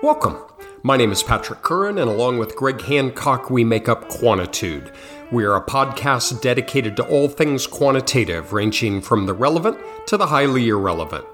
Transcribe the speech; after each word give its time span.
Welcome. 0.00 0.36
My 0.84 0.96
name 0.96 1.10
is 1.10 1.24
Patrick 1.24 1.62
Curran, 1.62 1.98
and 1.98 2.08
along 2.08 2.38
with 2.38 2.54
Greg 2.54 2.80
Hancock, 2.82 3.50
we 3.50 3.64
make 3.64 3.88
up 3.88 4.08
Quantitude. 4.08 4.92
We 5.32 5.44
are 5.44 5.56
a 5.56 5.60
podcast 5.60 6.40
dedicated 6.40 6.94
to 6.96 7.08
all 7.08 7.26
things 7.26 7.66
quantitative, 7.66 8.52
ranging 8.52 9.00
from 9.02 9.26
the 9.26 9.34
relevant 9.34 9.76
to 10.06 10.16
the 10.16 10.28
highly 10.28 10.68
irrelevant. 10.68 11.24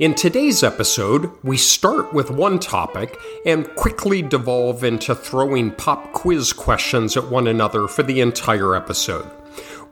In 0.00 0.16
today's 0.16 0.64
episode, 0.64 1.30
we 1.44 1.56
start 1.56 2.12
with 2.12 2.28
one 2.28 2.58
topic 2.58 3.16
and 3.46 3.72
quickly 3.76 4.20
devolve 4.20 4.82
into 4.82 5.14
throwing 5.14 5.70
pop 5.70 6.12
quiz 6.12 6.52
questions 6.52 7.16
at 7.16 7.30
one 7.30 7.46
another 7.46 7.86
for 7.86 8.02
the 8.02 8.20
entire 8.20 8.74
episode. 8.74 9.30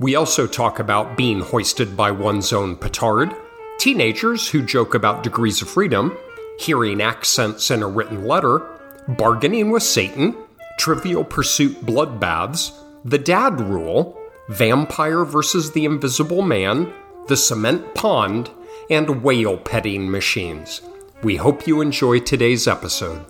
We 0.01 0.17
also 0.17 0.49
talk 0.49 0.81
about 0.81 1.17
being 1.17 1.43
hoisted 1.43 1.97
by 1.97 2.11
one's 2.11 2.53
own 2.53 2.75
petard, 2.75 3.37
teenagers 3.79 4.49
who 4.51 4.63
joke 4.63 4.95
about 4.95 5.23
degrees 5.23 5.63
of 5.63 5.71
freedom, 5.71 6.17
hearing 6.59 7.01
accents 7.01 7.71
in 7.71 7.83
a 7.83 7.89
written 7.89 8.27
letter, 8.27 8.61
bargaining 9.09 9.71
with 9.71 9.83
Satan, 9.83 10.37
trivial 10.79 11.25
pursuit 11.25 11.85
bloodbaths, 11.85 12.73
the 13.05 13.19
dad 13.19 13.61
rule, 13.61 14.19
vampire 14.49 15.25
versus 15.25 15.73
the 15.73 15.85
invisible 15.85 16.43
man, 16.43 16.93
the 17.29 17.37
cement 17.37 17.95
pond, 17.95 18.51
and 18.91 19.23
whale 19.23 19.59
petting 19.59 20.11
machines. 20.11 20.81
We 21.23 21.37
hope 21.37 21.67
you 21.67 21.81
enjoy 21.81 22.21
today's 22.21 22.69
episode. 22.69 23.25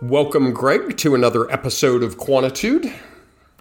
Welcome, 0.00 0.52
Greg, 0.52 0.96
to 0.98 1.14
another 1.14 1.50
episode 1.50 2.02
of 2.02 2.18
Quantitude. 2.18 2.92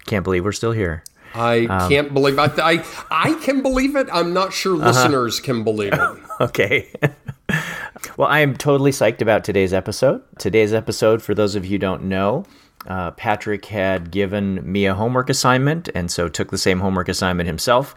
Can't 0.05 0.23
believe 0.23 0.43
we're 0.43 0.51
still 0.51 0.71
here. 0.71 1.03
I 1.33 1.65
um, 1.65 1.89
can't 1.89 2.13
believe 2.13 2.37
I, 2.39 2.45
I 2.45 2.85
I 3.09 3.33
can 3.35 3.61
believe 3.61 3.95
it. 3.95 4.07
I'm 4.11 4.33
not 4.33 4.53
sure 4.53 4.75
uh-huh. 4.75 4.87
listeners 4.87 5.39
can 5.39 5.63
believe 5.63 5.93
it. 5.93 5.99
okay. 6.41 6.89
well, 8.17 8.27
I 8.27 8.39
am 8.39 8.55
totally 8.55 8.91
psyched 8.91 9.21
about 9.21 9.43
today's 9.43 9.73
episode. 9.73 10.23
Today's 10.37 10.73
episode, 10.73 11.21
for 11.21 11.33
those 11.33 11.55
of 11.55 11.65
you 11.65 11.71
who 11.71 11.77
don't 11.77 12.03
know, 12.03 12.45
uh, 12.87 13.11
Patrick 13.11 13.65
had 13.65 14.11
given 14.11 14.59
me 14.69 14.85
a 14.85 14.93
homework 14.93 15.29
assignment, 15.29 15.89
and 15.93 16.11
so 16.11 16.27
took 16.27 16.51
the 16.51 16.57
same 16.57 16.79
homework 16.79 17.09
assignment 17.09 17.47
himself 17.47 17.95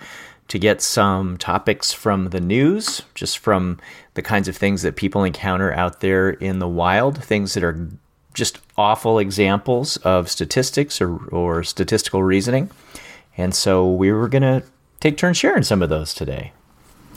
to 0.48 0.59
get 0.59 0.83
some 0.83 1.39
topics 1.39 1.92
from 1.92 2.27
the 2.27 2.41
news, 2.41 3.03
just 3.14 3.39
from 3.39 3.78
the 4.12 4.22
kinds 4.22 4.47
of 4.47 4.56
things 4.56 4.83
that 4.83 4.94
people 4.94 5.25
encounter 5.25 5.72
out 5.72 6.00
there 6.00 6.31
in 6.31 6.59
the 6.59 6.69
wild, 6.69 7.22
things 7.22 7.55
that 7.55 7.64
are 7.64 7.89
just 8.34 8.59
awful 8.77 9.19
examples 9.19 9.97
of 9.98 10.28
statistics 10.28 11.00
or, 11.00 11.16
or 11.28 11.62
statistical 11.62 12.22
reasoning. 12.22 12.70
And 13.37 13.55
so 13.55 13.91
we 13.91 14.13
were 14.13 14.29
going 14.29 14.43
to 14.43 14.63
take 15.01 15.17
turns 15.17 15.37
sharing 15.37 15.63
some 15.63 15.83
of 15.83 15.89
those 15.89 16.15
today. 16.15 16.53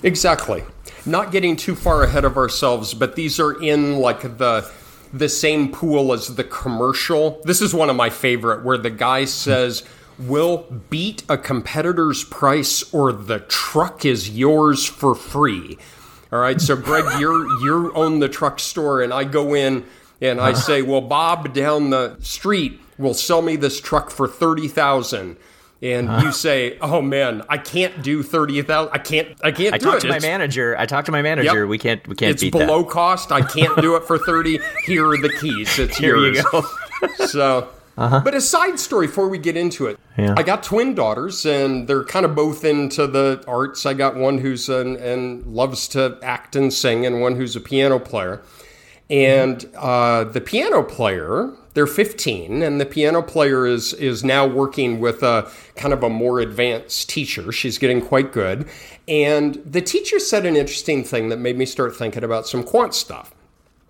Exactly. 0.03 0.63
Not 1.05 1.31
getting 1.31 1.55
too 1.55 1.75
far 1.75 2.03
ahead 2.03 2.25
of 2.25 2.37
ourselves, 2.37 2.93
but 2.93 3.15
these 3.15 3.39
are 3.39 3.59
in 3.61 3.97
like 3.97 4.21
the 4.37 4.69
the 5.13 5.29
same 5.29 5.71
pool 5.71 6.11
as 6.11 6.35
the 6.35 6.43
commercial. 6.43 7.41
This 7.45 7.61
is 7.61 7.73
one 7.73 7.89
of 7.89 7.95
my 7.95 8.09
favorite 8.09 8.65
where 8.65 8.77
the 8.77 8.89
guy 8.89 9.25
says, 9.25 9.83
"Will 10.19 10.65
beat 10.89 11.23
a 11.29 11.37
competitor's 11.37 12.25
price 12.25 12.93
or 12.93 13.13
the 13.13 13.39
truck 13.39 14.05
is 14.05 14.29
yours 14.29 14.85
for 14.85 15.15
free." 15.15 15.77
All 16.31 16.39
right, 16.39 16.59
so 16.59 16.75
Greg, 16.75 17.05
you're 17.19 17.47
you 17.61 17.93
own 17.93 18.19
the 18.19 18.29
truck 18.29 18.59
store 18.59 19.01
and 19.01 19.13
I 19.13 19.23
go 19.23 19.53
in 19.53 19.85
and 20.21 20.41
I 20.41 20.51
uh-huh. 20.51 20.59
say, 20.59 20.81
"Well, 20.81 21.01
Bob 21.01 21.53
down 21.53 21.89
the 21.89 22.17
street 22.19 22.81
will 22.97 23.13
sell 23.13 23.41
me 23.41 23.55
this 23.55 23.79
truck 23.79 24.11
for 24.11 24.27
30,000." 24.27 25.37
And 25.81 26.09
uh, 26.09 26.21
you 26.23 26.31
say, 26.31 26.77
"Oh 26.79 27.01
man, 27.01 27.43
I 27.49 27.57
can't 27.57 28.01
do 28.01 28.23
thirty 28.23 28.61
thousand. 28.61 28.93
I 28.93 28.97
can't. 28.99 29.29
I 29.43 29.51
can't 29.51 29.73
I 29.75 29.77
do 29.77 29.85
talked 29.85 29.97
it." 30.03 30.07
to 30.07 30.13
my 30.13 30.19
manager. 30.19 30.75
I 30.77 30.85
talked 30.85 31.05
to 31.07 31.11
my 31.11 31.21
manager. 31.21 31.59
Yep. 31.61 31.67
We 31.69 31.77
can't. 31.77 32.07
We 32.07 32.15
can't. 32.15 32.31
It's 32.31 32.43
below 32.49 32.83
that. 32.83 32.91
cost. 32.91 33.31
I 33.31 33.41
can't 33.41 33.79
do 33.81 33.95
it 33.95 34.03
for 34.03 34.17
thirty. 34.17 34.59
Here 34.85 35.07
are 35.07 35.17
the 35.17 35.29
keys. 35.39 35.77
It's 35.79 35.97
Here 35.99 36.17
yours. 36.17 36.37
you 36.37 36.43
go. 36.51 36.63
so. 37.27 37.69
Uh-huh. 37.97 38.21
But 38.23 38.35
a 38.35 38.41
side 38.41 38.79
story 38.79 39.07
before 39.07 39.27
we 39.27 39.39
get 39.39 39.57
into 39.57 39.87
it. 39.87 39.99
Yeah. 40.19 40.35
I 40.37 40.43
got 40.43 40.61
twin 40.61 40.93
daughters, 40.93 41.47
and 41.47 41.87
they're 41.87 42.03
kind 42.03 42.27
of 42.27 42.35
both 42.35 42.63
into 42.63 43.07
the 43.07 43.43
arts. 43.47 43.87
I 43.87 43.95
got 43.95 44.15
one 44.15 44.37
who's 44.37 44.69
an, 44.69 44.97
and 44.97 45.43
loves 45.47 45.87
to 45.89 46.19
act 46.21 46.55
and 46.55 46.71
sing, 46.71 47.07
and 47.07 47.21
one 47.21 47.35
who's 47.37 47.55
a 47.55 47.59
piano 47.59 47.97
player. 47.97 48.43
And 49.09 49.65
uh, 49.75 50.25
the 50.25 50.41
piano 50.41 50.83
player 50.83 51.51
they're 51.77 51.85
15 51.85 52.63
and 52.63 52.81
the 52.81 52.87
piano 52.87 53.21
player 53.21 53.67
is 53.67 53.93
is 53.93 54.23
now 54.23 54.47
working 54.47 54.99
with 54.99 55.21
a 55.21 55.47
kind 55.75 55.93
of 55.93 56.01
a 56.01 56.09
more 56.09 56.39
advanced 56.39 57.07
teacher. 57.07 57.51
She's 57.51 57.77
getting 57.77 58.01
quite 58.01 58.33
good. 58.33 58.67
And 59.07 59.61
the 59.63 59.81
teacher 59.81 60.17
said 60.17 60.47
an 60.47 60.55
interesting 60.55 61.03
thing 61.03 61.29
that 61.29 61.37
made 61.37 61.55
me 61.55 61.67
start 61.67 61.95
thinking 61.95 62.23
about 62.23 62.47
some 62.47 62.63
quant 62.63 62.95
stuff 62.95 63.31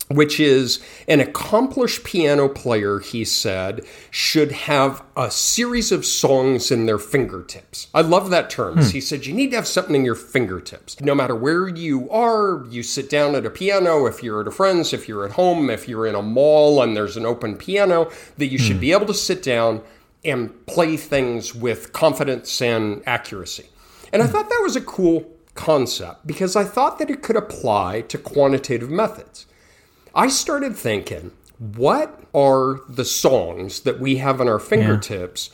which 0.10 0.40
is 0.40 0.80
an 1.08 1.20
accomplished 1.20 2.04
piano 2.04 2.48
player, 2.48 3.00
he 3.00 3.26
said, 3.26 3.86
should 4.10 4.52
have 4.52 5.04
a 5.18 5.30
series 5.30 5.92
of 5.92 6.06
songs 6.06 6.72
in 6.72 6.86
their 6.86 6.98
fingertips. 6.98 7.88
I 7.94 8.02
love 8.02 8.30
that 8.30 8.50
term. 8.50 8.76
Hmm. 8.76 8.90
He 8.90 9.02
said, 9.02 9.26
you 9.26 9.34
need 9.34 9.52
to 9.52 9.58
have 9.58 9.68
something 9.68 9.96
in 9.96 10.06
your 10.06 10.16
fingertips. 10.16 11.00
No 11.02 11.14
matter 11.14 11.36
where 11.36 11.68
you 11.68 12.10
are, 12.10 12.66
you 12.70 12.84
sit 12.84 13.10
down 13.10 13.36
at 13.36 13.46
a 13.46 13.50
piano, 13.50 14.06
if 14.06 14.24
you're 14.24 14.42
at 14.42 14.48
a 14.48 14.52
friend's, 14.52 14.94
if 14.94 15.10
you're 15.10 15.26
at 15.26 15.32
home, 15.32 15.70
if 15.70 15.90
you're 15.90 16.08
in 16.08 16.16
a 16.16 16.22
mall 16.22 16.82
and 16.82 16.96
there's 16.96 17.18
an 17.18 17.26
open 17.26 17.58
piano, 17.58 18.10
that 18.38 18.48
you 18.48 18.58
should 18.58 18.78
hmm. 18.78 18.82
be 18.82 18.92
able 18.94 19.08
to 19.08 19.14
sit 19.14 19.44
down 19.44 19.82
and 20.24 20.66
play 20.68 20.96
things 20.96 21.54
with 21.54 21.92
confidence 21.92 22.62
and 22.62 23.04
accuracy. 23.06 23.66
And 24.14 24.22
I 24.22 24.26
hmm. 24.26 24.32
thought 24.32 24.50
that 24.50 24.62
was 24.64 24.78
a 24.78 24.82
cool 24.82 25.30
concept 25.54 26.26
because 26.26 26.56
I 26.56 26.64
thought 26.64 26.98
that 27.00 27.10
it 27.10 27.22
could 27.22 27.36
apply 27.36 28.02
to 28.02 28.18
quantitative 28.18 28.90
methods. 28.90 29.48
I 30.18 30.30
started 30.30 30.76
thinking, 30.76 31.32
what 31.60 32.24
are 32.34 32.82
the 32.90 33.06
songs 33.06 33.82
that 33.82 34.00
we 34.00 34.18
have 34.18 34.42
on 34.42 34.48
our 34.48 34.58
fingertips 34.58 35.52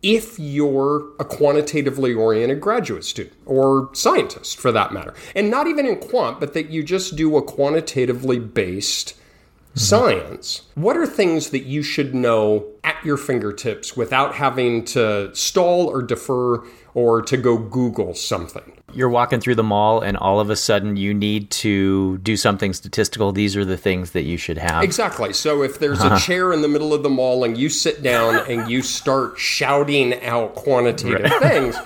yeah. 0.00 0.18
if 0.18 0.38
you're 0.38 1.08
a 1.18 1.24
quantitatively 1.24 2.14
oriented 2.14 2.60
graduate 2.60 3.04
student 3.04 3.36
or 3.46 3.90
scientist 3.94 4.58
for 4.58 4.70
that 4.70 4.92
matter? 4.92 5.12
And 5.34 5.50
not 5.50 5.66
even 5.66 5.86
in 5.86 5.96
quant, 5.96 6.38
but 6.38 6.54
that 6.54 6.70
you 6.70 6.84
just 6.84 7.16
do 7.16 7.36
a 7.36 7.42
quantitatively 7.42 8.38
based 8.38 9.14
mm-hmm. 9.14 9.80
science. 9.80 10.62
What 10.76 10.96
are 10.96 11.06
things 11.06 11.50
that 11.50 11.64
you 11.64 11.82
should 11.82 12.14
know 12.14 12.64
at 12.84 13.04
your 13.04 13.16
fingertips 13.16 13.96
without 13.96 14.36
having 14.36 14.84
to 14.84 15.34
stall 15.34 15.88
or 15.88 16.00
defer 16.00 16.62
or 16.96 17.22
to 17.22 17.36
go 17.36 17.58
Google 17.58 18.14
something? 18.14 18.72
you're 18.96 19.08
walking 19.10 19.40
through 19.40 19.54
the 19.54 19.62
mall 19.62 20.00
and 20.00 20.16
all 20.16 20.40
of 20.40 20.48
a 20.48 20.56
sudden 20.56 20.96
you 20.96 21.12
need 21.12 21.50
to 21.50 22.18
do 22.18 22.36
something 22.36 22.72
statistical, 22.72 23.30
these 23.30 23.54
are 23.54 23.64
the 23.64 23.76
things 23.76 24.12
that 24.12 24.22
you 24.22 24.36
should 24.36 24.56
have. 24.56 24.82
Exactly. 24.82 25.32
So 25.32 25.62
if 25.62 25.78
there's 25.78 26.00
a 26.00 26.06
uh-huh. 26.06 26.18
chair 26.18 26.52
in 26.52 26.62
the 26.62 26.68
middle 26.68 26.94
of 26.94 27.02
the 27.02 27.10
mall 27.10 27.44
and 27.44 27.58
you 27.58 27.68
sit 27.68 28.02
down 28.02 28.36
and 28.50 28.70
you 28.70 28.82
start 28.82 29.38
shouting 29.38 30.24
out 30.24 30.54
quantitative 30.54 31.30
right. 31.30 31.42
things, 31.42 31.76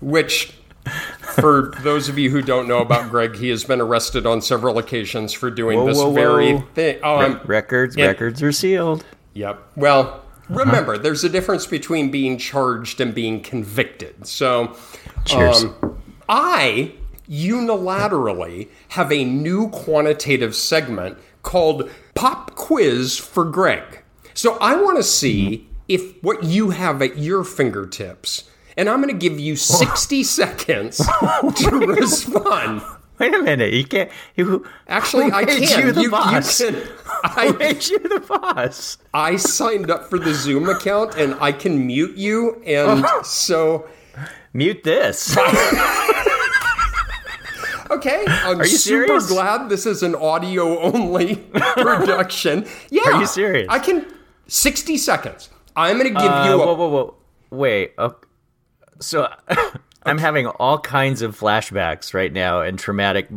which 0.00 0.52
for 1.20 1.72
those 1.80 2.08
of 2.08 2.18
you 2.18 2.30
who 2.30 2.42
don't 2.42 2.68
know 2.68 2.78
about 2.78 3.10
Greg, 3.10 3.36
he 3.36 3.48
has 3.48 3.64
been 3.64 3.80
arrested 3.80 4.26
on 4.26 4.42
several 4.42 4.78
occasions 4.78 5.32
for 5.32 5.50
doing 5.50 5.78
whoa, 5.78 5.86
this 5.86 5.98
whoa, 5.98 6.12
very 6.12 6.54
whoa. 6.54 6.66
thing. 6.74 6.98
Oh, 7.02 7.26
Re- 7.26 7.40
records, 7.46 7.96
and, 7.96 8.06
records 8.06 8.42
are 8.42 8.52
sealed. 8.52 9.04
Yep. 9.32 9.62
Well, 9.76 10.22
remember, 10.48 10.94
uh-huh. 10.94 11.02
there's 11.02 11.24
a 11.24 11.28
difference 11.28 11.66
between 11.66 12.10
being 12.10 12.38
charged 12.38 13.00
and 13.00 13.14
being 13.14 13.40
convicted. 13.40 14.26
So 14.26 14.76
Cheers. 15.24 15.64
Um, 15.64 16.02
I 16.28 16.92
unilaterally 17.28 18.68
have 18.90 19.12
a 19.12 19.24
new 19.24 19.68
quantitative 19.70 20.54
segment 20.54 21.18
called 21.42 21.90
Pop 22.14 22.54
Quiz 22.54 23.16
for 23.18 23.44
Greg. 23.44 24.02
So 24.34 24.58
I 24.60 24.76
want 24.76 24.96
to 24.98 25.02
see 25.02 25.68
if 25.88 26.22
what 26.22 26.44
you 26.44 26.70
have 26.70 27.00
at 27.02 27.18
your 27.18 27.44
fingertips, 27.44 28.50
and 28.76 28.88
I'm 28.88 29.00
going 29.00 29.16
to 29.16 29.28
give 29.28 29.38
you 29.38 29.56
60 29.56 30.22
seconds 30.22 30.98
to 30.98 31.70
respond. 31.86 32.82
Wait 33.18 33.34
a 33.34 33.42
minute, 33.42 33.72
you 33.72 33.84
can't. 33.84 34.10
You, 34.34 34.66
Actually, 34.88 35.32
I 35.32 35.44
can. 35.44 35.62
You 35.62 35.92
the 35.92 36.02
you, 36.02 36.10
boss. 36.10 36.60
You 36.60 36.72
can, 36.72 36.82
I 37.24 37.52
made 37.52 37.86
you 37.86 37.98
the 37.98 38.20
boss. 38.20 38.98
I 39.14 39.36
signed 39.36 39.90
up 39.90 40.10
for 40.10 40.18
the 40.18 40.34
Zoom 40.34 40.68
account, 40.68 41.16
and 41.16 41.34
I 41.40 41.52
can 41.52 41.86
mute 41.86 42.16
you, 42.16 42.62
and 42.64 43.06
so 43.24 43.88
Mute 44.56 44.82
this. 44.84 45.36
okay, 47.90 48.24
I'm 48.26 48.58
Are 48.58 48.64
you 48.64 48.78
super 48.78 49.06
serious? 49.06 49.28
glad 49.28 49.68
this 49.68 49.84
is 49.84 50.02
an 50.02 50.14
audio 50.14 50.78
only 50.80 51.36
production. 51.36 52.66
Yeah. 52.88 53.02
Are 53.04 53.20
you 53.20 53.26
serious? 53.26 53.66
I 53.68 53.78
can 53.78 54.06
60 54.46 54.96
seconds. 54.96 55.50
I'm 55.76 55.98
going 55.98 56.14
to 56.14 56.18
give 56.18 56.30
uh, 56.30 56.44
you 56.46 56.54
a 56.54 56.58
Whoa, 56.58 56.72
whoa, 56.72 56.88
whoa. 56.88 57.14
Wait. 57.50 57.92
Okay. 57.98 58.28
So 58.98 59.28
I'm 60.06 60.18
having 60.18 60.46
all 60.46 60.78
kinds 60.78 61.22
of 61.22 61.38
flashbacks 61.38 62.14
right 62.14 62.32
now 62.32 62.60
and 62.60 62.78
traumatic 62.78 63.28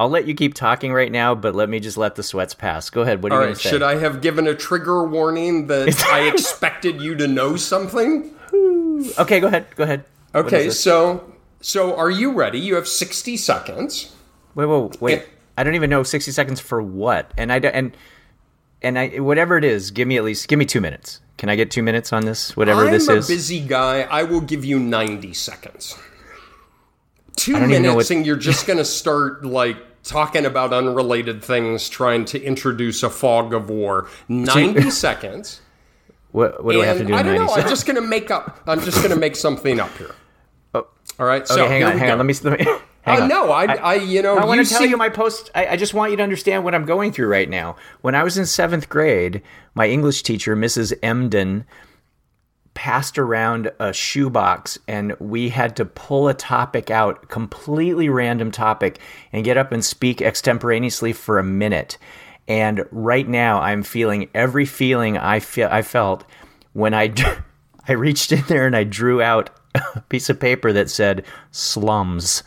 I'll 0.00 0.08
let 0.08 0.26
you 0.26 0.34
keep 0.34 0.54
talking 0.54 0.94
right 0.94 1.12
now, 1.12 1.34
but 1.34 1.54
let 1.54 1.68
me 1.68 1.78
just 1.78 1.98
let 1.98 2.14
the 2.14 2.22
sweats 2.22 2.54
pass. 2.54 2.88
Go 2.88 3.02
ahead. 3.02 3.22
What 3.22 3.32
are 3.32 3.34
All 3.34 3.42
you 3.42 3.48
right, 3.48 3.60
Should 3.60 3.82
I 3.82 3.96
have 3.96 4.22
given 4.22 4.46
a 4.46 4.54
trigger 4.54 5.06
warning 5.06 5.66
that 5.66 6.02
I 6.10 6.20
expected 6.20 7.02
you 7.02 7.14
to 7.16 7.28
know 7.28 7.56
something? 7.56 8.34
okay, 9.18 9.40
go 9.40 9.48
ahead. 9.48 9.66
Go 9.76 9.84
ahead. 9.84 10.04
Okay, 10.34 10.70
so 10.70 11.34
so 11.60 11.94
are 11.96 12.10
you 12.10 12.32
ready? 12.32 12.58
You 12.58 12.76
have 12.76 12.88
60 12.88 13.36
seconds. 13.36 14.16
Wait, 14.54 14.64
wait, 14.64 15.00
wait. 15.02 15.18
And, 15.18 15.28
I 15.58 15.64
don't 15.64 15.74
even 15.74 15.90
know 15.90 16.02
60 16.02 16.32
seconds 16.32 16.60
for 16.60 16.80
what. 16.80 17.34
And 17.36 17.52
I 17.52 17.58
and 17.58 17.94
and 18.80 18.98
I 18.98 19.18
whatever 19.18 19.58
it 19.58 19.64
is, 19.64 19.90
give 19.90 20.08
me 20.08 20.16
at 20.16 20.24
least 20.24 20.48
give 20.48 20.58
me 20.58 20.64
2 20.64 20.80
minutes. 20.80 21.20
Can 21.40 21.48
I 21.48 21.56
get 21.56 21.70
2 21.70 21.82
minutes 21.82 22.12
on 22.12 22.26
this 22.26 22.54
whatever 22.54 22.84
this 22.90 23.04
is. 23.04 23.08
I'm 23.08 23.16
a 23.16 23.20
busy 23.20 23.60
guy. 23.60 24.02
I 24.02 24.24
will 24.24 24.42
give 24.42 24.62
you 24.62 24.78
90 24.78 25.32
seconds. 25.32 25.96
2 27.36 27.58
minutes 27.66 27.94
what- 27.94 28.10
and 28.10 28.26
you're 28.26 28.36
just 28.36 28.66
going 28.68 28.76
to 28.78 28.84
start 28.84 29.42
like 29.42 29.78
talking 30.02 30.44
about 30.44 30.74
unrelated 30.74 31.42
things 31.42 31.88
trying 31.88 32.26
to 32.26 32.42
introduce 32.42 33.02
a 33.02 33.08
fog 33.08 33.54
of 33.54 33.70
war. 33.70 34.06
90 34.28 34.90
seconds. 35.06 35.62
What 36.32 36.62
what 36.62 36.72
do 36.74 36.82
I 36.82 36.86
have 36.86 36.98
to 36.98 37.04
do 37.04 37.12
in 37.14 37.18
I 37.18 37.22
don't 37.22 37.36
90 37.36 37.46
know. 37.46 37.54
I'm 37.62 37.68
just 37.70 37.86
going 37.86 37.96
to 37.96 38.02
make 38.06 38.30
up. 38.30 38.60
I'm 38.66 38.80
just 38.82 38.98
going 38.98 39.10
to 39.10 39.16
make 39.16 39.34
something 39.34 39.80
up 39.80 39.96
here. 39.96 40.14
Oh. 40.72 40.86
All 41.18 41.26
right. 41.26 41.48
So 41.48 41.64
Okay, 41.64 41.80
hang 41.80 41.82
on, 41.84 41.98
hang 41.98 42.06
go. 42.06 42.12
on. 42.12 42.18
Let 42.18 42.26
me 42.26 42.34
let 42.48 42.60
me 42.60 42.66
hang 43.02 43.20
Uh, 43.20 43.22
on. 43.22 43.28
no, 43.28 43.50
I, 43.52 43.64
I, 43.74 43.94
you 43.94 44.22
know, 44.22 44.36
I 44.36 44.44
want 44.44 44.66
to 44.66 44.72
tell 44.72 44.84
you 44.86 44.96
my 44.96 45.08
post. 45.08 45.50
I, 45.54 45.68
I 45.68 45.76
just 45.76 45.94
want 45.94 46.10
you 46.10 46.16
to 46.18 46.22
understand 46.22 46.64
what 46.64 46.74
I'm 46.74 46.84
going 46.84 47.12
through 47.12 47.28
right 47.28 47.48
now. 47.48 47.76
When 48.02 48.14
I 48.14 48.22
was 48.22 48.36
in 48.38 48.46
seventh 48.46 48.88
grade, 48.88 49.42
my 49.74 49.86
English 49.88 50.22
teacher, 50.22 50.56
Mrs. 50.56 50.92
Emden, 51.02 51.64
passed 52.74 53.18
around 53.18 53.70
a 53.80 53.92
shoebox, 53.92 54.78
and 54.86 55.14
we 55.18 55.48
had 55.48 55.76
to 55.76 55.84
pull 55.84 56.28
a 56.28 56.34
topic 56.34 56.90
out, 56.90 57.28
completely 57.28 58.08
random 58.08 58.50
topic, 58.50 59.00
and 59.32 59.44
get 59.44 59.56
up 59.56 59.72
and 59.72 59.84
speak 59.84 60.22
extemporaneously 60.22 61.12
for 61.12 61.38
a 61.38 61.44
minute. 61.44 61.98
And 62.48 62.84
right 62.90 63.28
now, 63.28 63.60
I'm 63.60 63.82
feeling 63.82 64.28
every 64.34 64.64
feeling 64.66 65.18
I 65.18 65.40
feel 65.40 65.68
I 65.70 65.82
felt 65.82 66.24
when 66.72 66.94
I 66.94 67.12
I 67.88 67.92
reached 67.92 68.30
in 68.32 68.42
there 68.46 68.66
and 68.66 68.76
I 68.76 68.84
drew 68.84 69.20
out 69.20 69.50
a 69.74 70.00
piece 70.08 70.28
of 70.30 70.38
paper 70.38 70.72
that 70.72 70.90
said 70.90 71.24
slums. 71.50 72.42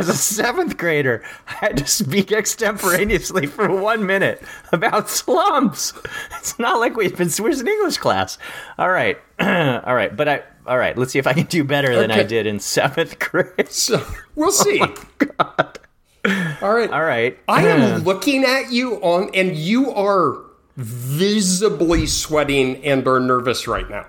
As 0.00 0.08
a 0.08 0.14
seventh 0.14 0.76
grader, 0.76 1.22
I 1.46 1.52
had 1.52 1.76
to 1.76 1.86
speak 1.86 2.32
extemporaneously 2.32 3.46
for 3.46 3.70
one 3.70 4.06
minute 4.06 4.42
about 4.72 5.10
slums. 5.10 5.92
It's 6.38 6.58
not 6.58 6.80
like 6.80 6.96
we've 6.96 7.16
been 7.16 7.30
where's 7.38 7.60
an 7.60 7.68
English 7.68 7.98
class. 7.98 8.38
All 8.78 8.90
right, 8.90 9.18
all 9.40 9.94
right, 9.94 10.14
but 10.16 10.28
I 10.28 10.42
all 10.66 10.78
right. 10.78 10.96
Let's 10.96 11.12
see 11.12 11.18
if 11.18 11.26
I 11.26 11.32
can 11.32 11.46
do 11.46 11.64
better 11.64 11.94
than 11.96 12.10
I 12.10 12.22
did 12.22 12.46
in 12.46 12.60
seventh 12.60 13.18
grade. 13.18 13.70
So 13.70 14.04
we'll 14.34 14.48
oh, 14.48 14.50
see. 14.50 14.80
All 14.80 16.74
right. 16.74 16.90
All 16.90 17.04
right, 17.04 17.38
I 17.48 17.66
am 17.66 17.98
looking 18.04 18.44
at 18.44 18.72
you 18.72 18.94
on, 18.96 19.30
and 19.34 19.54
you 19.56 19.90
are 19.92 20.38
visibly 20.76 22.06
sweating 22.06 22.84
and 22.84 23.06
are 23.06 23.20
nervous 23.20 23.66
right 23.66 23.88
now. 23.88 24.06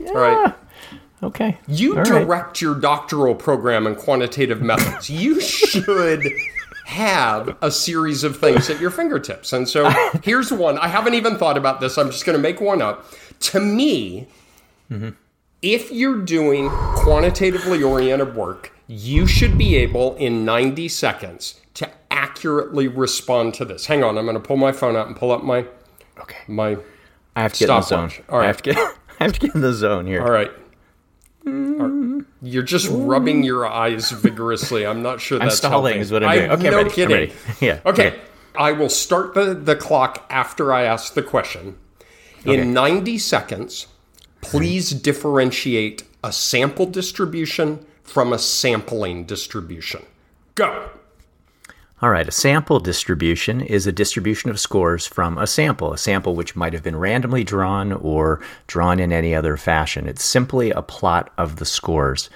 All 0.00 0.14
right. 0.14 0.54
Okay. 1.24 1.58
You 1.66 1.92
All 1.98 2.02
right. 2.04 2.06
direct 2.24 2.60
your 2.60 2.74
doctoral 2.74 3.34
program 3.34 3.86
in 3.86 3.96
quantitative 3.96 4.62
methods. 4.62 5.08
You 5.10 5.40
should 5.40 6.22
have 6.86 7.56
a 7.62 7.70
series 7.70 8.24
of 8.24 8.38
things 8.38 8.68
at 8.70 8.80
your 8.80 8.90
fingertips. 8.90 9.52
And 9.52 9.68
so 9.68 9.88
here's 10.22 10.52
one. 10.52 10.78
I 10.78 10.88
haven't 10.88 11.14
even 11.14 11.36
thought 11.36 11.56
about 11.56 11.80
this. 11.80 11.96
I'm 11.98 12.10
just 12.10 12.24
going 12.26 12.36
to 12.36 12.42
make 12.42 12.60
one 12.60 12.82
up. 12.82 13.04
To 13.40 13.60
me, 13.60 14.28
if 15.62 15.90
you're 15.90 16.20
doing 16.22 16.68
quantitatively 16.70 17.82
oriented 17.82 18.34
work, 18.36 18.72
you 18.86 19.26
should 19.26 19.56
be 19.58 19.76
able 19.76 20.14
in 20.16 20.44
90 20.44 20.88
seconds 20.88 21.60
to 21.74 21.90
accurately 22.10 22.86
respond 22.86 23.54
to 23.54 23.64
this. 23.64 23.86
Hang 23.86 24.04
on, 24.04 24.16
I'm 24.18 24.24
going 24.26 24.34
to 24.36 24.40
pull 24.40 24.56
my 24.58 24.72
phone 24.72 24.94
out 24.94 25.06
and 25.06 25.16
pull 25.16 25.32
up 25.32 25.42
my 25.42 25.66
Okay. 26.20 26.38
my 26.46 26.76
I 27.34 27.42
have 27.42 27.54
to 27.54 27.58
get 27.66 27.70
in 27.70 27.74
the 27.76 27.80
zone. 27.82 28.10
All 28.28 28.38
right. 28.38 28.44
I 28.44 28.46
have 28.46 28.62
to 28.62 28.72
get. 28.74 28.76
I 29.20 29.24
have 29.24 29.32
to 29.32 29.40
get 29.40 29.54
in 29.54 29.60
the 29.62 29.72
zone 29.72 30.06
here. 30.06 30.22
All 30.22 30.30
right. 30.30 30.50
Right. 31.44 32.24
You're 32.42 32.62
just 32.62 32.88
rubbing 32.90 33.42
your 33.44 33.66
eyes 33.66 34.10
vigorously. 34.10 34.86
I'm 34.86 35.02
not 35.02 35.20
sure 35.20 35.38
that's 35.40 35.56
stalling 35.58 35.94
helping. 35.94 36.00
is 36.00 36.12
what 36.12 36.24
I'm 36.24 36.36
doing. 36.38 36.50
Okay, 36.52 36.66
I'm 36.68 36.72
no 36.72 36.76
ready. 36.78 36.90
Kidding. 36.90 37.16
ready. 37.16 37.32
Yeah, 37.60 37.80
Okay. 37.86 38.08
okay. 38.08 38.20
I 38.56 38.72
will 38.72 38.88
start 38.88 39.34
the, 39.34 39.52
the 39.54 39.74
clock 39.76 40.24
after 40.30 40.72
I 40.72 40.84
ask 40.84 41.14
the 41.14 41.22
question. 41.22 41.76
In 42.44 42.72
90 42.74 43.18
seconds, 43.18 43.86
please 44.42 44.90
differentiate 44.90 46.04
a 46.22 46.30
sample 46.30 46.86
distribution 46.86 47.84
from 48.04 48.32
a 48.32 48.38
sampling 48.38 49.24
distribution. 49.24 50.02
Go. 50.54 50.90
All 52.04 52.10
right, 52.10 52.28
a 52.28 52.32
sample 52.32 52.80
distribution 52.80 53.62
is 53.62 53.86
a 53.86 53.90
distribution 53.90 54.50
of 54.50 54.60
scores 54.60 55.06
from 55.06 55.38
a 55.38 55.46
sample, 55.46 55.94
a 55.94 55.96
sample 55.96 56.36
which 56.36 56.54
might 56.54 56.74
have 56.74 56.82
been 56.82 56.98
randomly 56.98 57.44
drawn 57.44 57.94
or 57.94 58.42
drawn 58.66 59.00
in 59.00 59.10
any 59.10 59.34
other 59.34 59.56
fashion. 59.56 60.06
It's 60.06 60.22
simply 60.22 60.70
a 60.70 60.82
plot 60.82 61.32
of 61.38 61.56
the 61.56 61.64
scores. 61.64 62.28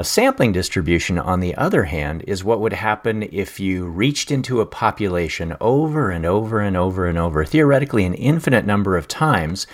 A 0.00 0.04
sampling 0.04 0.50
distribution, 0.50 1.16
on 1.16 1.38
the 1.38 1.54
other 1.54 1.84
hand, 1.84 2.24
is 2.26 2.42
what 2.42 2.58
would 2.58 2.72
happen 2.72 3.22
if 3.30 3.60
you 3.60 3.86
reached 3.86 4.32
into 4.32 4.60
a 4.60 4.66
population 4.66 5.56
over 5.60 6.10
and 6.10 6.26
over 6.26 6.58
and 6.58 6.76
over 6.76 7.06
and 7.06 7.16
over, 7.16 7.44
theoretically, 7.44 8.04
an 8.04 8.14
infinite 8.14 8.66
number 8.66 8.96
of 8.96 9.06
times, 9.06 9.68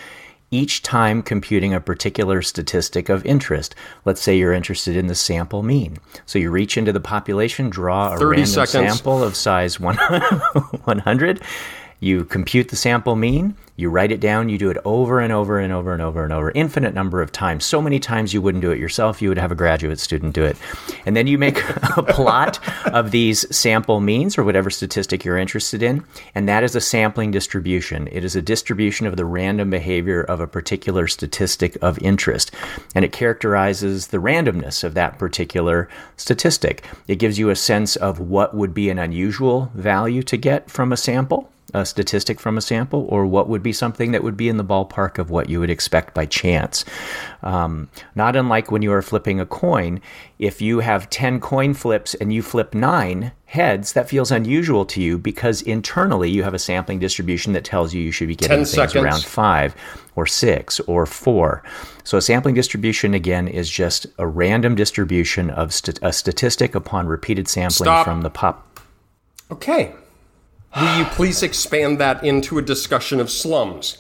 each 0.51 0.83
time 0.83 1.23
computing 1.23 1.75
a 1.75 1.81
particular 1.81 2.43
statistic 2.43 3.09
of 3.09 3.25
interest. 3.27 3.75
Let's 4.05 4.21
say 4.21 4.39
you're 4.39 4.53
interested 4.53 4.97
in 4.97 5.07
the 5.07 5.15
sample 5.15 5.63
mean. 5.63 5.99
So 6.27 6.39
you 6.39 6.51
reach 6.51 6.77
into 6.77 6.93
the 6.93 7.01
population, 7.01 7.71
draw 7.71 8.15
a 8.15 8.27
random 8.27 8.47
seconds. 8.47 8.95
sample 8.95 9.23
of 9.23 9.37
size 9.37 9.79
100. 9.79 11.43
You 12.01 12.25
compute 12.25 12.69
the 12.69 12.77
sample 12.77 13.17
mean, 13.17 13.57
you 13.79 13.91
write 13.91 14.11
it 14.11 14.21
down, 14.21 14.49
you 14.49 14.59
do 14.59 14.71
it 14.71 14.77
over 14.85 15.21
and 15.21 15.33
over 15.33 15.59
and 15.59 15.73
over 15.73 15.93
and 15.93 16.03
over 16.03 16.25
and 16.25 16.33
over, 16.33 16.51
infinite 16.53 16.95
number 16.95 17.23
of 17.23 17.31
times. 17.31 17.65
So 17.65 17.81
many 17.81 18.01
times 18.01 18.35
you 18.35 18.43
wouldn't 18.43 18.63
do 18.63 18.73
it 18.73 18.79
yourself, 18.79 19.23
you 19.23 19.29
would 19.29 19.39
have 19.39 19.53
a 19.53 19.57
graduate 19.57 19.99
student 20.01 20.35
do 20.35 20.45
it. 20.45 20.57
And 21.07 21.17
then 21.17 21.29
you 21.29 21.39
make 21.39 21.59
a 21.97 22.03
plot 22.03 22.61
of 22.87 23.13
these 23.13 23.47
sample 23.55 24.01
means 24.01 24.39
or 24.39 24.45
whatever 24.45 24.69
statistic 24.69 25.25
you're 25.25 25.39
interested 25.39 25.83
in, 25.83 26.05
and 26.35 26.49
that 26.49 26.65
is 26.65 26.77
a 26.77 26.81
sampling 26.81 27.33
distribution. 27.33 28.09
It 28.13 28.25
is 28.25 28.37
a 28.37 28.43
distribution 28.43 29.07
of 29.07 29.17
the 29.17 29.25
random 29.25 29.71
behavior 29.71 30.23
of 30.23 30.41
a 30.41 30.47
particular 30.47 31.09
statistic 31.09 31.77
of 31.83 32.01
interest, 32.01 32.53
and 32.95 33.05
it 33.05 33.13
characterizes 33.13 34.09
the 34.09 34.19
randomness 34.19 34.85
of 34.85 34.95
that 34.95 35.19
particular 35.19 35.89
statistic. 36.17 36.85
It 37.07 37.21
gives 37.21 37.39
you 37.39 37.51
a 37.51 37.57
sense 37.57 37.97
of 37.97 38.21
what 38.21 38.55
would 38.55 38.75
be 38.75 38.89
an 38.89 38.99
unusual 38.99 39.71
value 39.75 40.23
to 40.25 40.37
get 40.37 40.71
from 40.71 40.93
a 40.93 40.97
sample 40.97 41.51
a 41.75 41.85
statistic 41.85 42.41
from 42.41 42.57
a 42.57 42.61
sample, 42.61 43.07
or 43.11 43.27
what 43.27 43.49
would 43.49 43.63
be 43.63 43.73
something 43.73 44.13
that 44.13 44.23
would 44.23 44.37
be 44.37 44.49
in 44.49 44.57
the 44.57 44.65
ballpark 44.65 45.19
of 45.19 45.31
what 45.31 45.49
you 45.49 45.61
would 45.61 45.71
expect 45.71 46.15
by 46.15 46.25
chance. 46.25 46.85
Um, 47.43 47.89
not 48.15 48.37
unlike 48.37 48.71
when 48.71 48.83
you 48.83 48.93
are 48.93 49.03
flipping 49.03 49.39
a 49.39 49.47
coin, 49.47 50.01
if 50.39 50.63
you 50.63 50.81
have 50.81 51.11
10 51.11 51.41
coin 51.41 51.75
flips 51.75 52.15
and 52.15 52.33
you 52.33 52.43
flip 52.43 52.75
nine 52.75 53.33
heads, 53.45 53.93
that 53.93 54.09
feels 54.09 54.31
unusual 54.31 54.87
to 54.87 55.03
you 55.03 55.19
because 55.19 55.63
internally 55.63 56.31
you 56.31 56.43
have 56.43 56.55
a 56.55 56.59
sampling 56.59 56.99
distribution 56.99 57.53
that 57.53 57.65
tells 57.65 57.93
you 57.93 58.01
you 58.01 58.13
should 58.13 58.29
be 58.29 58.37
getting 58.37 58.59
things 58.59 58.71
seconds. 58.71 58.97
around 59.05 59.23
five 59.25 59.75
or 60.17 60.27
six 60.27 60.81
or 60.81 61.07
four. 61.07 61.63
So 62.05 62.17
a 62.17 62.23
sampling 62.23 62.55
distribution, 62.55 63.13
again, 63.13 63.47
is 63.47 63.69
just 63.69 64.07
a 64.19 64.27
random 64.27 64.75
distribution 64.75 65.51
of 65.51 65.75
st- 65.75 65.99
a 66.03 66.13
statistic 66.13 66.75
upon 66.75 67.07
repeated 67.07 67.47
sampling 67.49 67.87
Stop. 67.87 68.05
from 68.07 68.23
the 68.23 68.31
pop. 68.31 68.81
Okay. 69.51 69.93
Will 70.77 70.99
you 70.99 71.05
please 71.07 71.43
expand 71.43 71.99
that 71.99 72.23
into 72.25 72.59
a 72.59 72.63
discussion 72.63 73.21
of 73.21 73.31
slums? 73.31 73.99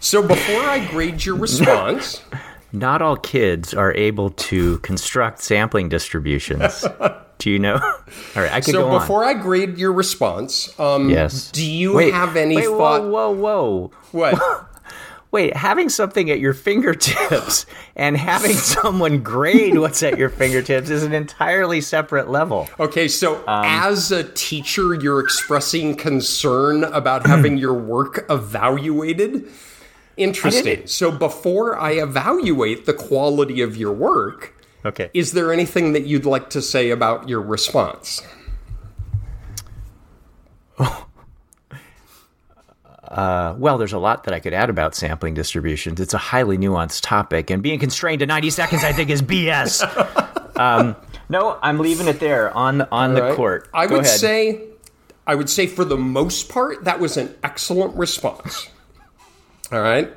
so 0.00 0.26
before 0.26 0.62
I 0.62 0.86
grade 0.90 1.24
your 1.24 1.36
response, 1.36 2.22
Not 2.72 3.02
all 3.02 3.16
kids 3.16 3.74
are 3.74 3.92
able 3.94 4.30
to 4.30 4.78
construct 4.78 5.42
sampling 5.42 5.88
distributions. 5.88 6.84
Do 7.38 7.50
you 7.50 7.58
know? 7.58 7.76
All 8.36 8.42
right, 8.42 8.52
I 8.52 8.60
can 8.60 8.72
so 8.74 8.84
go 8.84 8.90
So 8.90 8.98
before 8.98 9.24
I 9.24 9.34
grade 9.34 9.78
your 9.78 9.92
response, 9.92 10.78
um. 10.78 11.08
Yes. 11.08 11.50
do 11.50 11.64
you 11.66 11.94
Wait, 11.94 12.12
have 12.12 12.36
any 12.36 12.56
wait, 12.56 12.66
thought? 12.66 13.02
Whoa, 13.02 13.30
whoa, 13.30 13.30
whoa! 13.30 13.90
What? 14.12 14.66
Wait, 15.32 15.56
having 15.56 15.88
something 15.88 16.28
at 16.30 16.40
your 16.40 16.52
fingertips 16.52 17.64
and 17.96 18.16
having 18.16 18.52
someone 18.56 19.22
grade 19.22 19.78
what's 19.78 20.02
at 20.02 20.18
your 20.18 20.28
fingertips 20.28 20.90
is 20.90 21.04
an 21.04 21.12
entirely 21.12 21.80
separate 21.80 22.28
level. 22.28 22.68
Okay, 22.80 23.06
so 23.06 23.36
Um, 23.46 23.64
as 23.64 24.10
a 24.10 24.24
teacher, 24.24 24.94
you're 24.94 25.20
expressing 25.20 25.94
concern 25.94 26.82
about 26.84 27.26
having 27.26 27.56
your 27.64 27.74
work 27.74 28.26
evaluated. 28.28 29.46
Interesting. 30.16 30.86
So 30.86 31.10
before 31.12 31.78
I 31.78 31.92
evaluate 31.92 32.84
the 32.86 32.92
quality 32.92 33.62
of 33.62 33.76
your 33.76 33.92
work, 33.92 34.54
Okay. 34.84 35.10
is 35.14 35.32
there 35.32 35.52
anything 35.52 35.92
that 35.92 36.06
you'd 36.06 36.26
like 36.26 36.50
to 36.50 36.60
say 36.62 36.90
about 36.90 37.28
your 37.28 37.40
response? 37.40 38.20
Well, 43.10 43.78
there's 43.78 43.92
a 43.92 43.98
lot 43.98 44.24
that 44.24 44.34
I 44.34 44.40
could 44.40 44.54
add 44.54 44.70
about 44.70 44.94
sampling 44.94 45.34
distributions. 45.34 46.00
It's 46.00 46.14
a 46.14 46.18
highly 46.18 46.58
nuanced 46.58 47.02
topic, 47.02 47.50
and 47.50 47.62
being 47.62 47.78
constrained 47.78 48.20
to 48.20 48.26
90 48.26 48.50
seconds, 48.50 48.84
I 48.84 48.92
think, 48.92 49.10
is 49.10 49.22
BS. 49.22 49.82
um, 50.58 50.96
no, 51.28 51.58
I'm 51.62 51.78
leaving 51.78 52.08
it 52.08 52.20
there 52.20 52.54
on 52.56 52.82
on 52.92 53.14
the 53.14 53.22
Right? 53.22 53.36
court. 53.36 53.68
I 53.72 53.86
Go 53.86 53.96
would 53.96 54.04
ahead. 54.04 54.20
say, 54.20 54.60
I 55.26 55.34
would 55.34 55.48
say 55.48 55.66
for 55.66 55.84
the 55.84 55.96
most 55.96 56.48
part, 56.48 56.84
that 56.84 57.00
was 57.00 57.16
an 57.16 57.34
excellent 57.42 57.94
response. 57.96 58.68
All 59.72 59.80
right. 59.80 60.12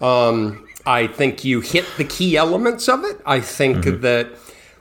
Um, 0.00 0.66
I 0.86 1.06
think 1.06 1.44
you 1.44 1.60
hit 1.60 1.86
the 1.96 2.04
key 2.04 2.36
elements 2.36 2.88
of 2.88 3.04
it. 3.04 3.20
I 3.26 3.40
think 3.40 3.78
mm-hmm. 3.78 4.00
that 4.02 4.28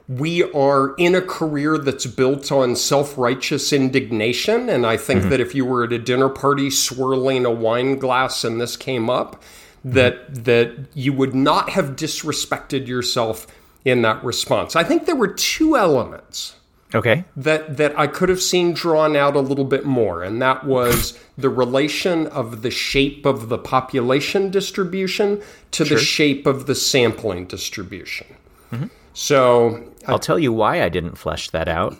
we 0.09 0.43
are 0.53 0.95
in 0.95 1.13
a 1.13 1.21
career 1.21 1.77
that's 1.77 2.07
built 2.07 2.51
on 2.51 2.75
self 2.75 3.15
righteous 3.17 3.71
indignation. 3.71 4.67
And 4.67 4.85
I 4.85 4.97
think 4.97 5.21
mm-hmm. 5.21 5.29
that 5.29 5.39
if 5.39 5.53
you 5.53 5.65
were 5.65 5.83
at 5.83 5.93
a 5.93 5.99
dinner 5.99 6.29
party 6.29 6.71
swirling 6.71 7.45
a 7.45 7.51
wine 7.51 7.99
glass 7.99 8.43
and 8.43 8.59
this 8.59 8.75
came 8.75 9.09
up, 9.09 9.41
that 9.85 10.33
mm-hmm. 10.33 10.43
that 10.43 10.87
you 10.95 11.13
would 11.13 11.35
not 11.35 11.69
have 11.69 11.95
disrespected 11.95 12.87
yourself 12.87 13.45
in 13.85 14.01
that 14.01 14.23
response. 14.23 14.75
I 14.75 14.83
think 14.83 15.05
there 15.05 15.15
were 15.15 15.33
two 15.33 15.77
elements. 15.77 16.55
Okay. 16.95 17.23
That 17.37 17.77
that 17.77 17.97
I 17.97 18.07
could 18.07 18.29
have 18.29 18.41
seen 18.41 18.73
drawn 18.73 19.15
out 19.15 19.35
a 19.35 19.41
little 19.41 19.63
bit 19.63 19.85
more, 19.85 20.23
and 20.23 20.41
that 20.41 20.65
was 20.65 21.19
the 21.37 21.49
relation 21.49 22.25
of 22.25 22.63
the 22.63 22.71
shape 22.71 23.27
of 23.27 23.49
the 23.49 23.59
population 23.59 24.49
distribution 24.49 25.43
to 25.69 25.85
sure. 25.85 25.97
the 25.97 26.03
shape 26.03 26.47
of 26.47 26.65
the 26.65 26.73
sampling 26.73 27.45
distribution. 27.45 28.25
Mm-hmm. 28.71 28.87
So 29.19 29.83
I'll 30.07 30.17
tell 30.17 30.39
you 30.39 30.53
why 30.53 30.81
I 30.81 30.87
didn't 30.87 31.17
flesh 31.17 31.49
that 31.49 31.67
out. 31.67 31.97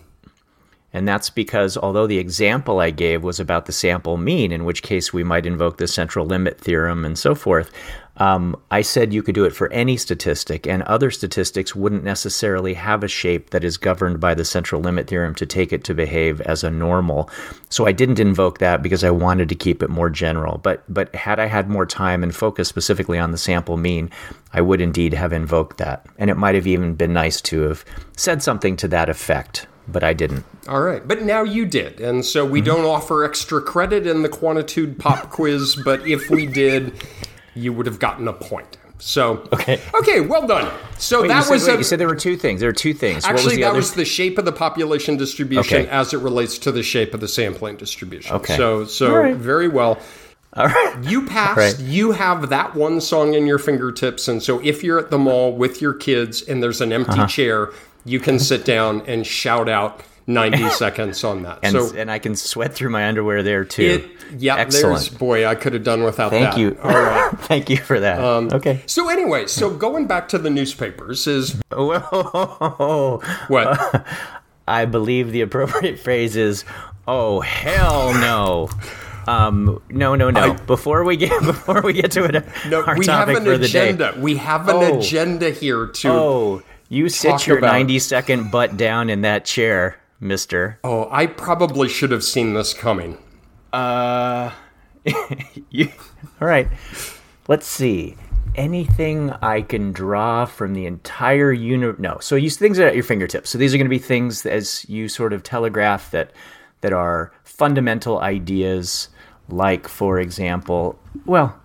And 0.93 1.05
that's 1.05 1.29
because 1.29 1.75
although 1.75 2.07
the 2.07 2.17
example 2.17 2.79
I 2.79 2.91
gave 2.91 3.23
was 3.23 3.41
about 3.41 3.65
the 3.65 3.73
sample 3.73 4.15
mean, 4.15 4.53
in 4.53 4.63
which 4.63 4.81
case 4.81 5.11
we 5.11 5.21
might 5.21 5.45
invoke 5.45 5.79
the 5.79 5.87
central 5.87 6.25
limit 6.25 6.61
theorem 6.61 7.03
and 7.03 7.19
so 7.19 7.35
forth, 7.35 7.71
um, 8.19 8.57
I 8.69 8.81
said 8.81 9.13
you 9.13 9.23
could 9.23 9.35
do 9.35 9.45
it 9.45 9.55
for 9.55 9.71
any 9.71 9.95
statistic, 9.95 10.67
and 10.67 10.83
other 10.83 11.09
statistics 11.09 11.73
wouldn't 11.73 12.03
necessarily 12.03 12.73
have 12.73 13.03
a 13.03 13.07
shape 13.07 13.51
that 13.51 13.63
is 13.63 13.77
governed 13.77 14.19
by 14.19 14.33
the 14.33 14.43
central 14.43 14.81
limit 14.81 15.07
theorem 15.07 15.33
to 15.35 15.45
take 15.45 15.71
it 15.71 15.85
to 15.85 15.93
behave 15.93 16.41
as 16.41 16.63
a 16.63 16.69
normal. 16.69 17.29
So 17.69 17.87
I 17.87 17.93
didn't 17.93 18.19
invoke 18.19 18.59
that 18.59 18.83
because 18.83 19.05
I 19.05 19.11
wanted 19.11 19.47
to 19.49 19.55
keep 19.55 19.81
it 19.81 19.89
more 19.89 20.09
general. 20.09 20.57
But 20.57 20.83
but 20.93 21.15
had 21.15 21.39
I 21.39 21.45
had 21.45 21.69
more 21.69 21.85
time 21.85 22.21
and 22.21 22.35
focus 22.35 22.67
specifically 22.67 23.17
on 23.17 23.31
the 23.31 23.37
sample 23.37 23.77
mean, 23.77 24.09
I 24.53 24.61
would 24.61 24.81
indeed 24.81 25.13
have 25.13 25.31
invoked 25.31 25.77
that, 25.77 26.05
and 26.17 26.29
it 26.29 26.35
might 26.35 26.55
have 26.55 26.67
even 26.67 26.95
been 26.95 27.13
nice 27.13 27.39
to 27.41 27.61
have 27.61 27.85
said 28.17 28.43
something 28.43 28.75
to 28.77 28.87
that 28.89 29.09
effect 29.09 29.65
but 29.91 30.03
I 30.03 30.13
didn't. 30.13 30.45
All 30.67 30.81
right, 30.81 31.05
but 31.07 31.23
now 31.23 31.43
you 31.43 31.65
did, 31.65 31.99
and 31.99 32.23
so 32.23 32.45
we 32.45 32.59
mm-hmm. 32.59 32.67
don't 32.67 32.85
offer 32.85 33.23
extra 33.23 33.59
credit 33.59 34.05
in 34.05 34.21
the 34.21 34.29
quantitude 34.29 34.99
pop 34.99 35.31
quiz. 35.31 35.75
But 35.83 36.07
if 36.07 36.29
we 36.29 36.45
did, 36.45 36.93
you 37.59 37.73
would 37.73 37.85
have 37.85 37.99
gotten 37.99 38.27
a 38.27 38.33
point. 38.33 38.77
So 38.99 39.47
okay, 39.53 39.81
okay, 39.93 40.19
well 40.19 40.45
done. 40.45 40.71
So 40.97 41.21
wait, 41.21 41.29
that 41.29 41.45
said, 41.45 41.53
was 41.53 41.67
wait, 41.67 41.75
a, 41.75 41.77
you 41.77 41.83
said 41.83 41.99
there 41.99 42.07
were 42.07 42.15
two 42.15 42.35
things. 42.35 42.59
There 42.59 42.69
were 42.69 42.73
two 42.73 42.93
things. 42.93 43.25
Actually, 43.25 43.43
was 43.43 43.55
that 43.55 43.63
other? 43.69 43.77
was 43.77 43.93
the 43.93 44.05
shape 44.05 44.37
of 44.37 44.45
the 44.45 44.51
population 44.51 45.15
distribution 45.15 45.83
okay. 45.83 45.89
as 45.89 46.13
it 46.13 46.17
relates 46.17 46.57
to 46.59 46.71
the 46.71 46.83
shape 46.83 47.13
of 47.13 47.21
the 47.21 47.27
sampling 47.27 47.77
distribution. 47.77 48.35
Okay. 48.35 48.57
So 48.57 48.83
so 48.85 49.15
right. 49.15 49.35
very 49.35 49.69
well. 49.69 49.99
All 50.53 50.67
right. 50.67 50.97
You 51.03 51.25
passed. 51.27 51.57
Right. 51.57 51.79
You 51.79 52.11
have 52.11 52.49
that 52.49 52.75
one 52.75 52.99
song 52.99 53.35
in 53.35 53.45
your 53.47 53.59
fingertips, 53.59 54.27
and 54.27 54.43
so 54.43 54.59
if 54.63 54.83
you're 54.83 54.99
at 54.99 55.11
the 55.11 55.17
mall 55.17 55.55
with 55.55 55.81
your 55.81 55.93
kids 55.93 56.41
and 56.41 56.61
there's 56.61 56.81
an 56.81 56.91
empty 56.91 57.11
uh-huh. 57.13 57.27
chair, 57.27 57.69
you 58.03 58.19
can 58.19 58.39
sit 58.39 58.65
down 58.65 59.01
and 59.07 59.25
shout 59.25 59.69
out 59.69 60.01
90 60.29 60.69
seconds 60.69 61.23
on 61.23 61.43
that. 61.43 61.59
And, 61.63 61.73
so, 61.73 61.95
and 61.95 62.09
I 62.09 62.19
can 62.19 62.35
sweat 62.35 62.73
through 62.73 62.91
my 62.91 63.07
underwear 63.07 63.43
there 63.43 63.65
too. 63.65 63.83
It, 64.29 64.41
yeah, 64.41 64.57
Excellent. 64.57 65.17
boy, 65.17 65.45
I 65.45 65.55
could 65.55 65.73
have 65.73 65.83
done 65.83 66.03
without 66.03 66.29
Thank 66.29 66.45
that. 66.45 66.53
Thank 66.55 66.59
you. 66.59 66.77
All 66.83 66.91
right. 66.91 67.31
Thank 67.39 67.69
you 67.69 67.77
for 67.77 67.99
that. 67.99 68.19
Um, 68.23 68.49
okay. 68.53 68.81
So 68.85 69.09
anyway, 69.09 69.47
so 69.47 69.69
going 69.75 70.07
back 70.07 70.29
to 70.29 70.37
the 70.37 70.49
newspapers 70.49 71.25
is 71.27 71.59
Whoa. 71.71 73.21
what? 73.47 74.07
I 74.67 74.85
believe 74.85 75.31
the 75.31 75.41
appropriate 75.41 75.99
phrase 75.99 76.35
is 76.35 76.63
"Oh 77.07 77.41
hell 77.41 78.13
no." 78.13 78.69
Um, 79.27 79.81
no, 79.89 80.15
no, 80.15 80.29
no. 80.29 80.53
I, 80.53 80.55
before 80.55 81.03
we 81.03 81.17
get 81.17 81.41
before 81.41 81.81
we 81.81 81.93
get 81.93 82.11
to 82.11 82.25
it, 82.25 82.45
no, 82.67 82.83
our 82.83 82.95
we 82.95 83.05
topic 83.05 83.35
have 83.35 83.37
an 83.37 83.45
for 83.45 83.63
agenda. 83.63 84.13
day. 84.13 84.19
We 84.19 84.37
have 84.37 84.69
an 84.69 84.75
oh. 84.75 84.99
agenda 84.99 85.49
here 85.49 85.87
to. 85.87 86.09
Oh, 86.09 86.61
you 86.87 87.09
sit 87.09 87.47
your 87.47 87.57
about. 87.57 87.71
ninety 87.71 87.97
second 87.97 88.51
butt 88.51 88.77
down 88.77 89.09
in 89.09 89.21
that 89.21 89.45
chair 89.45 89.99
mister. 90.19 90.79
Oh, 90.83 91.07
I 91.11 91.25
probably 91.25 91.87
should 91.89 92.11
have 92.11 92.23
seen 92.23 92.53
this 92.53 92.73
coming. 92.73 93.17
Uh, 93.73 94.51
you, 95.69 95.89
all 96.41 96.47
right. 96.47 96.67
Let's 97.47 97.67
see. 97.67 98.15
Anything 98.55 99.31
I 99.41 99.61
can 99.61 99.91
draw 99.91 100.45
from 100.45 100.73
the 100.73 100.85
entire 100.85 101.51
universe? 101.51 101.99
No. 101.99 102.17
So 102.19 102.35
you 102.35 102.49
things 102.49 102.79
are 102.79 102.87
at 102.87 102.95
your 102.95 103.03
fingertips. 103.03 103.49
So 103.49 103.57
these 103.57 103.73
are 103.73 103.77
going 103.77 103.85
to 103.85 103.89
be 103.89 103.99
things 103.99 104.45
as 104.45 104.87
you 104.89 105.07
sort 105.07 105.33
of 105.33 105.43
telegraph 105.43 106.11
that 106.11 106.31
that 106.81 106.93
are 106.93 107.31
fundamental 107.43 108.19
ideas. 108.19 109.09
Like, 109.49 109.87
for 109.87 110.19
example, 110.19 110.99
well, 111.25 111.59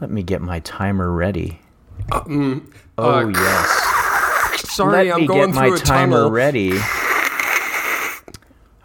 let 0.00 0.10
me 0.10 0.22
get 0.22 0.40
my 0.40 0.60
timer 0.60 1.12
ready. 1.12 1.60
Um, 2.10 2.72
oh 2.96 3.20
uh, 3.20 3.28
yes. 3.28 4.60
Sorry, 4.70 5.06
let 5.06 5.14
I'm 5.14 5.20
me 5.22 5.26
going 5.26 5.50
get 5.50 5.54
my 5.54 5.76
timer 5.76 6.16
tunnel. 6.16 6.30
ready. 6.30 6.78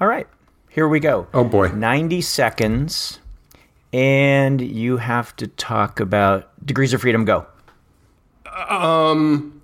All 0.03 0.10
right, 0.10 0.27
here 0.67 0.86
we 0.89 1.00
go. 1.00 1.27
Oh 1.33 1.45
boy. 1.45 1.69
90 1.69 2.19
seconds, 2.19 3.19
and 3.93 4.60
you 4.60 4.98
have 4.98 5.33
to 5.38 5.48
talk 5.48 6.01
about 6.01 6.51
degrees 6.65 6.91
of 6.93 7.00
freedom. 7.00 7.24
Go. 7.24 7.45
Um, 8.67 9.62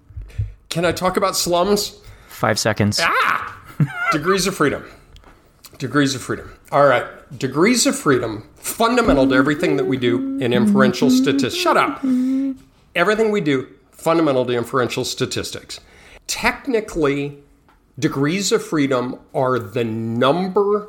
can 0.69 0.85
I 0.85 0.93
talk 0.93 1.17
about 1.17 1.35
slums? 1.35 1.99
Five 2.29 2.57
seconds. 2.57 3.01
Ah! 3.03 3.61
degrees 4.13 4.47
of 4.47 4.55
freedom. 4.55 4.89
Degrees 5.77 6.15
of 6.15 6.21
freedom. 6.21 6.57
All 6.71 6.85
right. 6.85 7.05
Degrees 7.37 7.85
of 7.85 7.99
freedom, 7.99 8.49
fundamental 8.55 9.27
to 9.27 9.35
everything 9.35 9.75
that 9.75 9.87
we 9.87 9.97
do 9.97 10.39
in 10.39 10.53
inferential 10.53 11.09
statistics. 11.09 11.55
Shut 11.55 11.75
up. 11.75 12.01
Everything 12.95 13.31
we 13.31 13.41
do, 13.41 13.67
fundamental 13.91 14.45
to 14.45 14.53
inferential 14.53 15.03
statistics. 15.03 15.81
Technically, 16.27 17.43
Degrees 17.99 18.53
of 18.53 18.65
freedom 18.65 19.19
are 19.33 19.59
the 19.59 19.83
number 19.83 20.87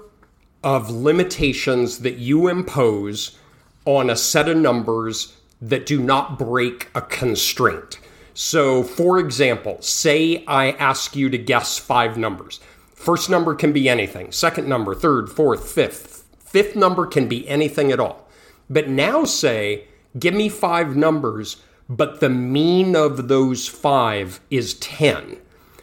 of 0.63 0.91
limitations 0.91 2.01
that 2.01 2.19
you 2.19 2.47
impose 2.47 3.37
on 3.85 4.09
a 4.09 4.15
set 4.15 4.49
of 4.49 4.59
numbers 4.59 5.37
that 5.61 5.87
do 5.87 5.99
not 5.99 6.39
break 6.39 6.89
a 6.95 7.01
constraint. 7.01 7.99
So, 8.33 8.85
for 8.85 9.19
example, 9.19 9.79
say 9.81 10.45
I 10.47 10.71
ask 10.73 11.17
you 11.17 11.29
to 11.31 11.39
guess 11.39 11.79
five 11.79 12.17
numbers. 12.17 12.61
First 12.95 13.29
number 13.29 13.57
can 13.57 13.73
be 13.73 13.89
anything, 13.89 14.31
second 14.31 14.69
number, 14.69 14.95
third, 14.95 15.31
fourth, 15.31 15.69
fifth. 15.73 16.29
Fifth 16.39 16.77
number 16.77 17.07
can 17.07 17.27
be 17.27 17.49
anything 17.49 17.91
at 17.91 17.99
all. 17.99 18.29
But 18.69 18.89
now 18.89 19.25
say, 19.25 19.89
give 20.17 20.35
me 20.35 20.49
five 20.49 20.95
numbers, 20.95 21.57
but 21.89 22.21
the 22.21 22.31
mean 22.31 22.95
of 22.95 23.27
those 23.27 23.67
five 23.67 24.39
is 24.49 24.75
10 24.75 25.39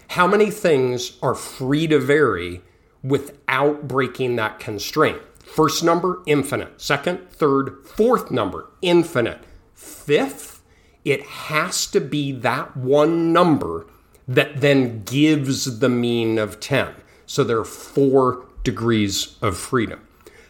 how 0.09 0.27
many 0.27 0.49
things 0.49 1.17
are 1.21 1.35
free 1.35 1.87
to 1.87 1.99
vary 1.99 2.61
without 3.03 3.87
breaking 3.87 4.35
that 4.37 4.59
constraint? 4.59 5.21
First 5.43 5.83
number, 5.83 6.21
infinite. 6.25 6.81
Second, 6.81 7.29
third, 7.29 7.85
fourth 7.85 8.31
number, 8.31 8.69
infinite. 8.81 9.39
Fifth, 9.73 10.61
it 11.05 11.23
has 11.23 11.87
to 11.87 12.01
be 12.01 12.31
that 12.31 12.75
one 12.75 13.31
number 13.31 13.87
that 14.27 14.59
then 14.59 15.03
gives 15.03 15.79
the 15.79 15.89
mean 15.89 16.37
of 16.37 16.59
10. 16.59 16.93
So 17.25 17.43
there 17.43 17.59
are 17.59 17.65
four 17.65 18.45
degrees 18.63 19.37
of 19.41 19.57
freedom. 19.57 20.05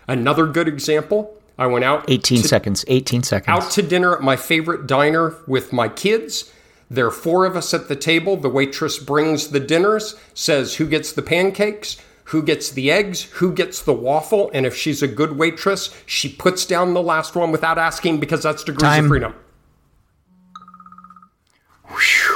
Another 0.08 0.48
good 0.48 0.68
example 0.68 1.38
I 1.58 1.68
went 1.68 1.86
out 1.86 2.06
18 2.08 2.42
to, 2.42 2.48
seconds, 2.48 2.86
18 2.88 3.24
seconds. 3.24 3.66
Out 3.66 3.72
to 3.72 3.82
dinner 3.82 4.16
at 4.16 4.22
my 4.22 4.36
favorite 4.36 4.88
diner 4.88 5.36
with 5.48 5.74
my 5.74 5.90
kids 5.90 6.52
there 6.90 7.06
are 7.06 7.12
four 7.12 7.46
of 7.46 7.56
us 7.56 7.74
at 7.74 7.88
the 7.88 7.96
table. 7.96 8.38
The 8.38 8.50
waitress 8.50 8.98
brings 8.98 9.50
the 9.50 9.60
dinners, 9.60 10.16
says 10.34 10.76
who 10.76 10.88
gets 10.88 11.12
the 11.12 11.22
pancakes, 11.22 11.98
who 12.26 12.42
gets 12.42 12.72
the 12.72 12.92
eggs, 12.92 13.24
who 13.24 13.54
gets 13.54 13.82
the 13.82 13.94
waffle, 13.94 14.50
and 14.54 14.66
if 14.66 14.76
she's 14.76 15.02
a 15.02 15.08
good 15.08 15.38
waitress, 15.38 15.94
she 16.06 16.30
puts 16.30 16.66
down 16.66 16.94
the 16.94 17.02
last 17.02 17.36
one 17.36 17.52
without 17.52 17.78
asking 17.78 18.20
because 18.20 18.44
that's 18.44 18.64
degrees 18.64 18.82
Time. 18.82 19.06
of 19.06 19.10
freedom. 19.10 19.36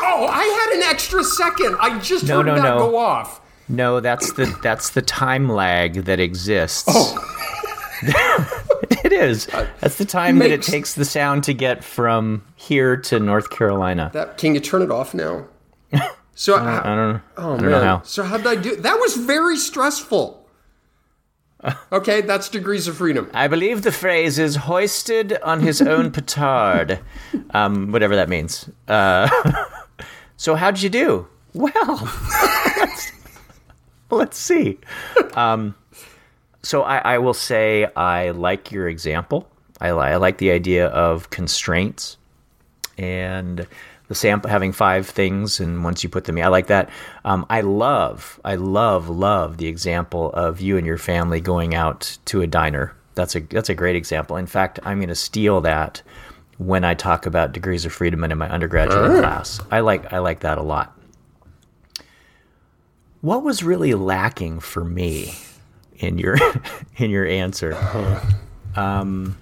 Oh, 0.03 0.27
I 0.29 0.43
had 0.43 0.77
an 0.77 0.83
extra 0.83 1.23
second. 1.23 1.75
I 1.79 1.99
just 1.99 2.25
no, 2.25 2.37
heard 2.37 2.47
no, 2.47 2.55
that 2.55 2.63
no. 2.63 2.77
go 2.77 2.97
off. 2.97 3.41
No, 3.67 3.99
that's 3.99 4.33
the 4.33 4.57
that's 4.61 4.91
the 4.91 5.01
time 5.01 5.49
lag 5.49 6.05
that 6.05 6.19
exists. 6.19 6.85
Oh. 6.87 7.27
it 9.05 9.13
is. 9.13 9.47
That's 9.79 9.97
the 9.97 10.05
time 10.05 10.37
Makes, 10.37 10.49
that 10.49 10.53
it 10.53 10.63
takes 10.63 10.93
the 10.93 11.05
sound 11.05 11.43
to 11.45 11.53
get 11.53 11.83
from 11.83 12.43
here 12.55 12.97
to 12.97 13.19
North 13.19 13.49
Carolina. 13.49 14.11
That 14.13 14.37
can 14.37 14.53
you 14.53 14.59
turn 14.61 14.81
it 14.81 14.91
off 14.91 15.13
now? 15.13 15.47
So 16.33 16.55
I, 16.55 16.77
I, 16.77 16.79
I 16.79 16.95
don't 16.95 17.13
know. 17.13 17.21
Oh 17.37 17.43
I 17.53 17.57
don't 17.57 17.61
man. 17.61 17.71
Know 17.71 17.83
how. 17.83 18.01
So 18.03 18.23
how 18.23 18.37
did 18.37 18.47
I 18.47 18.55
do? 18.55 18.75
That 18.77 18.95
was 18.99 19.15
very 19.15 19.57
stressful. 19.57 20.39
Okay, 21.91 22.21
that's 22.21 22.49
degrees 22.49 22.87
of 22.87 22.97
freedom. 22.97 23.29
I 23.35 23.47
believe 23.47 23.83
the 23.83 23.91
phrase 23.91 24.39
is 24.39 24.55
hoisted 24.55 25.37
on 25.43 25.59
his 25.59 25.79
own 25.79 26.09
petard, 26.11 26.99
um, 27.51 27.91
whatever 27.91 28.15
that 28.15 28.29
means. 28.29 28.67
Uh, 28.87 29.29
so 30.37 30.55
how 30.55 30.71
did 30.71 30.81
you 30.81 30.89
do? 30.89 31.27
Well, 31.53 32.09
let's, 32.77 33.11
let's 34.09 34.37
see. 34.39 34.79
Um, 35.35 35.75
so 36.63 36.83
I, 36.83 36.97
I, 36.97 37.17
will 37.17 37.33
say 37.33 37.85
I 37.95 38.31
like 38.31 38.71
your 38.71 38.87
example. 38.87 39.47
I, 39.79 39.89
I 39.89 40.15
like 40.17 40.37
the 40.37 40.51
idea 40.51 40.87
of 40.87 41.29
constraints 41.29 42.17
and 42.97 43.67
the 44.07 44.15
sample 44.15 44.49
having 44.49 44.73
five 44.73 45.07
things, 45.07 45.61
and 45.61 45.85
once 45.85 46.03
you 46.03 46.09
put 46.09 46.25
them, 46.25 46.37
I 46.37 46.47
like 46.47 46.67
that. 46.67 46.89
Um, 47.23 47.45
I 47.49 47.61
love, 47.61 48.41
I 48.43 48.55
love, 48.55 49.07
love 49.07 49.55
the 49.55 49.67
example 49.67 50.33
of 50.33 50.59
you 50.59 50.77
and 50.77 50.85
your 50.85 50.97
family 50.97 51.39
going 51.39 51.73
out 51.73 52.17
to 52.25 52.41
a 52.41 52.47
diner. 52.47 52.93
That's 53.15 53.35
a 53.35 53.39
that's 53.39 53.69
a 53.69 53.73
great 53.73 53.95
example. 53.95 54.35
In 54.35 54.47
fact, 54.47 54.79
I'm 54.83 54.97
going 54.97 55.07
to 55.07 55.15
steal 55.15 55.61
that 55.61 56.01
when 56.57 56.83
I 56.83 56.93
talk 56.93 57.25
about 57.25 57.53
degrees 57.53 57.85
of 57.85 57.93
freedom 57.93 58.23
in 58.23 58.37
my 58.37 58.49
undergraduate 58.49 59.19
class. 59.21 59.61
I 59.71 59.79
like 59.79 60.11
I 60.11 60.19
like 60.19 60.41
that 60.41 60.57
a 60.57 60.61
lot. 60.61 60.97
What 63.21 63.43
was 63.43 63.63
really 63.63 63.93
lacking 63.93 64.59
for 64.59 64.83
me 64.83 65.35
in 66.01 66.17
your 66.17 66.37
in 66.97 67.09
your 67.09 67.25
answer? 67.25 67.75
Um, 68.75 69.37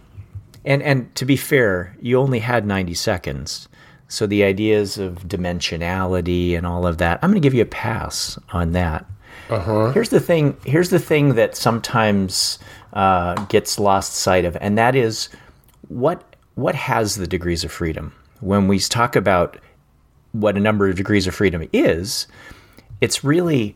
and 0.66 0.82
and 0.84 1.13
to 1.16 1.25
be 1.25 1.38
fair, 1.38 1.96
you 2.01 2.20
only 2.20 2.39
had 2.39 2.66
90 2.66 2.94
seconds. 2.94 3.68
So 4.08 4.25
the 4.25 4.44
ideas 4.44 4.98
of 4.98 5.28
dimensionality 5.28 6.58
and 6.58 6.66
all 6.66 6.88
of 6.88 6.98
that, 6.98 7.20
I'm 7.22 7.30
going 7.30 7.39
to 7.39 7.46
give 7.46 7.54
you 7.54 7.62
a 7.62 7.68
pass 7.68 8.39
on 8.51 8.72
that. 8.72 9.06
Uh-huh. 9.50 9.92
Here's 9.92 10.10
the 10.10 10.20
thing. 10.20 10.58
Here's 10.66 10.89
the 10.89 11.00
thing 11.00 11.36
that 11.36 11.56
sometimes 11.56 12.60
uh, 12.94 13.36
gets 13.46 13.80
lost 13.80 14.13
sight 14.13 14.46
of, 14.46 14.58
and 14.62 14.78
that 14.78 14.96
is 14.96 15.30
what 15.88 16.36
what 16.56 16.75
has 16.75 17.16
the 17.16 17.28
degrees 17.28 17.63
of 17.63 17.72
freedom. 17.72 18.13
When 18.42 18.68
we 18.68 18.80
talk 18.80 19.16
about 19.16 19.58
what 20.32 20.56
a 20.56 20.60
number 20.60 20.88
of 20.88 20.96
degrees 20.96 21.25
of 21.25 21.34
freedom 21.34 21.68
is, 21.74 22.28
it's 23.01 23.24
really 23.24 23.75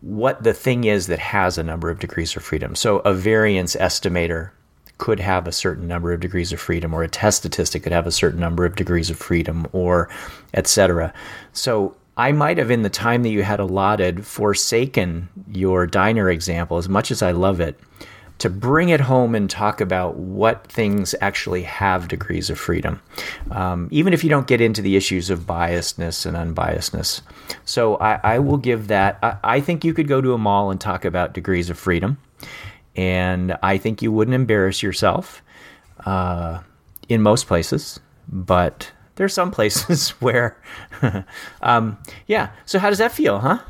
what 0.00 0.42
the 0.42 0.52
thing 0.52 0.84
is 0.84 1.06
that 1.06 1.18
has 1.18 1.58
a 1.58 1.62
number 1.62 1.90
of 1.90 1.98
degrees 1.98 2.36
of 2.36 2.42
freedom. 2.42 2.74
So 2.74 2.98
a 2.98 3.12
variance 3.14 3.76
estimator 3.76 4.50
could 4.98 5.20
have 5.20 5.46
a 5.46 5.52
certain 5.52 5.86
number 5.86 6.12
of 6.12 6.20
degrees 6.20 6.52
of 6.52 6.60
freedom, 6.60 6.94
or 6.94 7.02
a 7.02 7.08
test 7.08 7.38
statistic 7.38 7.82
could 7.82 7.92
have 7.92 8.06
a 8.06 8.12
certain 8.12 8.40
number 8.40 8.64
of 8.64 8.76
degrees 8.76 9.10
of 9.10 9.18
freedom, 9.18 9.66
or 9.72 10.08
etc. 10.54 11.12
So 11.52 11.94
I 12.16 12.32
might 12.32 12.56
have, 12.56 12.70
in 12.70 12.82
the 12.82 12.88
time 12.88 13.22
that 13.22 13.28
you 13.28 13.42
had 13.42 13.60
allotted, 13.60 14.24
forsaken 14.26 15.28
your 15.52 15.86
diner 15.86 16.30
example 16.30 16.78
as 16.78 16.88
much 16.88 17.10
as 17.10 17.22
I 17.22 17.32
love 17.32 17.60
it 17.60 17.78
to 18.38 18.50
bring 18.50 18.90
it 18.90 19.00
home 19.00 19.34
and 19.34 19.48
talk 19.48 19.80
about 19.80 20.16
what 20.16 20.66
things 20.66 21.14
actually 21.20 21.62
have 21.62 22.08
degrees 22.08 22.50
of 22.50 22.58
freedom, 22.58 23.00
um, 23.50 23.88
even 23.90 24.12
if 24.12 24.22
you 24.22 24.30
don't 24.30 24.46
get 24.46 24.60
into 24.60 24.82
the 24.82 24.96
issues 24.96 25.30
of 25.30 25.40
biasness 25.40 26.26
and 26.26 26.36
unbiasedness. 26.36 27.22
So 27.64 27.96
I, 27.96 28.20
I 28.22 28.38
will 28.38 28.58
give 28.58 28.88
that. 28.88 29.18
I, 29.22 29.36
I, 29.42 29.60
think 29.60 29.84
you 29.84 29.94
could 29.94 30.06
go 30.06 30.20
to 30.20 30.34
a 30.34 30.38
mall 30.38 30.70
and 30.70 30.80
talk 30.80 31.04
about 31.04 31.32
degrees 31.32 31.70
of 31.70 31.78
freedom, 31.78 32.18
and 32.94 33.56
I 33.62 33.78
think 33.78 34.02
you 34.02 34.12
wouldn't 34.12 34.34
embarrass 34.34 34.82
yourself 34.82 35.42
uh, 36.04 36.60
in 37.08 37.22
most 37.22 37.46
places, 37.46 38.00
but 38.28 38.92
there's 39.14 39.32
some 39.32 39.50
places 39.50 40.10
where, 40.20 40.60
um, 41.62 41.96
yeah. 42.26 42.50
So 42.66 42.78
how 42.78 42.90
does 42.90 42.98
that 42.98 43.12
feel, 43.12 43.38
huh? 43.38 43.60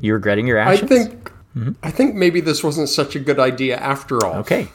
You 0.00 0.14
regretting 0.14 0.46
your 0.46 0.58
actions? 0.58 0.92
I 0.92 1.04
think 1.06 1.32
Mm-hmm. 1.56 1.72
I 1.82 1.90
think 1.90 2.14
maybe 2.14 2.40
this 2.40 2.64
wasn't 2.64 2.88
such 2.88 3.14
a 3.14 3.20
good 3.20 3.38
idea 3.38 3.76
after 3.76 4.24
all. 4.24 4.36
Okay. 4.36 4.68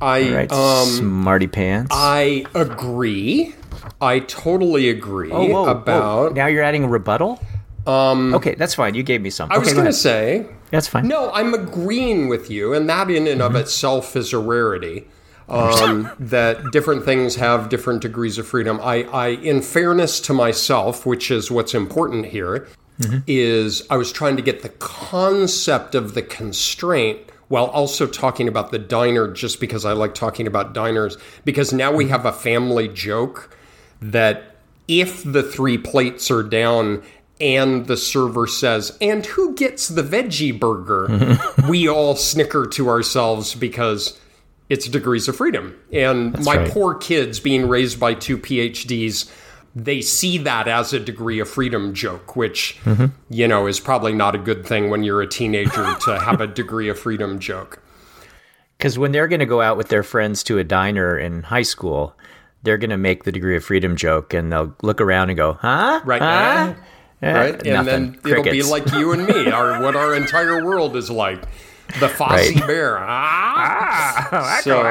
I 0.00 0.28
all 0.28 0.34
right, 0.34 0.52
um, 0.52 0.86
smarty 0.88 1.46
pants. 1.46 1.88
I 1.90 2.44
agree. 2.54 3.54
I 4.00 4.20
totally 4.20 4.90
agree 4.90 5.30
oh, 5.32 5.46
whoa, 5.46 5.68
about. 5.68 6.30
Whoa. 6.30 6.34
Now 6.34 6.46
you're 6.46 6.62
adding 6.62 6.84
a 6.84 6.88
rebuttal. 6.88 7.40
Um, 7.86 8.34
okay, 8.34 8.54
that's 8.56 8.74
fine. 8.74 8.94
You 8.94 9.02
gave 9.02 9.22
me 9.22 9.30
some. 9.30 9.50
I 9.50 9.58
was 9.58 9.72
going 9.72 9.86
to 9.86 9.92
say. 9.92 10.46
That's 10.70 10.88
fine. 10.88 11.06
No, 11.06 11.30
I'm 11.32 11.54
agreeing 11.54 12.28
with 12.28 12.50
you, 12.50 12.74
and 12.74 12.88
that 12.90 13.10
in 13.10 13.26
and 13.26 13.40
mm-hmm. 13.40 13.54
of 13.54 13.56
itself 13.56 14.16
is 14.16 14.32
a 14.32 14.38
rarity. 14.38 15.06
Um, 15.48 16.10
that 16.18 16.60
different 16.72 17.04
things 17.04 17.36
have 17.36 17.68
different 17.68 18.02
degrees 18.02 18.36
of 18.36 18.48
freedom. 18.48 18.80
I, 18.82 19.04
I, 19.04 19.28
in 19.28 19.62
fairness 19.62 20.18
to 20.22 20.34
myself, 20.34 21.06
which 21.06 21.30
is 21.30 21.52
what's 21.52 21.72
important 21.72 22.26
here, 22.26 22.66
mm-hmm. 23.00 23.18
is 23.26 23.86
I 23.90 23.96
was 23.96 24.12
trying 24.12 24.36
to 24.36 24.42
get 24.42 24.62
the 24.62 24.68
concept 24.70 25.94
of 25.94 26.14
the 26.14 26.22
constraint 26.22 27.20
while 27.48 27.66
also 27.66 28.06
talking 28.06 28.48
about 28.48 28.70
the 28.70 28.78
diner 28.78 29.32
just 29.32 29.60
because 29.60 29.84
I 29.84 29.92
like 29.92 30.14
talking 30.14 30.46
about 30.46 30.74
diners 30.74 31.16
because 31.44 31.72
now 31.72 31.92
we 31.92 32.08
have 32.08 32.26
a 32.26 32.32
family 32.32 32.88
joke 32.88 33.56
that 34.00 34.56
if 34.88 35.22
the 35.24 35.42
three 35.42 35.78
plates 35.78 36.30
are 36.30 36.42
down 36.42 37.02
and 37.40 37.86
the 37.86 37.96
server 37.96 38.46
says, 38.46 38.96
and 39.00 39.24
who 39.26 39.54
gets 39.54 39.88
the 39.88 40.02
veggie 40.02 40.58
burger? 40.58 41.38
we 41.68 41.88
all 41.88 42.16
snicker 42.16 42.66
to 42.66 42.88
ourselves 42.88 43.54
because 43.54 44.18
it's 44.68 44.88
degrees 44.88 45.28
of 45.28 45.36
freedom. 45.36 45.78
And 45.92 46.32
That's 46.32 46.46
my 46.46 46.56
right. 46.56 46.70
poor 46.70 46.94
kids 46.94 47.38
being 47.38 47.68
raised 47.68 48.00
by 48.00 48.14
two 48.14 48.38
PhDs 48.38 49.30
they 49.76 50.00
see 50.00 50.38
that 50.38 50.66
as 50.66 50.94
a 50.94 50.98
degree 50.98 51.38
of 51.38 51.50
freedom 51.50 51.92
joke, 51.92 52.34
which, 52.34 52.78
mm-hmm. 52.84 53.06
you 53.28 53.46
know, 53.46 53.66
is 53.66 53.78
probably 53.78 54.14
not 54.14 54.34
a 54.34 54.38
good 54.38 54.66
thing 54.66 54.88
when 54.88 55.02
you're 55.02 55.20
a 55.20 55.26
teenager 55.26 55.94
to 56.06 56.18
have 56.18 56.40
a 56.40 56.46
degree 56.46 56.88
of 56.88 56.98
freedom 56.98 57.38
joke. 57.38 57.82
Because 58.78 58.98
when 58.98 59.12
they're 59.12 59.28
going 59.28 59.40
to 59.40 59.46
go 59.46 59.60
out 59.60 59.76
with 59.76 59.88
their 59.88 60.02
friends 60.02 60.42
to 60.44 60.58
a 60.58 60.64
diner 60.64 61.18
in 61.18 61.42
high 61.42 61.62
school, 61.62 62.16
they're 62.62 62.78
going 62.78 62.90
to 62.90 62.96
make 62.96 63.24
the 63.24 63.32
degree 63.32 63.54
of 63.54 63.64
freedom 63.64 63.96
joke 63.96 64.32
and 64.32 64.50
they'll 64.50 64.74
look 64.82 65.02
around 65.02 65.28
and 65.28 65.36
go, 65.36 65.52
huh? 65.52 66.00
Right. 66.06 66.22
Huh? 66.22 66.74
Eh, 67.20 67.32
right. 67.32 67.66
And 67.66 67.86
then 67.86 68.14
Crickets. 68.14 68.46
it'll 68.46 68.52
be 68.52 68.62
like 68.62 68.90
you 68.92 69.12
and 69.12 69.26
me, 69.26 69.50
our, 69.52 69.82
what 69.82 69.94
our 69.94 70.14
entire 70.14 70.64
world 70.64 70.96
is 70.96 71.10
like. 71.10 71.42
The 72.00 72.08
Fozzie 72.08 72.54
right. 72.56 72.66
Bear. 72.66 72.98
Ah. 72.98 74.28
ah 74.32 74.60
so, 74.62 74.82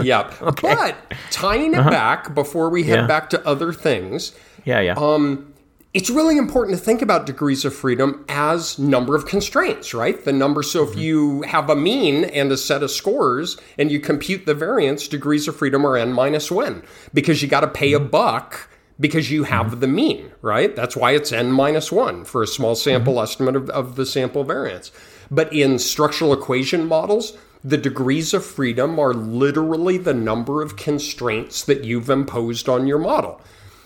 Yep. 0.10 0.42
okay. 0.42 0.74
But 0.74 0.96
tying 1.30 1.74
it 1.74 1.78
uh-huh. 1.78 1.90
back 1.90 2.34
before 2.34 2.70
we 2.70 2.84
head 2.84 3.00
yeah. 3.00 3.06
back 3.06 3.30
to 3.30 3.46
other 3.46 3.72
things. 3.72 4.32
Yeah, 4.64 4.80
yeah. 4.80 4.94
Um, 4.96 5.50
it's 5.92 6.08
really 6.08 6.36
important 6.36 6.78
to 6.78 6.84
think 6.84 7.02
about 7.02 7.26
degrees 7.26 7.64
of 7.64 7.74
freedom 7.74 8.24
as 8.28 8.78
number 8.78 9.16
of 9.16 9.26
constraints, 9.26 9.92
right? 9.92 10.24
The 10.24 10.32
number. 10.32 10.62
So 10.62 10.84
if 10.84 10.90
mm-hmm. 10.90 10.98
you 11.00 11.42
have 11.42 11.68
a 11.68 11.74
mean 11.74 12.24
and 12.24 12.52
a 12.52 12.56
set 12.56 12.84
of 12.84 12.90
scores 12.92 13.56
and 13.76 13.90
you 13.90 13.98
compute 13.98 14.46
the 14.46 14.54
variance, 14.54 15.08
degrees 15.08 15.48
of 15.48 15.56
freedom 15.56 15.84
are 15.84 15.96
n 15.96 16.12
minus 16.12 16.50
one 16.50 16.84
because 17.12 17.42
you 17.42 17.48
got 17.48 17.60
to 17.60 17.68
pay 17.68 17.92
a 17.92 17.98
mm-hmm. 17.98 18.08
buck 18.08 18.68
because 19.00 19.32
you 19.32 19.44
have 19.44 19.66
mm-hmm. 19.66 19.80
the 19.80 19.88
mean, 19.88 20.32
right? 20.42 20.76
That's 20.76 20.96
why 20.96 21.12
it's 21.12 21.32
n 21.32 21.50
minus 21.50 21.90
one 21.90 22.24
for 22.24 22.42
a 22.42 22.46
small 22.46 22.76
sample 22.76 23.14
mm-hmm. 23.14 23.24
estimate 23.24 23.56
of, 23.56 23.70
of 23.70 23.96
the 23.96 24.06
sample 24.06 24.44
variance. 24.44 24.92
But 25.28 25.52
in 25.52 25.80
structural 25.80 26.32
equation 26.32 26.86
models, 26.86 27.36
the 27.62 27.76
degrees 27.76 28.32
of 28.32 28.44
freedom 28.44 28.98
are 28.98 29.12
literally 29.12 29.98
the 29.98 30.14
number 30.14 30.62
of 30.62 30.76
constraints 30.76 31.62
that 31.64 31.84
you've 31.84 32.08
imposed 32.08 32.68
on 32.68 32.86
your 32.86 32.98
model. 32.98 33.40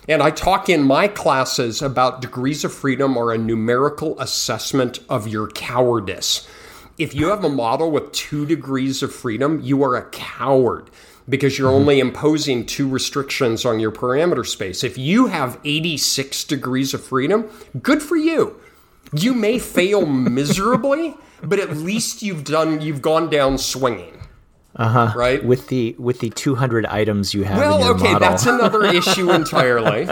And 0.08 0.22
I 0.22 0.30
talk 0.30 0.68
in 0.68 0.82
my 0.82 1.08
classes 1.08 1.80
about 1.80 2.20
degrees 2.20 2.64
of 2.64 2.72
freedom 2.72 3.16
are 3.16 3.32
a 3.32 3.38
numerical 3.38 4.18
assessment 4.20 5.00
of 5.08 5.26
your 5.26 5.48
cowardice. 5.48 6.46
If 6.98 7.14
you 7.14 7.28
have 7.28 7.42
a 7.42 7.48
model 7.48 7.90
with 7.90 8.12
two 8.12 8.46
degrees 8.46 9.02
of 9.02 9.14
freedom, 9.14 9.60
you 9.60 9.82
are 9.82 9.96
a 9.96 10.08
coward 10.10 10.90
because 11.28 11.58
you're 11.58 11.68
mm-hmm. 11.68 11.80
only 11.80 12.00
imposing 12.00 12.66
two 12.66 12.88
restrictions 12.88 13.64
on 13.64 13.80
your 13.80 13.90
parameter 13.90 14.46
space. 14.46 14.84
If 14.84 14.98
you 14.98 15.26
have 15.26 15.58
86 15.64 16.44
degrees 16.44 16.94
of 16.94 17.02
freedom, 17.02 17.48
good 17.82 18.02
for 18.02 18.16
you. 18.16 18.60
You 19.12 19.34
may 19.34 19.58
fail 19.58 20.06
miserably, 20.06 21.16
but 21.48 21.58
at 21.58 21.76
least 21.76 22.22
you've 22.22 22.44
done 22.44 22.80
you've 22.80 23.02
gone 23.02 23.30
down 23.30 23.58
swinging. 23.58 24.20
Uh-huh. 24.76 25.12
Right? 25.16 25.44
With 25.44 25.68
the 25.68 25.94
with 25.98 26.20
the 26.20 26.30
200 26.30 26.86
items 26.86 27.32
you 27.32 27.44
have 27.44 27.58
Well, 27.58 27.84
okay, 27.94 28.12
model. 28.12 28.28
that's 28.28 28.46
another 28.46 28.84
issue 29.00 29.30
entirely. 29.30 30.08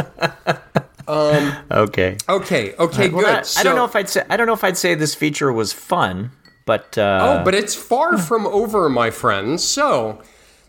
Um, 1.08 1.52
okay. 1.70 2.16
Okay. 2.28 2.74
Okay. 2.74 3.02
Right, 3.02 3.12
well, 3.12 3.24
good. 3.24 3.34
That, 3.34 3.46
so, 3.46 3.60
I 3.60 3.64
don't 3.64 3.74
know 3.76 3.84
if 3.84 3.96
I'd 3.96 4.08
say 4.08 4.24
I 4.30 4.36
don't 4.36 4.46
know 4.46 4.52
if 4.52 4.64
I'd 4.64 4.78
say 4.78 4.94
this 4.94 5.14
feature 5.14 5.52
was 5.52 5.72
fun, 5.72 6.30
but 6.64 6.96
uh, 6.96 7.40
oh, 7.40 7.44
but 7.44 7.54
it's 7.54 7.74
far 7.74 8.18
from 8.18 8.46
over, 8.46 8.88
my 8.88 9.10
friends. 9.10 9.64
So, 9.64 10.22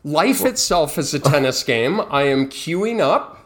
life 0.04 0.41
well, 0.41 0.52
itself 0.52 0.97
is 0.97 1.13
a 1.13 1.19
tennis 1.19 1.63
game. 1.73 2.02
I 2.10 2.23
am 2.23 2.49
queuing 2.49 2.99
up 2.99 3.43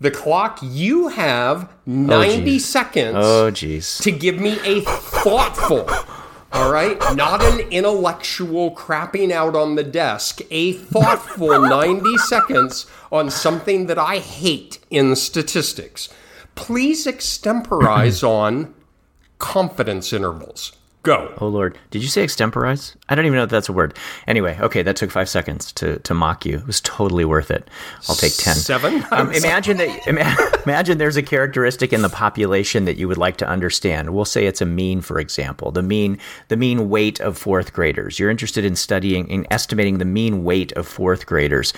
the 0.00 0.10
clock 0.10 0.58
you 0.62 1.08
have 1.08 1.72
90 1.86 2.54
oh, 2.54 2.58
seconds 2.58 3.16
oh 3.16 3.50
jeez 3.50 4.02
to 4.02 4.10
give 4.10 4.38
me 4.38 4.58
a 4.62 4.82
thoughtful 4.82 5.88
all 6.52 6.72
right? 6.72 6.98
Not 7.14 7.42
an 7.42 7.60
intellectual 7.70 8.74
crapping 8.74 9.30
out 9.30 9.54
on 9.56 9.74
the 9.74 9.84
desk. 9.84 10.40
A 10.50 10.72
thoughtful 10.72 11.60
90 11.68 12.16
seconds 12.18 12.86
on 13.12 13.30
something 13.30 13.86
that 13.86 13.98
i 13.98 14.18
hate 14.18 14.78
in 14.90 15.16
statistics. 15.16 16.08
Please 16.54 17.06
extemporize 17.06 18.22
on 18.28 18.74
confidence 19.38 20.12
intervals 20.12 20.72
go 21.06 21.32
oh 21.38 21.48
lord 21.48 21.78
did 21.90 22.02
you 22.02 22.08
say 22.08 22.22
extemporize 22.22 22.96
I 23.08 23.14
don't 23.14 23.24
even 23.26 23.36
know 23.36 23.44
if 23.44 23.50
that's 23.50 23.68
a 23.68 23.72
word. 23.72 23.96
Anyway, 24.26 24.58
okay, 24.60 24.82
that 24.82 24.96
took 24.96 25.12
five 25.12 25.28
seconds 25.28 25.70
to, 25.74 26.00
to 26.00 26.12
mock 26.12 26.44
you. 26.44 26.56
It 26.58 26.66
was 26.66 26.80
totally 26.80 27.24
worth 27.24 27.52
it. 27.52 27.68
I'll 28.08 28.16
take 28.16 28.36
10. 28.36 28.56
Seven? 28.56 29.04
Um, 29.12 29.30
imagine 29.30 29.76
that. 29.76 30.62
Imagine 30.66 30.98
there's 30.98 31.16
a 31.16 31.22
characteristic 31.22 31.92
in 31.92 32.02
the 32.02 32.08
population 32.08 32.84
that 32.86 32.96
you 32.96 33.06
would 33.06 33.18
like 33.18 33.36
to 33.36 33.46
understand. 33.46 34.12
We'll 34.12 34.24
say 34.24 34.46
it's 34.46 34.60
a 34.60 34.66
mean, 34.66 35.00
for 35.00 35.20
example, 35.20 35.70
the 35.70 35.82
mean 35.82 36.18
the 36.48 36.56
mean 36.56 36.88
weight 36.88 37.20
of 37.20 37.38
fourth 37.38 37.72
graders. 37.72 38.18
You're 38.18 38.30
interested 38.30 38.64
in 38.64 38.74
studying 38.74 39.28
in 39.28 39.46
estimating 39.52 39.98
the 39.98 40.04
mean 40.04 40.42
weight 40.42 40.72
of 40.72 40.88
fourth 40.88 41.26
graders. 41.26 41.72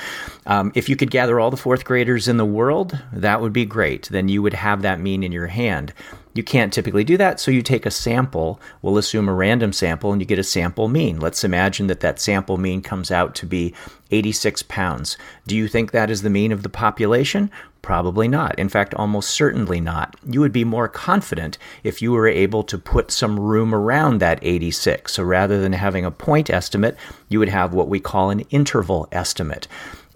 Um, 0.47 0.73
if 0.75 0.89
you 0.89 0.97
could 0.97 1.11
gather 1.11 1.39
all 1.39 1.51
the 1.51 1.59
fourth 1.59 1.85
graders 1.85 2.27
in 2.27 2.39
the 2.39 2.47
world, 2.47 2.99
that 3.13 3.43
would 3.43 3.53
be 3.53 3.67
great. 3.67 4.09
Then 4.09 4.29
you 4.29 4.41
would 4.41 4.55
have 4.55 4.81
that 4.81 5.01
mean 5.01 5.23
in 5.23 5.33
your 5.33 5.49
hand. 5.49 5.93
You 6.35 6.43
can't 6.43 6.73
typically 6.73 7.05
do 7.05 7.17
that, 7.17 7.41
so 7.41 7.51
you 7.51 7.63
take 7.63 7.87
a 7.87 7.91
sample. 7.91 8.61
We'll 8.83 8.99
assume 8.99 9.29
a 9.29 9.35
random 9.35 9.73
sample 9.73 10.13
and 10.13 10.21
you 10.21 10.27
get 10.27 10.39
a 10.39 10.45
sample 10.45 10.89
mean. 10.89 11.19
Let's 11.19 11.45
imagine 11.45 11.87
that 11.89 12.01
that 12.01 12.21
sample 12.21 12.59
mean 12.59 12.83
comes 12.83 13.11
out 13.11 13.35
to 13.37 13.47
be 13.47 13.75
86 14.11 14.63
pounds. 14.65 15.17
Do 15.47 15.57
you 15.57 15.69
think 15.69 15.91
that 15.91 16.11
is 16.11 16.23
the 16.23 16.31
mean 16.31 16.53
of 16.53 16.63
the 16.63 16.69
population? 16.69 17.51
Probably 17.83 18.29
not. 18.29 18.59
In 18.59 18.69
fact, 18.69 18.95
almost 18.95 19.31
certainly 19.31 19.81
not. 19.81 20.17
You 20.29 20.41
would 20.41 20.53
be 20.53 20.65
more 20.65 20.89
confident 20.89 21.59
if 21.85 22.03
you 22.03 22.13
were 22.13 22.29
able 22.29 22.63
to 22.65 22.77
put 22.77 23.11
some 23.11 23.39
room 23.39 23.75
around 23.75 24.19
that 24.19 24.39
86. 24.43 25.13
So 25.13 25.23
rather 25.23 25.61
than 25.61 25.73
having 25.73 26.05
a 26.05 26.11
point 26.11 26.51
estimate, 26.51 26.97
you 27.29 27.39
would 27.39 27.49
have 27.49 27.73
what 27.73 27.89
we 27.89 28.01
call 28.01 28.31
an 28.31 28.41
interval 28.51 29.09
estimate. 29.13 29.69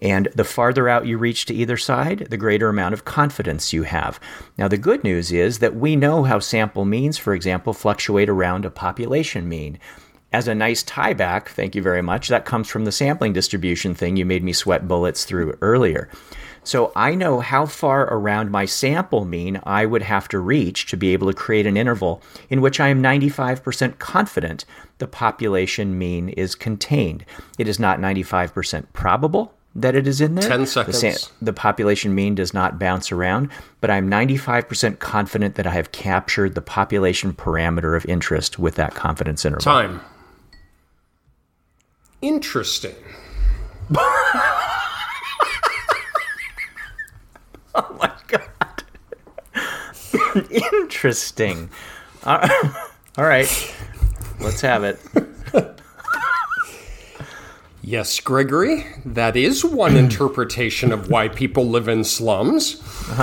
And 0.03 0.27
the 0.35 0.45
farther 0.45 0.89
out 0.89 1.07
you 1.07 1.17
reach 1.17 1.47
to 1.47 1.55
either 1.55 1.77
side, 1.77 2.27
the 2.29 2.37
greater 2.37 2.69
amount 2.69 2.93
of 2.93 3.05
confidence 3.05 3.73
you 3.73 3.85
have. 3.85 4.19
Now, 4.59 4.67
the 4.67 4.77
good 4.77 5.05
news 5.05 5.31
is 5.31 5.61
that 5.61 5.77
we 5.77 5.95
know 5.95 6.25
how 6.25 6.41
sample 6.41 6.85
means, 6.85 7.19
for 7.19 7.35
example, 7.35 7.73
fluctuate 7.73 8.29
around 8.29 8.65
a 8.65 8.71
population 8.71 9.49
mean. 9.49 9.79
As 10.33 10.49
a 10.49 10.57
nice 10.57 10.83
tie 10.83 11.13
back, 11.13 11.51
thank 11.51 11.77
you 11.77 11.83
very 11.83 12.03
much, 12.03 12.29
that 12.29 12.45
comes 12.45 12.69
from 12.69 12.85
the 12.85 12.91
sampling 12.91 13.33
distribution 13.33 13.95
thing 13.95 14.17
you 14.17 14.25
made 14.25 14.43
me 14.43 14.53
sweat 14.53 14.89
bullets 14.89 15.25
through 15.25 15.57
earlier. 15.61 16.09
So 16.65 16.91
I 16.97 17.15
know 17.15 17.39
how 17.39 17.67
far 17.67 18.03
around 18.03 18.51
my 18.51 18.65
sample 18.65 19.25
mean 19.25 19.61
I 19.65 19.87
would 19.87 20.03
have 20.03 20.27
to 20.29 20.39
reach 20.41 20.87
to 20.87 20.97
be 20.97 21.13
able 21.13 21.29
to 21.29 21.37
create 21.37 21.67
an 21.67 21.77
interval 21.77 22.23
in 22.51 22.61
which 22.61 22.81
I 22.81 22.89
am 22.89 23.03
95% 23.03 23.99
confident 23.99 24.65
the 24.99 25.07
population 25.07 25.97
mean 25.97 26.29
is 26.31 26.55
contained. 26.55 27.25
It 27.59 27.69
is 27.69 27.79
not 27.79 27.99
95% 27.99 28.87
probable, 28.93 29.55
that 29.75 29.95
it 29.95 30.07
is 30.07 30.21
in 30.21 30.35
there. 30.35 30.49
10 30.49 30.67
seconds. 30.67 31.01
The, 31.01 31.31
the, 31.41 31.53
population 31.53 32.15
mean 32.15 32.35
does 32.35 32.53
not 32.53 32.79
bounce 32.79 33.11
around, 33.11 33.51
but 33.81 33.91
I'm 33.91 34.11
95% 34.11 34.99
confident 34.99 35.55
that 35.55 35.67
I 35.67 35.71
have 35.71 35.93
captured 35.93 36.55
the 36.55 36.61
population 36.61 37.33
parameter 37.33 37.97
of 37.97 38.05
interest 38.07 38.59
with 38.59 38.75
that 38.75 38.95
confidence 38.95 39.45
interval. 39.45 39.65
Time. 39.65 40.01
Interesting. 42.21 42.95
oh 47.75 47.97
my 47.99 48.13
God. 48.29 48.85
Interesting. 50.51 51.71
All 52.25 52.39
right. 53.17 53.75
Let's 54.41 54.61
have 54.61 54.85
it. 54.85 55.01
Yes, 57.85 58.21
Gregory, 58.21 58.87
that 59.05 59.37
is 59.37 59.65
one 59.65 59.97
interpretation 60.05 60.93
of 60.93 61.11
why 61.11 61.29
people 61.29 61.69
live 61.69 61.89
in 61.89 62.05
slums. 62.05 62.81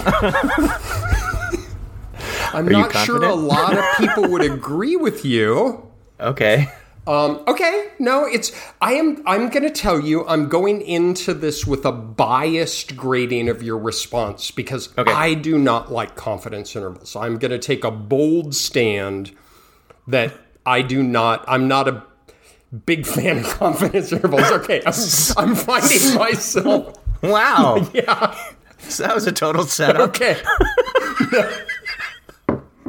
I'm 2.52 2.68
Are 2.68 2.72
not 2.72 2.94
sure 2.94 3.24
a 3.24 3.36
lot 3.36 3.78
of 3.78 3.86
people 3.98 4.30
would 4.30 4.42
agree 4.42 4.98
with 4.98 5.24
you. 5.24 5.90
Okay. 6.20 6.68
Um, 7.08 7.42
okay, 7.48 7.92
no, 7.98 8.26
it's 8.26 8.52
I 8.82 8.94
am 8.94 9.24
I'm 9.26 9.50
going 9.50 9.64
to 9.64 9.72
tell 9.72 10.00
you 10.00 10.28
I'm 10.28 10.50
going 10.50 10.82
into 10.82 11.34
this 11.34 11.66
with 11.66 11.86
a 11.86 11.92
biased 11.92 12.96
grading 12.96 13.50
of 13.50 13.64
your 13.64 13.78
response 13.78 14.52
because 14.52 14.96
okay. 14.98 15.12
I 15.12 15.34
do 15.34 15.58
not 15.58 15.92
like 15.92 16.16
confidence 16.16 16.76
intervals. 16.76 17.16
I'm 17.16 17.38
going 17.40 17.52
to 17.52 17.60
take 17.60 17.84
a 17.84 17.92
bold 17.92 18.54
stand 18.54 19.32
that 20.08 20.34
I 20.66 20.82
do 20.82 21.02
not 21.02 21.46
I'm 21.48 21.68
not 21.68 21.88
a 21.88 22.04
big 22.86 23.06
fan 23.06 23.40
of 23.40 23.46
confidence 23.46 24.12
intervals. 24.12 24.50
Okay, 24.52 24.82
I'm, 24.86 24.94
I'm 25.38 25.56
finding 25.56 26.16
myself. 26.16 26.96
Wow. 27.22 27.88
yeah. 27.94 28.36
So 28.80 29.04
that 29.04 29.16
was 29.16 29.28
a 29.28 29.32
total 29.32 29.66
setup. 29.66 30.10
Okay. 30.10 30.38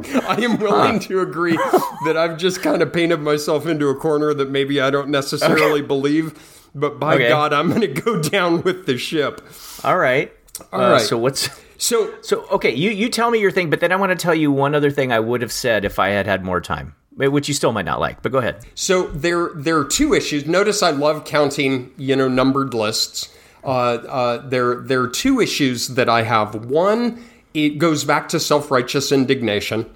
I 0.03 0.35
am 0.41 0.57
willing 0.57 0.93
huh. 0.93 0.99
to 0.99 1.19
agree 1.19 1.57
that 2.05 2.15
I've 2.17 2.37
just 2.37 2.61
kind 2.61 2.81
of 2.81 2.91
painted 2.91 3.19
myself 3.21 3.67
into 3.67 3.87
a 3.89 3.95
corner 3.95 4.33
that 4.33 4.49
maybe 4.49 4.81
I 4.81 4.89
don't 4.89 5.09
necessarily 5.09 5.79
okay. 5.79 5.87
believe, 5.87 6.69
but 6.73 6.99
by 6.99 7.15
okay. 7.15 7.29
God, 7.29 7.53
I'm 7.53 7.69
going 7.69 7.81
to 7.81 7.87
go 7.87 8.21
down 8.21 8.61
with 8.63 8.85
the 8.85 8.97
ship. 8.97 9.41
All 9.83 9.97
right. 9.97 10.33
All 10.73 10.81
uh, 10.81 10.91
right. 10.93 11.01
So 11.01 11.17
what's 11.17 11.49
so 11.77 12.13
so 12.21 12.45
okay? 12.47 12.73
You 12.73 12.89
you 12.89 13.09
tell 13.09 13.31
me 13.31 13.39
your 13.39 13.51
thing, 13.51 13.69
but 13.69 13.79
then 13.79 13.91
I 13.91 13.95
want 13.95 14.11
to 14.11 14.15
tell 14.15 14.35
you 14.35 14.51
one 14.51 14.75
other 14.75 14.91
thing 14.91 15.11
I 15.11 15.19
would 15.19 15.41
have 15.41 15.51
said 15.51 15.85
if 15.85 15.99
I 15.99 16.09
had 16.09 16.25
had 16.25 16.43
more 16.43 16.61
time 16.61 16.95
which 17.15 17.47
you 17.47 17.53
still 17.53 17.71
might 17.71 17.85
not 17.85 17.99
like, 17.99 18.21
but 18.21 18.31
go 18.31 18.37
ahead. 18.37 18.65
So 18.75 19.07
there, 19.07 19.49
there 19.55 19.77
are 19.77 19.85
two 19.85 20.13
issues. 20.13 20.45
Notice 20.45 20.81
I 20.81 20.91
love 20.91 21.25
counting, 21.25 21.91
you 21.97 22.15
know, 22.15 22.27
numbered 22.27 22.73
lists. 22.73 23.35
Uh, 23.63 23.67
uh, 23.67 24.47
there, 24.47 24.75
there 24.75 25.01
are 25.01 25.07
two 25.07 25.39
issues 25.39 25.89
that 25.89 26.09
I 26.09 26.23
have. 26.23 26.65
One, 26.65 27.23
it 27.53 27.77
goes 27.77 28.03
back 28.03 28.29
to 28.29 28.39
self-righteous 28.39 29.11
indignation. 29.11 29.89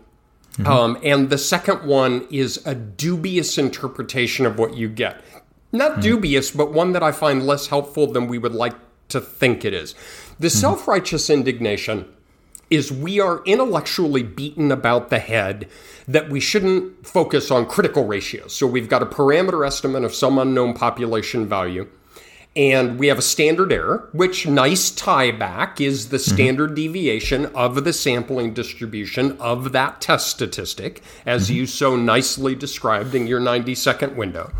Mm-hmm. 0.57 0.67
Um, 0.67 0.97
and 1.03 1.29
the 1.29 1.37
second 1.37 1.85
one 1.85 2.27
is 2.29 2.65
a 2.65 2.75
dubious 2.75 3.57
interpretation 3.57 4.45
of 4.45 4.59
what 4.59 4.75
you 4.75 4.87
get. 4.87 5.21
Not 5.71 5.93
mm-hmm. 5.93 6.01
dubious, 6.01 6.51
but 6.51 6.73
one 6.73 6.93
that 6.93 7.03
I 7.03 7.11
find 7.11 7.45
less 7.45 7.67
helpful 7.67 8.07
than 8.07 8.27
we 8.27 8.37
would 8.37 8.53
like 8.53 8.75
to 9.09 9.19
think 9.19 9.65
it 9.65 9.73
is. 9.73 9.93
The 10.39 10.47
mm-hmm. 10.47 10.59
self 10.59 10.87
righteous 10.87 11.29
indignation 11.29 12.05
is 12.69 12.91
we 12.91 13.19
are 13.19 13.43
intellectually 13.45 14.23
beaten 14.23 14.71
about 14.71 15.09
the 15.09 15.19
head 15.19 15.67
that 16.07 16.29
we 16.29 16.39
shouldn't 16.39 17.05
focus 17.05 17.51
on 17.51 17.65
critical 17.65 18.05
ratios. 18.05 18.55
So 18.55 18.67
we've 18.67 18.89
got 18.89 19.03
a 19.03 19.07
parameter 19.07 19.65
estimate 19.65 20.03
of 20.03 20.13
some 20.13 20.37
unknown 20.37 20.73
population 20.73 21.47
value. 21.47 21.87
And 22.55 22.97
we 22.97 23.07
have 23.07 23.19
a 23.19 23.23
standard 23.23 23.73
error, 23.73 24.07
which 24.13 24.47
nice 24.47 24.89
tie 24.89 25.31
back 25.31 25.81
is 25.81 26.07
the 26.07 26.17
mm-hmm. 26.17 26.33
standard 26.33 26.69
mm-hmm. 26.69 26.75
deviation 26.75 27.45
of 27.47 27.83
the 27.83 27.91
sampling 27.91 28.53
distribution 28.53 29.37
of 29.41 29.73
that 29.73 29.99
test 29.99 30.27
statistic, 30.27 31.01
as 31.25 31.47
mm-hmm. 31.47 31.55
you 31.55 31.65
so 31.65 31.97
nicely 31.97 32.55
described 32.55 33.13
in 33.13 33.27
your 33.27 33.41
90 33.41 33.75
second 33.75 34.15
window. 34.15 34.53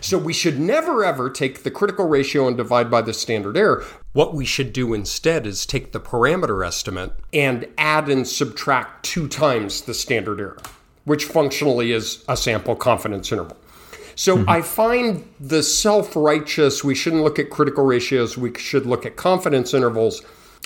So 0.00 0.18
we 0.18 0.32
should 0.32 0.58
never 0.58 1.04
ever 1.04 1.30
take 1.30 1.62
the 1.62 1.70
critical 1.70 2.08
ratio 2.08 2.46
and 2.46 2.56
divide 2.56 2.90
by 2.90 3.02
the 3.02 3.12
standard 3.12 3.56
error. 3.56 3.84
What 4.18 4.34
we 4.34 4.46
should 4.46 4.72
do 4.72 4.94
instead 4.94 5.46
is 5.46 5.64
take 5.64 5.92
the 5.92 6.00
parameter 6.00 6.66
estimate 6.66 7.12
and 7.32 7.68
add 7.78 8.08
and 8.08 8.26
subtract 8.26 9.04
two 9.04 9.28
times 9.28 9.82
the 9.82 9.94
standard 9.94 10.40
error, 10.40 10.58
which 11.04 11.24
functionally 11.24 11.92
is 11.92 12.24
a 12.28 12.36
sample 12.36 12.74
confidence 12.74 13.30
interval. 13.30 13.56
So 14.16 14.38
mm-hmm. 14.38 14.50
I 14.50 14.62
find 14.62 15.24
the 15.38 15.62
self 15.62 16.16
righteous, 16.16 16.82
we 16.82 16.96
shouldn't 16.96 17.22
look 17.22 17.38
at 17.38 17.48
critical 17.50 17.84
ratios, 17.84 18.36
we 18.36 18.52
should 18.58 18.86
look 18.86 19.06
at 19.06 19.14
confidence 19.14 19.72
intervals 19.72 20.20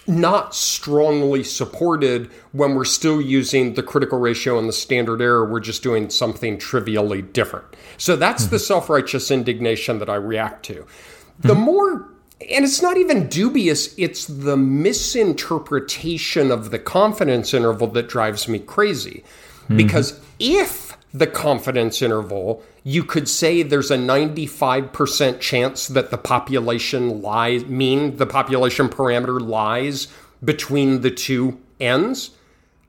not 0.06 0.54
strongly 0.54 1.44
supported 1.44 2.30
when 2.52 2.74
we're 2.74 2.86
still 2.86 3.20
using 3.20 3.74
the 3.74 3.82
critical 3.82 4.18
ratio 4.18 4.58
and 4.58 4.66
the 4.66 4.72
standard 4.72 5.20
error. 5.20 5.44
We're 5.44 5.60
just 5.60 5.82
doing 5.82 6.08
something 6.08 6.56
trivially 6.56 7.20
different. 7.20 7.66
So 7.98 8.16
that's 8.16 8.44
mm-hmm. 8.44 8.52
the 8.52 8.58
self 8.60 8.88
righteous 8.88 9.30
indignation 9.30 9.98
that 9.98 10.08
I 10.08 10.14
react 10.14 10.64
to. 10.68 10.76
Mm-hmm. 10.76 11.48
The 11.48 11.54
more, 11.54 12.11
and 12.50 12.64
it's 12.64 12.82
not 12.82 12.96
even 12.96 13.28
dubious, 13.28 13.94
it's 13.98 14.26
the 14.26 14.56
misinterpretation 14.56 16.50
of 16.50 16.70
the 16.70 16.78
confidence 16.78 17.54
interval 17.54 17.86
that 17.88 18.08
drives 18.08 18.48
me 18.48 18.58
crazy. 18.58 19.24
Mm-hmm. 19.64 19.76
Because 19.76 20.20
if 20.38 20.96
the 21.14 21.26
confidence 21.26 22.00
interval, 22.02 22.62
you 22.84 23.04
could 23.04 23.28
say 23.28 23.62
there's 23.62 23.90
a 23.90 23.96
95% 23.96 25.40
chance 25.40 25.88
that 25.88 26.10
the 26.10 26.18
population 26.18 27.22
lies, 27.22 27.66
mean 27.66 28.16
the 28.16 28.26
population 28.26 28.88
parameter 28.88 29.40
lies 29.40 30.08
between 30.42 31.02
the 31.02 31.10
two 31.10 31.60
ends. 31.78 32.30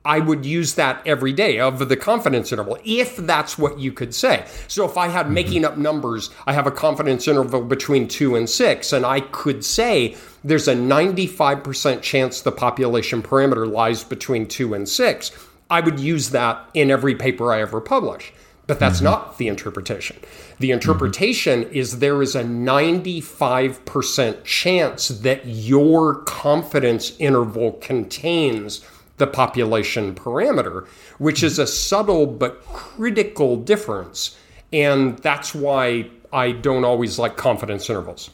I 0.05 0.19
would 0.19 0.45
use 0.45 0.75
that 0.75 1.05
every 1.05 1.31
day 1.31 1.59
of 1.59 1.87
the 1.87 1.95
confidence 1.95 2.51
interval, 2.51 2.77
if 2.83 3.15
that's 3.17 3.57
what 3.57 3.79
you 3.79 3.91
could 3.91 4.13
say. 4.13 4.45
So 4.67 4.85
if 4.85 4.97
I 4.97 5.07
had 5.07 5.25
mm-hmm. 5.25 5.35
making 5.35 5.65
up 5.65 5.77
numbers, 5.77 6.29
I 6.45 6.53
have 6.53 6.67
a 6.67 6.71
confidence 6.71 7.27
interval 7.27 7.61
between 7.61 8.07
two 8.07 8.35
and 8.35 8.49
six, 8.49 8.91
and 8.91 9.05
I 9.05 9.21
could 9.21 9.63
say 9.63 10.17
there's 10.43 10.67
a 10.67 10.75
95% 10.75 12.01
chance 12.01 12.41
the 12.41 12.51
population 12.51 13.23
parameter 13.23 13.69
lies 13.69 14.03
between 14.03 14.47
two 14.47 14.73
and 14.73 14.89
six 14.89 15.31
I 15.73 15.79
would 15.79 15.99
use 15.99 16.29
that 16.29 16.69
in 16.75 16.91
every 16.91 17.15
paper 17.15 17.51
I 17.51 17.61
ever 17.61 17.81
publish. 17.81 18.31
But 18.67 18.77
that's 18.79 18.97
mm-hmm. 18.97 19.05
not 19.05 19.39
the 19.39 19.47
interpretation. 19.49 20.17
The 20.59 20.69
interpretation 20.71 21.63
mm-hmm. 21.63 21.73
is 21.73 21.99
there 21.99 22.21
is 22.21 22.35
a 22.35 22.43
95% 22.43 24.43
chance 24.43 25.07
that 25.09 25.45
your 25.45 26.21
confidence 26.23 27.13
interval 27.19 27.73
contains 27.73 28.85
the 29.23 29.31
population 29.31 30.13
parameter, 30.13 30.85
which 31.17 31.43
is 31.43 31.57
a 31.57 31.65
subtle 31.65 32.25
but 32.25 32.61
critical 32.65 33.55
difference. 33.55 34.37
And 34.73 35.17
that's 35.19 35.55
why 35.55 36.09
I 36.33 36.51
don't 36.51 36.83
always 36.83 37.17
like 37.17 37.37
confidence 37.37 37.89
intervals. 37.89 38.29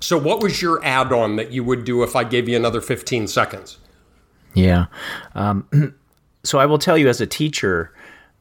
So, 0.00 0.18
what 0.18 0.42
was 0.42 0.60
your 0.60 0.84
add 0.84 1.12
on 1.12 1.36
that 1.36 1.52
you 1.52 1.62
would 1.62 1.84
do 1.84 2.02
if 2.02 2.16
I 2.16 2.24
gave 2.24 2.48
you 2.48 2.56
another 2.56 2.80
15 2.80 3.28
seconds? 3.28 3.78
Yeah. 4.54 4.86
Um, 5.34 5.94
so, 6.42 6.58
I 6.58 6.66
will 6.66 6.78
tell 6.78 6.98
you 6.98 7.08
as 7.08 7.20
a 7.20 7.26
teacher, 7.26 7.94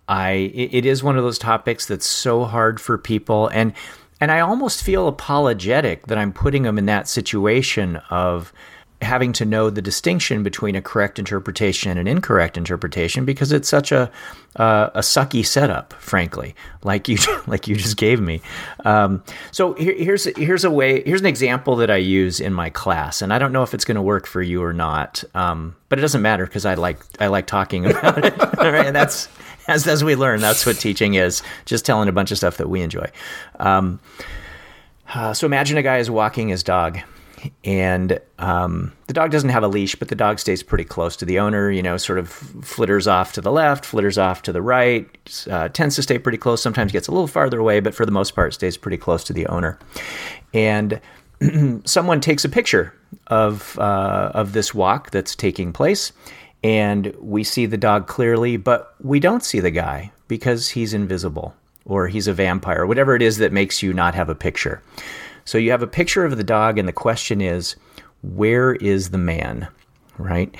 I 0.07 0.51
it 0.53 0.85
is 0.85 1.03
one 1.03 1.17
of 1.17 1.23
those 1.23 1.37
topics 1.37 1.85
that's 1.85 2.05
so 2.05 2.45
hard 2.45 2.79
for 2.79 2.97
people 2.97 3.47
and 3.47 3.73
and 4.21 4.31
I 4.31 4.39
almost 4.39 4.83
feel 4.83 5.07
apologetic 5.07 6.07
that 6.07 6.17
I'm 6.17 6.31
putting 6.31 6.63
them 6.63 6.77
in 6.77 6.85
that 6.85 7.07
situation 7.07 7.97
of 8.09 8.53
having 9.05 9.31
to 9.33 9.45
know 9.45 9.69
the 9.69 9.81
distinction 9.81 10.43
between 10.43 10.75
a 10.75 10.81
correct 10.81 11.17
interpretation 11.17 11.91
and 11.91 11.99
an 11.99 12.07
incorrect 12.07 12.57
interpretation 12.57 13.23
because 13.23 13.51
it's 13.51 13.69
such 13.69 13.91
a 13.91 14.11
uh, 14.57 14.89
a 14.93 14.99
sucky 14.99 15.45
setup, 15.45 15.93
frankly, 15.93 16.55
like 16.83 17.07
you 17.07 17.17
like 17.47 17.67
you 17.67 17.75
just 17.75 17.97
gave 17.97 18.21
me. 18.21 18.41
Um, 18.83 19.23
so 19.51 19.73
here, 19.73 19.93
here's 19.93 20.25
here's 20.37 20.63
a 20.63 20.71
way 20.71 21.03
here's 21.03 21.21
an 21.21 21.27
example 21.27 21.77
that 21.77 21.89
I 21.89 21.97
use 21.97 22.39
in 22.39 22.53
my 22.53 22.69
class, 22.69 23.21
and 23.21 23.33
I 23.33 23.39
don't 23.39 23.51
know 23.51 23.63
if 23.63 23.73
it's 23.73 23.85
going 23.85 23.95
to 23.95 24.01
work 24.01 24.27
for 24.27 24.41
you 24.41 24.63
or 24.63 24.73
not, 24.73 25.23
um, 25.33 25.75
but 25.89 25.99
it 25.99 26.01
doesn't 26.01 26.21
matter 26.21 26.45
because 26.45 26.65
I 26.65 26.73
like 26.73 26.99
I 27.19 27.27
like 27.27 27.47
talking 27.47 27.85
about 27.89 28.23
it, 28.23 28.37
right? 28.57 28.85
and 28.85 28.95
that's 28.95 29.27
as 29.67 29.87
as 29.87 30.03
we 30.03 30.15
learn, 30.15 30.39
that's 30.39 30.65
what 30.65 30.77
teaching 30.77 31.15
is, 31.15 31.41
just 31.65 31.85
telling 31.85 32.09
a 32.09 32.13
bunch 32.13 32.31
of 32.31 32.37
stuff 32.37 32.57
that 32.57 32.69
we 32.69 32.81
enjoy. 32.81 33.09
Um, 33.59 33.99
uh, 35.13 35.33
so 35.33 35.45
imagine 35.45 35.77
a 35.77 35.83
guy 35.83 35.97
is 35.97 36.09
walking 36.09 36.49
his 36.49 36.63
dog 36.63 36.99
and 37.63 38.19
um, 38.39 38.93
the 39.07 39.13
dog 39.13 39.31
doesn't 39.31 39.49
have 39.49 39.63
a 39.63 39.67
leash, 39.67 39.95
but 39.95 40.07
the 40.07 40.15
dog 40.15 40.39
stays 40.39 40.63
pretty 40.63 40.83
close 40.83 41.15
to 41.17 41.25
the 41.25 41.39
owner. 41.39 41.71
You 41.71 41.81
know, 41.83 41.97
sort 41.97 42.19
of 42.19 42.29
flitters 42.29 43.07
off 43.07 43.33
to 43.33 43.41
the 43.41 43.51
left, 43.51 43.85
flitters 43.85 44.17
off 44.17 44.41
to 44.43 44.53
the 44.53 44.61
right, 44.61 45.07
uh, 45.49 45.69
tends 45.69 45.95
to 45.95 46.03
stay 46.03 46.17
pretty 46.17 46.37
close. 46.37 46.61
Sometimes 46.61 46.91
gets 46.91 47.07
a 47.07 47.11
little 47.11 47.27
farther 47.27 47.59
away, 47.59 47.79
but 47.79 47.95
for 47.95 48.05
the 48.05 48.11
most 48.11 48.35
part, 48.35 48.53
stays 48.53 48.77
pretty 48.77 48.97
close 48.97 49.23
to 49.25 49.33
the 49.33 49.47
owner. 49.47 49.79
And 50.53 50.99
someone 51.85 52.21
takes 52.21 52.45
a 52.45 52.49
picture 52.49 52.93
of 53.27 53.77
uh, 53.79 54.31
of 54.33 54.53
this 54.53 54.73
walk 54.73 55.11
that's 55.11 55.35
taking 55.35 55.73
place, 55.73 56.11
and 56.63 57.13
we 57.19 57.43
see 57.43 57.65
the 57.65 57.77
dog 57.77 58.07
clearly, 58.07 58.57
but 58.57 58.95
we 59.01 59.19
don't 59.19 59.43
see 59.43 59.59
the 59.59 59.71
guy 59.71 60.11
because 60.27 60.69
he's 60.69 60.93
invisible 60.93 61.55
or 61.85 62.07
he's 62.07 62.27
a 62.27 62.33
vampire, 62.33 62.85
whatever 62.85 63.15
it 63.15 63.21
is 63.21 63.37
that 63.37 63.51
makes 63.51 63.83
you 63.83 63.93
not 63.93 64.15
have 64.15 64.29
a 64.29 64.35
picture. 64.35 64.81
So 65.45 65.57
you 65.57 65.71
have 65.71 65.83
a 65.83 65.87
picture 65.87 66.25
of 66.25 66.37
the 66.37 66.43
dog, 66.43 66.77
and 66.77 66.87
the 66.87 66.93
question 66.93 67.39
is, 67.39 67.75
where 68.21 68.73
is 68.73 69.11
the 69.11 69.17
man? 69.17 69.67
Right? 70.17 70.53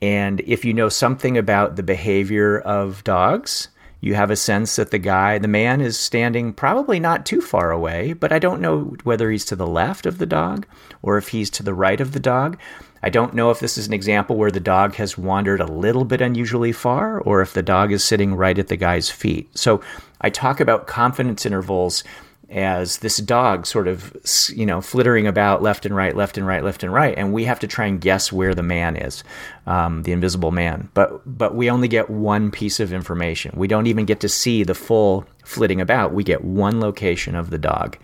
And 0.00 0.40
if 0.40 0.64
you 0.64 0.72
know 0.72 0.88
something 0.88 1.36
about 1.36 1.76
the 1.76 1.82
behavior 1.82 2.60
of 2.60 3.02
dogs, 3.04 3.68
you 4.00 4.14
have 4.14 4.30
a 4.30 4.36
sense 4.36 4.76
that 4.76 4.92
the 4.92 4.98
guy, 4.98 5.38
the 5.38 5.48
man, 5.48 5.80
is 5.80 5.98
standing 5.98 6.52
probably 6.52 7.00
not 7.00 7.26
too 7.26 7.40
far 7.40 7.72
away, 7.72 8.12
but 8.12 8.32
I 8.32 8.38
don't 8.38 8.60
know 8.60 8.94
whether 9.02 9.28
he's 9.30 9.44
to 9.46 9.56
the 9.56 9.66
left 9.66 10.06
of 10.06 10.18
the 10.18 10.26
dog 10.26 10.66
or 11.02 11.18
if 11.18 11.28
he's 11.28 11.50
to 11.50 11.64
the 11.64 11.74
right 11.74 12.00
of 12.00 12.12
the 12.12 12.20
dog. 12.20 12.58
I 13.02 13.10
don't 13.10 13.34
know 13.34 13.50
if 13.50 13.58
this 13.58 13.76
is 13.76 13.88
an 13.88 13.92
example 13.92 14.36
where 14.36 14.52
the 14.52 14.60
dog 14.60 14.94
has 14.96 15.18
wandered 15.18 15.60
a 15.60 15.66
little 15.66 16.04
bit 16.04 16.20
unusually 16.20 16.72
far 16.72 17.20
or 17.20 17.42
if 17.42 17.54
the 17.54 17.62
dog 17.62 17.90
is 17.90 18.04
sitting 18.04 18.34
right 18.34 18.58
at 18.58 18.68
the 18.68 18.76
guy's 18.76 19.10
feet. 19.10 19.48
So 19.56 19.80
I 20.20 20.30
talk 20.30 20.60
about 20.60 20.86
confidence 20.86 21.44
intervals 21.44 22.04
as 22.50 22.98
this 22.98 23.18
dog 23.18 23.66
sort 23.66 23.86
of 23.86 24.16
you 24.48 24.64
know 24.64 24.80
flittering 24.80 25.26
about 25.26 25.62
left 25.62 25.84
and 25.84 25.94
right 25.94 26.16
left 26.16 26.38
and 26.38 26.46
right 26.46 26.64
left 26.64 26.82
and 26.82 26.92
right 26.92 27.16
and 27.18 27.32
we 27.32 27.44
have 27.44 27.58
to 27.60 27.66
try 27.66 27.84
and 27.84 28.00
guess 28.00 28.32
where 28.32 28.54
the 28.54 28.62
man 28.62 28.96
is 28.96 29.22
um, 29.66 30.02
the 30.04 30.12
invisible 30.12 30.50
man. 30.50 30.88
But 30.94 31.20
but 31.26 31.54
we 31.54 31.70
only 31.70 31.88
get 31.88 32.08
one 32.08 32.50
piece 32.50 32.80
of 32.80 32.92
information. 32.92 33.52
We 33.56 33.68
don't 33.68 33.86
even 33.86 34.06
get 34.06 34.20
to 34.20 34.28
see 34.28 34.62
the 34.62 34.74
full 34.74 35.26
flitting 35.44 35.80
about. 35.80 36.14
We 36.14 36.24
get 36.24 36.42
one 36.42 36.80
location 36.80 37.34
of 37.34 37.50
the 37.50 37.58
dog. 37.58 37.98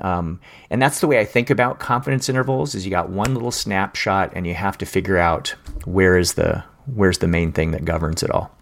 Um, 0.00 0.38
and 0.70 0.80
that's 0.80 1.00
the 1.00 1.08
way 1.08 1.18
i 1.18 1.24
think 1.24 1.50
about 1.50 1.80
confidence 1.80 2.28
intervals 2.28 2.76
is 2.76 2.84
you 2.84 2.90
got 2.90 3.10
one 3.10 3.34
little 3.34 3.50
snapshot 3.50 4.30
and 4.32 4.46
you 4.46 4.54
have 4.54 4.78
to 4.78 4.86
figure 4.86 5.18
out 5.18 5.56
where 5.86 6.16
is 6.16 6.34
the 6.34 6.62
where's 6.94 7.18
the 7.18 7.26
main 7.26 7.50
thing 7.50 7.72
that 7.72 7.84
governs 7.84 8.22
it 8.22 8.30
all. 8.30 8.54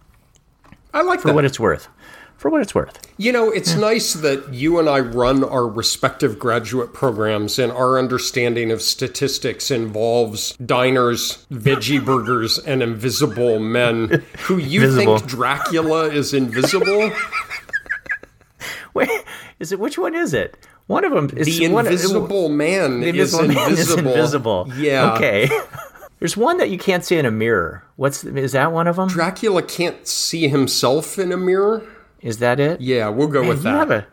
I 0.94 1.02
like 1.02 1.20
for 1.20 1.28
that. 1.28 1.34
what 1.34 1.44
it's 1.44 1.60
worth 1.60 1.88
for 2.36 2.50
what 2.50 2.62
it's 2.62 2.74
worth. 2.74 2.98
You 3.16 3.32
know, 3.32 3.50
it's 3.50 3.72
yeah. 3.72 3.80
nice 3.80 4.12
that 4.14 4.52
you 4.52 4.78
and 4.78 4.88
I 4.88 5.00
run 5.00 5.42
our 5.42 5.66
respective 5.66 6.38
graduate 6.38 6.92
programs, 6.92 7.58
and 7.58 7.72
our 7.72 7.98
understanding 7.98 8.70
of 8.70 8.82
statistics 8.82 9.70
involves 9.70 10.56
diners, 10.56 11.46
veggie 11.50 12.04
burgers, 12.04 12.58
and 12.58 12.82
invisible 12.82 13.58
men 13.58 14.24
who 14.40 14.58
you 14.58 14.80
Visible. 14.80 15.18
think 15.18 15.30
Dracula 15.30 16.08
is 16.08 16.34
invisible. 16.34 17.10
Wait, 18.94 19.10
is 19.58 19.72
it 19.72 19.80
which 19.80 19.98
one 19.98 20.14
is 20.14 20.34
it? 20.34 20.56
One 20.86 21.04
of 21.04 21.12
them 21.12 21.30
is 21.36 21.46
the 21.46 21.64
invisible 21.64 22.44
one, 22.44 22.56
man. 22.56 23.00
The 23.00 23.08
invisible 23.08 23.50
is 23.50 23.56
invisible. 23.56 24.10
is 24.10 24.16
invisible. 24.16 24.72
Yeah. 24.76 25.14
Okay. 25.14 25.48
There's 26.18 26.36
one 26.36 26.58
that 26.58 26.70
you 26.70 26.78
can't 26.78 27.04
see 27.04 27.18
in 27.18 27.26
a 27.26 27.30
mirror. 27.30 27.84
What's 27.96 28.24
is 28.24 28.52
that 28.52 28.72
one 28.72 28.86
of 28.86 28.96
them? 28.96 29.08
Dracula 29.08 29.62
can't 29.62 30.06
see 30.06 30.48
himself 30.48 31.18
in 31.18 31.32
a 31.32 31.36
mirror. 31.36 31.86
Is 32.26 32.38
that 32.38 32.58
it? 32.58 32.80
Yeah, 32.80 33.08
we'll 33.08 33.28
go 33.28 33.42
Man, 33.42 33.48
with 33.48 33.62
that. 33.62 33.88
A, 33.88 34.06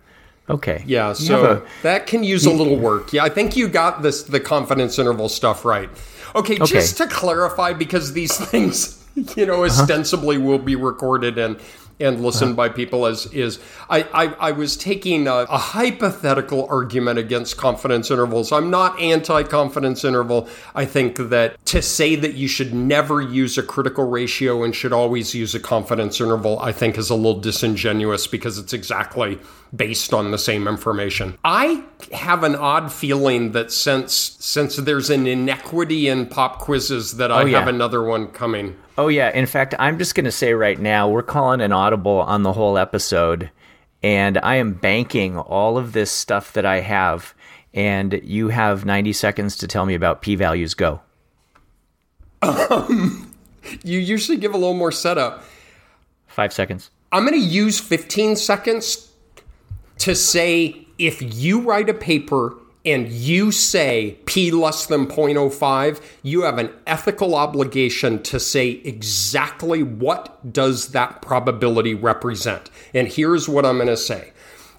okay. 0.48 0.84
Yeah, 0.86 1.14
so 1.14 1.46
a, 1.46 1.82
that 1.82 2.06
can 2.06 2.24
use 2.24 2.46
a 2.46 2.52
little 2.52 2.78
work. 2.78 3.12
Yeah, 3.12 3.24
I 3.24 3.30
think 3.30 3.58
you 3.58 3.68
got 3.68 4.04
this 4.04 4.22
the 4.22 4.40
confidence 4.40 5.00
interval 5.00 5.30
stuff 5.30 5.66
right. 5.66 5.90
Okay, 6.36 6.60
okay. 6.60 6.66
just 6.66 6.98
to 6.98 7.08
clarify, 7.08 7.74
because 7.74 8.14
these 8.14 8.38
things, 8.50 9.04
you 9.36 9.48
know, 9.48 9.64
uh-huh. 9.64 9.82
ostensibly 9.82 10.36
uh-huh. 10.36 10.46
will 10.46 10.60
be 10.60 10.76
recorded 10.76 11.40
and 11.40 11.60
and 12.00 12.22
listened 12.22 12.52
uh-huh. 12.52 12.70
by 12.70 12.70
people 12.70 13.06
as 13.06 13.26
is 13.28 13.60
I, 13.90 14.04
I, 14.14 14.26
I 14.50 14.52
was 14.52 14.76
taking 14.76 15.28
a, 15.28 15.46
a, 15.50 15.58
hypothetical 15.58 16.68
argument 16.68 17.20
against 17.20 17.58
confidence 17.58 18.10
intervals. 18.10 18.52
I'm 18.52 18.70
not 18.70 19.00
anti 19.00 19.44
confidence 19.44 20.04
interval. 20.04 20.48
I 20.74 20.86
think 20.86 21.18
that 21.18 21.64
to 21.68 21.82
say 21.82 22.16
that 22.16 22.34
you 22.34 22.48
should 22.48 22.74
never 22.74 23.22
use 23.22 23.58
a 23.58 23.64
critical 23.64 24.10
ratio 24.10 24.64
and 24.64 24.76
should 24.76 24.94
always 24.94 25.36
use 25.36 25.54
a 25.56 25.60
confidence 25.60 26.20
interval, 26.20 26.60
I 26.60 26.72
think 26.72 26.98
is 26.98 27.10
a 27.10 27.16
little 27.16 27.40
disingenuous 27.40 28.28
because 28.28 28.58
it's 28.58 28.74
exactly 28.74 29.40
based 29.76 30.14
on 30.14 30.32
the 30.32 30.38
same 30.38 30.68
information. 30.68 31.38
I 31.44 31.84
have 32.12 32.44
an 32.44 32.56
odd 32.56 32.92
feeling 32.92 33.54
that 33.54 33.72
since 33.72 34.14
since 34.40 34.76
there's 34.76 35.10
an 35.10 35.26
inequity 35.28 36.08
in 36.08 36.28
pop 36.28 36.60
quizzes 36.60 37.18
that 37.18 37.32
I 37.32 37.44
oh, 37.44 37.46
yeah. 37.46 37.60
have 37.60 37.68
another 37.68 38.04
one 38.04 38.28
coming. 38.28 38.78
Oh 38.98 39.08
yeah, 39.08 39.32
in 39.32 39.46
fact, 39.48 39.74
I'm 39.80 39.98
just 39.98 40.14
going 40.14 40.26
to 40.26 40.32
say 40.32 40.54
right 40.54 40.80
now 40.80 41.10
we're 41.10 41.24
calling 41.24 41.62
an 41.62 41.72
audible 41.72 42.20
on 42.20 42.44
the 42.44 42.54
whole 42.54 42.78
episode 42.78 43.50
and 44.04 44.38
I 44.38 44.56
am 44.56 44.74
banking 44.74 45.38
all 45.38 45.78
of 45.78 45.94
this 45.94 46.12
stuff 46.12 46.54
that 46.54 46.66
I 46.66 46.82
have 46.82 47.34
and 47.74 48.20
you 48.24 48.50
have 48.50 48.86
90 48.86 49.14
seconds 49.14 49.58
to 49.58 49.68
tell 49.68 49.86
me 49.86 49.96
about 49.96 50.22
p 50.22 50.36
values 50.36 50.76
go. 50.76 51.02
Um, 52.44 53.34
you 53.84 53.98
usually 53.98 54.38
give 54.38 54.54
a 54.54 54.58
little 54.58 54.74
more 54.74 54.92
setup. 54.92 55.44
5 56.28 56.52
seconds. 56.54 56.92
I'm 57.12 57.26
going 57.26 57.40
to 57.40 57.48
use 57.48 57.80
15 57.80 58.36
seconds 58.36 59.13
to 60.00 60.16
say 60.16 60.88
if 60.98 61.22
you 61.22 61.62
write 61.62 61.90
a 61.90 61.94
paper 61.94 62.56
and 62.86 63.08
you 63.10 63.52
say 63.52 64.18
p 64.26 64.52
less 64.52 64.86
than 64.86 65.08
0.05 65.08 66.02
you 66.22 66.42
have 66.42 66.58
an 66.58 66.70
ethical 66.86 67.36
obligation 67.36 68.22
to 68.22 68.40
say 68.40 68.70
exactly 68.84 69.82
what 69.82 70.52
does 70.52 70.90
that 70.90 71.22
probability 71.22 71.94
represent. 71.94 72.70
And 72.94 73.08
here's 73.08 73.48
what 73.48 73.66
i'm 73.66 73.78
going 73.78 73.88
to 73.88 73.98
say 73.98 74.32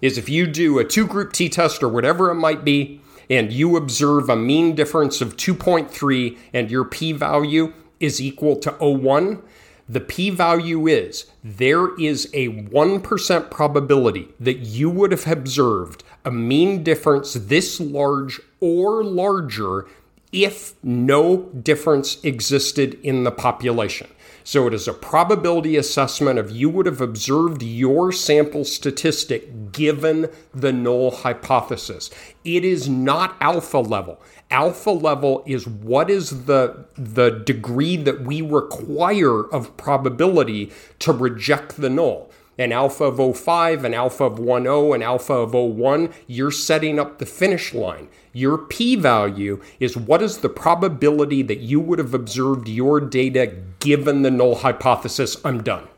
is 0.02 0.18
if 0.18 0.28
you 0.28 0.46
do 0.46 0.78
a 0.78 0.84
two 0.84 1.06
group 1.06 1.32
t-test 1.32 1.82
or 1.82 1.88
whatever 1.88 2.30
it 2.30 2.34
might 2.34 2.64
be 2.64 3.00
and 3.30 3.52
you 3.52 3.76
observe 3.76 4.28
a 4.28 4.36
mean 4.36 4.74
difference 4.74 5.20
of 5.20 5.36
2.3 5.36 6.36
and 6.52 6.70
your 6.70 6.84
p 6.84 7.12
value 7.12 7.72
is 8.00 8.20
equal 8.20 8.56
to 8.56 8.70
0.1 8.72 9.42
the 9.88 10.00
p 10.00 10.30
value 10.30 10.86
is 10.86 11.26
there 11.42 11.94
is 11.96 12.30
a 12.32 12.48
1% 12.48 13.50
probability 13.50 14.28
that 14.40 14.58
you 14.58 14.88
would 14.88 15.12
have 15.12 15.26
observed 15.26 16.02
a 16.24 16.30
mean 16.30 16.82
difference 16.82 17.34
this 17.34 17.80
large 17.80 18.40
or 18.60 19.04
larger 19.04 19.86
if 20.32 20.74
no 20.82 21.42
difference 21.62 22.22
existed 22.24 22.98
in 23.04 23.22
the 23.22 23.30
population. 23.30 24.08
So 24.42 24.66
it 24.66 24.74
is 24.74 24.88
a 24.88 24.92
probability 24.92 25.76
assessment 25.76 26.38
of 26.38 26.50
you 26.50 26.68
would 26.68 26.86
have 26.86 27.00
observed 27.00 27.62
your 27.62 28.12
sample 28.12 28.64
statistic 28.64 29.72
given 29.72 30.28
the 30.52 30.72
null 30.72 31.12
hypothesis. 31.12 32.10
It 32.44 32.64
is 32.64 32.88
not 32.88 33.36
alpha 33.40 33.78
level. 33.78 34.20
Alpha 34.54 34.90
level 34.90 35.42
is 35.46 35.66
what 35.66 36.08
is 36.08 36.44
the, 36.46 36.86
the 36.94 37.30
degree 37.30 37.96
that 37.96 38.20
we 38.20 38.40
require 38.40 39.42
of 39.50 39.76
probability 39.76 40.70
to 41.00 41.12
reject 41.12 41.76
the 41.76 41.90
null 41.90 42.30
an 42.56 42.70
alpha 42.70 43.04
of 43.04 43.36
05, 43.36 43.84
an 43.84 43.94
alpha 43.94 44.24
of 44.24 44.36
10, 44.36 44.46
an 44.46 45.02
alpha 45.02 45.32
of 45.32 45.52
01, 45.52 46.12
you're 46.28 46.52
setting 46.52 47.00
up 47.00 47.18
the 47.18 47.26
finish 47.26 47.74
line. 47.74 48.08
Your 48.32 48.58
p 48.58 48.94
value 48.94 49.60
is 49.80 49.96
what 49.96 50.22
is 50.22 50.38
the 50.38 50.48
probability 50.48 51.42
that 51.42 51.58
you 51.58 51.80
would 51.80 51.98
have 51.98 52.14
observed 52.14 52.68
your 52.68 53.00
data 53.00 53.54
given 53.80 54.22
the 54.22 54.30
null 54.30 54.56
hypothesis. 54.56 55.36
I'm 55.44 55.62
done. 55.62 55.88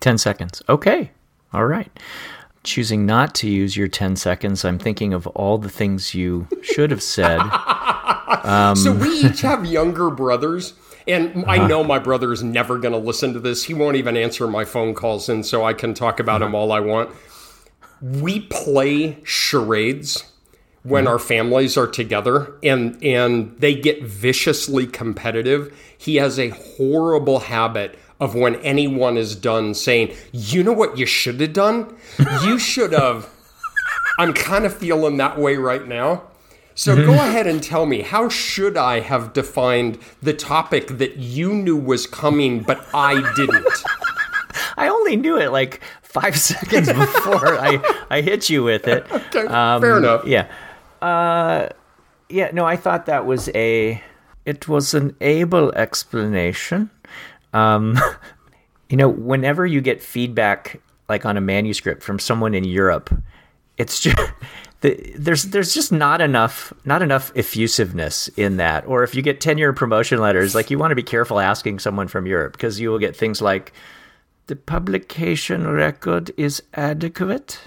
10 0.00 0.16
seconds. 0.18 0.62
Okay. 0.68 1.10
All 1.52 1.66
right. 1.66 1.90
Choosing 2.68 3.06
not 3.06 3.34
to 3.36 3.48
use 3.48 3.76
your 3.76 3.88
10 3.88 4.16
seconds, 4.16 4.64
I'm 4.64 4.78
thinking 4.78 5.12
of 5.12 5.26
all 5.28 5.58
the 5.58 5.68
things 5.68 6.14
you 6.14 6.46
should 6.62 6.90
have 6.90 7.02
said. 7.02 7.40
Um, 8.44 8.76
so 8.76 8.92
we 8.92 9.08
each 9.08 9.40
have 9.40 9.64
younger 9.66 10.10
brothers. 10.10 10.74
And 11.06 11.44
uh-huh. 11.44 11.50
I 11.50 11.66
know 11.66 11.82
my 11.82 11.98
brother 11.98 12.32
is 12.32 12.42
never 12.42 12.78
going 12.78 12.92
to 12.92 12.98
listen 12.98 13.32
to 13.32 13.40
this. 13.40 13.64
He 13.64 13.74
won't 13.74 13.96
even 13.96 14.16
answer 14.16 14.46
my 14.46 14.64
phone 14.64 14.94
calls. 14.94 15.28
And 15.28 15.44
so 15.44 15.64
I 15.64 15.72
can 15.72 15.94
talk 15.94 16.20
about 16.20 16.42
uh-huh. 16.42 16.48
him 16.48 16.54
all 16.54 16.70
I 16.70 16.80
want. 16.80 17.10
We 18.00 18.40
play 18.40 19.18
charades 19.24 20.24
when 20.82 21.04
mm-hmm. 21.04 21.12
our 21.12 21.18
families 21.18 21.76
are 21.76 21.86
together 21.86 22.54
and 22.62 23.02
and 23.02 23.58
they 23.58 23.74
get 23.74 24.02
viciously 24.02 24.86
competitive 24.86 25.76
he 25.96 26.16
has 26.16 26.38
a 26.38 26.50
horrible 26.50 27.40
habit 27.40 27.98
of 28.20 28.34
when 28.34 28.56
anyone 28.56 29.16
is 29.16 29.34
done 29.36 29.74
saying 29.74 30.14
you 30.32 30.62
know 30.62 30.72
what 30.72 30.98
you 30.98 31.06
should 31.06 31.40
have 31.40 31.52
done 31.52 31.96
you 32.42 32.58
should 32.70 32.92
have 32.92 33.28
i'm 34.18 34.32
kind 34.32 34.64
of 34.64 34.76
feeling 34.76 35.16
that 35.16 35.38
way 35.38 35.56
right 35.56 35.86
now 35.86 36.22
so 36.74 36.94
mm-hmm. 36.94 37.06
go 37.06 37.14
ahead 37.14 37.46
and 37.46 37.62
tell 37.62 37.86
me 37.86 38.02
how 38.02 38.28
should 38.28 38.76
i 38.76 39.00
have 39.00 39.32
defined 39.32 39.98
the 40.22 40.32
topic 40.32 40.98
that 40.98 41.16
you 41.16 41.52
knew 41.52 41.76
was 41.76 42.06
coming 42.06 42.60
but 42.60 42.84
i 42.94 43.14
didn't 43.36 43.84
i 44.76 44.88
only 44.88 45.16
knew 45.16 45.38
it 45.38 45.50
like 45.50 45.80
five 46.02 46.38
seconds 46.38 46.92
before 46.92 47.58
i 47.58 47.78
i 48.10 48.20
hit 48.20 48.48
you 48.50 48.62
with 48.62 48.86
it 48.88 49.10
okay, 49.10 49.46
um, 49.46 49.80
fair 49.80 49.98
enough 49.98 50.24
yeah 50.26 50.50
uh, 51.00 51.68
yeah, 52.28 52.50
no, 52.52 52.64
I 52.66 52.76
thought 52.76 53.06
that 53.06 53.26
was 53.26 53.48
a. 53.54 54.02
It 54.44 54.66
was 54.66 54.94
an 54.94 55.14
able 55.20 55.72
explanation. 55.74 56.90
Um, 57.52 57.98
you 58.88 58.96
know, 58.96 59.08
whenever 59.08 59.66
you 59.66 59.80
get 59.80 60.02
feedback 60.02 60.80
like 61.08 61.24
on 61.24 61.36
a 61.36 61.40
manuscript 61.40 62.02
from 62.02 62.18
someone 62.18 62.54
in 62.54 62.64
Europe, 62.64 63.10
it's 63.76 64.00
just 64.00 64.20
the, 64.80 65.14
there's 65.16 65.44
there's 65.44 65.74
just 65.74 65.92
not 65.92 66.20
enough 66.20 66.72
not 66.84 67.02
enough 67.02 67.32
effusiveness 67.34 68.28
in 68.36 68.56
that. 68.58 68.86
Or 68.86 69.02
if 69.04 69.14
you 69.14 69.22
get 69.22 69.40
tenure 69.40 69.72
promotion 69.72 70.20
letters, 70.20 70.54
like 70.54 70.70
you 70.70 70.78
want 70.78 70.90
to 70.90 70.96
be 70.96 71.02
careful 71.02 71.40
asking 71.40 71.78
someone 71.78 72.08
from 72.08 72.26
Europe 72.26 72.52
because 72.52 72.80
you 72.80 72.90
will 72.90 72.98
get 72.98 73.16
things 73.16 73.40
like 73.40 73.72
the 74.48 74.56
publication 74.56 75.68
record 75.68 76.30
is 76.36 76.62
adequate. 76.74 77.60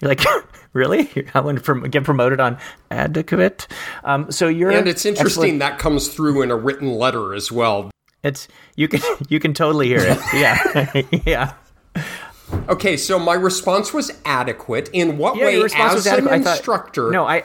You're 0.00 0.10
like, 0.10 0.24
really? 0.72 1.08
I 1.34 1.40
want 1.40 1.64
to 1.64 1.88
get 1.88 2.04
promoted 2.04 2.40
on 2.40 2.58
adequate. 2.90 3.66
Um, 4.04 4.30
so 4.30 4.48
you're 4.48 4.70
and 4.70 4.88
it's 4.88 5.06
interesting 5.06 5.58
that 5.58 5.78
comes 5.78 6.08
through 6.08 6.42
in 6.42 6.50
a 6.50 6.56
written 6.56 6.92
letter 6.92 7.34
as 7.34 7.50
well. 7.50 7.90
It's 8.26 8.48
you 8.74 8.88
can 8.88 9.00
you 9.28 9.40
can 9.40 9.54
totally 9.54 9.88
hear 9.88 10.00
it. 10.00 10.18
Yeah, 10.34 11.02
yeah. 11.26 11.54
Okay, 12.68 12.96
so 12.96 13.18
my 13.18 13.34
response 13.34 13.92
was 13.92 14.10
adequate. 14.24 14.88
In 14.92 15.18
what 15.18 15.36
yeah, 15.36 15.46
way, 15.46 15.62
as 15.62 16.06
an 16.06 16.28
instructor? 16.28 17.04
Thought, 17.04 17.12
no, 17.12 17.26
I. 17.26 17.44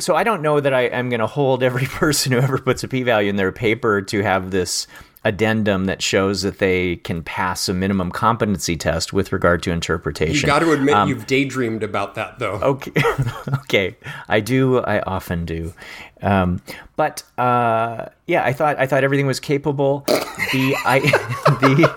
So 0.00 0.14
I 0.14 0.22
don't 0.22 0.42
know 0.42 0.60
that 0.60 0.72
I 0.72 0.82
am 0.82 1.08
going 1.08 1.20
to 1.20 1.26
hold 1.26 1.62
every 1.62 1.86
person 1.86 2.30
who 2.32 2.38
ever 2.38 2.58
puts 2.58 2.84
a 2.84 2.88
p-value 2.88 3.28
in 3.28 3.36
their 3.36 3.50
paper 3.50 4.00
to 4.02 4.22
have 4.22 4.52
this 4.52 4.86
addendum 5.24 5.86
that 5.86 6.00
shows 6.00 6.42
that 6.42 6.58
they 6.58 6.96
can 6.96 7.22
pass 7.22 7.68
a 7.68 7.74
minimum 7.74 8.12
competency 8.12 8.76
test 8.76 9.12
with 9.12 9.32
regard 9.32 9.62
to 9.64 9.72
interpretation. 9.72 10.36
You 10.36 10.46
got 10.46 10.60
to 10.60 10.72
admit 10.72 10.94
um, 10.94 11.08
you've 11.08 11.26
daydreamed 11.26 11.82
about 11.82 12.14
that 12.14 12.38
though. 12.38 12.54
Okay. 12.54 12.92
okay. 13.60 13.96
I 14.28 14.40
do 14.40 14.78
I 14.78 15.00
often 15.00 15.44
do. 15.44 15.74
Um, 16.22 16.62
but 16.96 17.22
uh, 17.38 18.06
yeah, 18.26 18.44
I 18.44 18.52
thought 18.52 18.78
I 18.78 18.86
thought 18.86 19.04
everything 19.04 19.26
was 19.26 19.40
capable. 19.40 20.04
the 20.06 20.76
I 20.84 21.00
the 21.60 21.96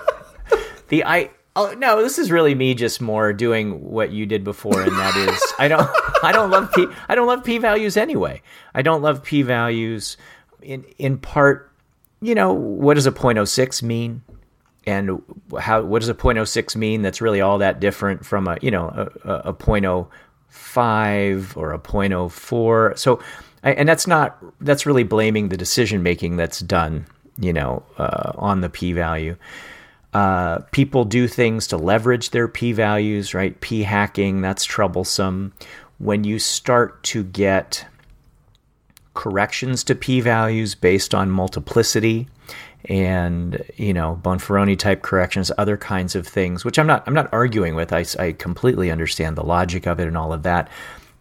the 0.88 1.04
I 1.04 1.30
Oh 1.54 1.74
no, 1.76 2.02
this 2.02 2.18
is 2.18 2.30
really 2.30 2.54
me 2.54 2.74
just 2.74 3.02
more 3.02 3.34
doing 3.34 3.90
what 3.90 4.10
you 4.10 4.24
did 4.24 4.42
before, 4.42 4.80
and 4.80 4.92
that 4.92 5.16
is 5.16 5.54
I 5.58 5.68
don't 5.68 5.88
I 6.24 6.32
don't 6.32 6.50
love 6.50 6.72
p 6.72 6.86
I 7.08 7.14
don't 7.14 7.26
love 7.26 7.44
p 7.44 7.58
values 7.58 7.96
anyway. 7.96 8.42
I 8.74 8.82
don't 8.82 9.02
love 9.02 9.22
p 9.22 9.42
values 9.42 10.16
in 10.62 10.84
in 10.98 11.18
part 11.18 11.72
you 12.22 12.34
know, 12.36 12.54
what 12.54 12.94
does 12.94 13.06
a 13.06 13.12
0.06 13.12 13.82
mean? 13.82 14.22
And 14.86 15.20
how 15.60 15.82
what 15.82 15.98
does 16.00 16.08
a 16.08 16.14
0.06 16.14 16.74
mean 16.76 17.02
that's 17.02 17.20
really 17.20 17.42
all 17.42 17.58
that 17.58 17.80
different 17.80 18.24
from 18.24 18.48
a, 18.48 18.56
you 18.62 18.70
know, 18.70 19.10
a, 19.24 19.50
a 19.50 19.52
0.05 19.52 21.56
or 21.56 21.72
a 21.72 21.78
0.04. 21.78 22.98
So 22.98 23.20
and 23.62 23.88
that's 23.88 24.06
not 24.06 24.38
that's 24.60 24.86
really 24.86 25.04
blaming 25.04 25.48
the 25.48 25.56
decision 25.56 26.02
making 26.02 26.36
that's 26.36 26.60
done, 26.60 27.06
you 27.38 27.52
know, 27.52 27.82
uh, 27.98 28.32
on 28.36 28.60
the 28.60 28.68
p 28.68 28.92
value. 28.92 29.36
Uh, 30.12 30.58
people 30.72 31.06
do 31.06 31.26
things 31.26 31.66
to 31.68 31.76
leverage 31.78 32.30
their 32.30 32.48
p 32.48 32.72
values, 32.72 33.34
right? 33.34 33.60
P 33.60 33.82
hacking, 33.82 34.42
that's 34.42 34.64
troublesome. 34.64 35.52
When 35.98 36.24
you 36.24 36.38
start 36.38 37.02
to 37.04 37.22
get 37.22 37.86
corrections 39.14 39.84
to 39.84 39.94
p-values 39.94 40.74
based 40.74 41.14
on 41.14 41.30
multiplicity 41.30 42.28
and 42.86 43.62
you 43.76 43.92
know 43.92 44.20
Bonferroni 44.22 44.76
type 44.78 45.02
corrections, 45.02 45.52
other 45.58 45.76
kinds 45.76 46.16
of 46.16 46.26
things, 46.26 46.64
which 46.64 46.78
I'm 46.78 46.86
not 46.86 47.04
I'm 47.06 47.14
not 47.14 47.32
arguing 47.32 47.74
with. 47.74 47.92
I, 47.92 48.04
I 48.18 48.32
completely 48.32 48.90
understand 48.90 49.36
the 49.36 49.44
logic 49.44 49.86
of 49.86 50.00
it 50.00 50.08
and 50.08 50.16
all 50.16 50.32
of 50.32 50.42
that. 50.42 50.68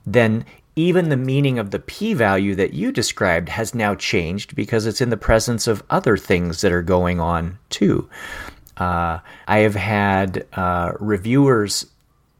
Then 0.06 0.46
even 0.82 1.10
the 1.10 1.18
meaning 1.18 1.60
of 1.60 1.70
the 1.70 1.80
p-value 1.80 2.56
that 2.56 2.74
you 2.74 2.92
described 2.92 3.50
has 3.50 3.76
now 3.76 3.94
changed 3.94 4.56
because 4.56 4.88
it's 4.88 5.00
in 5.00 5.12
the 5.12 5.18
presence 5.18 5.68
of 5.68 5.84
other 5.92 6.18
things 6.18 6.62
that 6.62 6.72
are 6.72 6.82
going 6.82 7.20
on 7.20 7.60
too. 7.70 8.10
Uh, 8.78 9.20
I 9.48 9.60
have 9.60 9.76
had 9.76 10.48
uh, 10.54 10.94
reviewers 11.00 11.86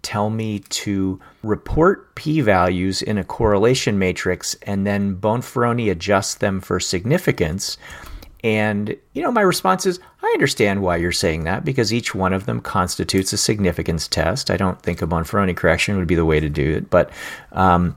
tell 0.02 0.32
me 0.32 0.60
to 0.60 1.20
report 1.44 2.16
p 2.16 2.42
values 2.42 3.04
in 3.04 3.20
a 3.20 3.24
correlation 3.24 4.00
matrix 4.00 4.56
and 4.64 4.88
then 4.88 5.16
Bonferroni 5.16 5.92
adjusts 5.92 6.36
them 6.36 6.60
for 6.62 6.80
significance. 6.80 7.78
And, 8.44 8.96
you 9.14 9.22
know, 9.22 9.32
my 9.32 9.42
response 9.42 9.86
is 9.86 10.00
I 10.24 10.32
understand 10.34 10.82
why 10.82 10.96
you're 10.96 11.12
saying 11.12 11.44
that 11.44 11.64
because 11.64 11.94
each 11.94 12.16
one 12.16 12.34
of 12.34 12.48
them 12.48 12.60
constitutes 12.60 13.34
a 13.34 13.38
significance 13.38 14.08
test. 14.08 14.50
I 14.50 14.58
don't 14.58 14.82
think 14.82 15.04
a 15.04 15.06
Bonferroni 15.06 15.56
correction 15.56 15.98
would 15.98 16.08
be 16.08 16.16
the 16.16 16.26
way 16.26 16.40
to 16.40 16.50
do 16.50 16.72
it, 16.78 16.90
but, 16.90 17.12
um, 17.52 17.96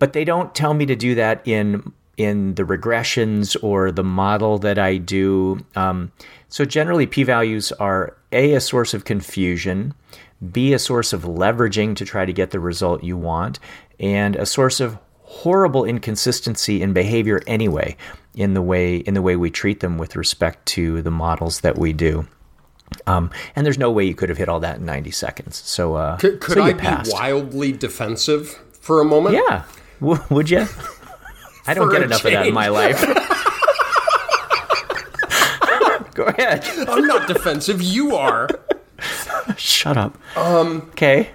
but 0.00 0.12
they 0.12 0.24
don't 0.24 0.52
tell 0.52 0.74
me 0.74 0.84
to 0.86 0.96
do 0.96 1.14
that 1.14 1.46
in 1.46 1.92
in 2.16 2.54
the 2.56 2.64
regressions 2.64 3.56
or 3.62 3.92
the 3.92 4.02
model 4.02 4.58
that 4.58 4.78
I 4.78 4.96
do. 4.96 5.64
Um, 5.76 6.10
so 6.48 6.64
generally, 6.64 7.06
p-values 7.06 7.70
are 7.72 8.16
a 8.32 8.54
a 8.54 8.60
source 8.60 8.92
of 8.92 9.04
confusion 9.04 9.94
b 10.52 10.72
a 10.72 10.78
source 10.78 11.12
of 11.12 11.22
leveraging 11.22 11.94
to 11.96 12.04
try 12.04 12.24
to 12.24 12.32
get 12.32 12.50
the 12.50 12.60
result 12.60 13.04
you 13.04 13.16
want, 13.16 13.58
and 13.98 14.36
a 14.36 14.46
source 14.46 14.80
of 14.80 14.98
horrible 15.22 15.84
inconsistency 15.84 16.82
in 16.82 16.92
behavior 16.92 17.40
anyway 17.46 17.96
in 18.34 18.54
the 18.54 18.62
way 18.62 18.96
in 18.96 19.14
the 19.14 19.22
way 19.22 19.36
we 19.36 19.50
treat 19.50 19.80
them 19.80 19.98
with 19.98 20.16
respect 20.16 20.66
to 20.66 21.02
the 21.02 21.10
models 21.10 21.60
that 21.60 21.78
we 21.78 21.92
do. 21.92 22.26
Um, 23.06 23.30
and 23.54 23.64
there's 23.64 23.78
no 23.78 23.90
way 23.90 24.04
you 24.04 24.14
could 24.14 24.28
have 24.30 24.38
hit 24.38 24.48
all 24.48 24.58
that 24.60 24.78
in 24.78 24.84
90 24.84 25.12
seconds. 25.12 25.56
So 25.56 25.94
uh, 25.94 26.16
could, 26.16 26.40
could 26.40 26.54
so 26.54 26.62
I 26.62 26.72
passed. 26.72 27.08
be 27.08 27.14
wildly 27.14 27.70
defensive 27.70 28.48
for 28.72 29.00
a 29.00 29.04
moment? 29.04 29.36
Yeah, 29.36 29.62
w- 30.00 30.22
would 30.30 30.50
you? 30.50 30.66
I 31.66 31.74
don't 31.74 31.90
get 31.90 32.02
enough 32.02 32.22
change. 32.22 32.34
of 32.34 32.40
that 32.40 32.46
in 32.48 32.54
my 32.54 32.68
life. 32.68 33.00
Go 36.14 36.24
ahead. 36.24 36.64
I'm 36.88 37.06
not 37.06 37.28
defensive. 37.28 37.80
You 37.80 38.16
are. 38.16 38.48
Shut 39.56 39.96
up. 39.96 40.18
Um, 40.36 40.88
okay. 40.90 41.30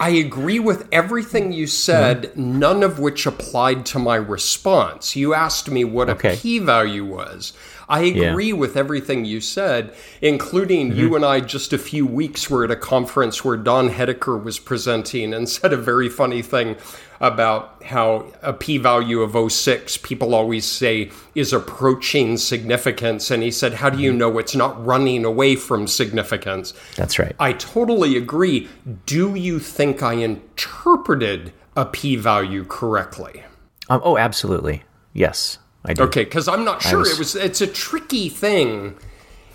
I 0.00 0.10
agree 0.10 0.58
with 0.58 0.88
everything 0.92 1.52
you 1.52 1.66
said, 1.66 2.32
mm 2.34 2.36
none 2.36 2.82
of 2.82 2.98
which 2.98 3.26
applied 3.26 3.86
to 3.86 3.98
my 3.98 4.16
response. 4.16 5.16
You 5.16 5.34
asked 5.34 5.70
me 5.70 5.84
what 5.84 6.10
okay. 6.10 6.34
a 6.34 6.36
p 6.36 6.58
value 6.58 7.04
was. 7.04 7.52
I 7.90 8.02
agree 8.02 8.48
yeah. 8.48 8.54
with 8.54 8.76
everything 8.76 9.24
you 9.24 9.40
said, 9.40 9.92
including 10.22 10.90
mm-hmm. 10.90 10.98
you 10.98 11.16
and 11.16 11.24
I 11.24 11.40
just 11.40 11.72
a 11.72 11.78
few 11.78 12.06
weeks 12.06 12.48
were 12.48 12.64
at 12.64 12.70
a 12.70 12.76
conference 12.76 13.44
where 13.44 13.56
Don 13.56 13.90
Hedeker 13.90 14.42
was 14.42 14.60
presenting 14.60 15.34
and 15.34 15.48
said 15.48 15.72
a 15.72 15.76
very 15.76 16.08
funny 16.08 16.40
thing 16.40 16.76
about 17.18 17.82
how 17.82 18.32
a 18.42 18.52
p 18.52 18.78
value 18.78 19.20
of 19.20 19.52
06 19.52 19.98
people 19.98 20.36
always 20.36 20.64
say 20.64 21.10
is 21.34 21.52
approaching 21.52 22.36
significance. 22.38 23.28
And 23.30 23.42
he 23.42 23.50
said 23.50 23.74
how 23.74 23.90
do 23.90 23.98
you 23.98 24.10
mm-hmm. 24.10 24.18
know 24.18 24.38
it's 24.38 24.54
not 24.54 24.82
running 24.86 25.24
away 25.24 25.56
from 25.56 25.88
significance? 25.88 26.72
That's 26.94 27.18
right. 27.18 27.34
I 27.40 27.54
totally 27.54 28.16
agree. 28.16 28.68
Do 29.04 29.34
you 29.34 29.58
think 29.58 30.00
i 30.00 30.14
interpreted 30.14 31.52
a 31.76 31.86
p 31.86 32.14
value 32.14 32.64
correctly? 32.64 33.42
Um, 33.88 34.00
oh 34.04 34.16
absolutely. 34.16 34.84
Yes 35.12 35.58
i 35.84 35.94
do 35.94 36.02
okay 36.02 36.24
because 36.24 36.48
i'm 36.48 36.64
not 36.64 36.82
sure 36.82 37.00
was... 37.00 37.12
it 37.12 37.18
was 37.18 37.36
it's 37.36 37.60
a 37.60 37.66
tricky 37.66 38.28
thing 38.28 38.96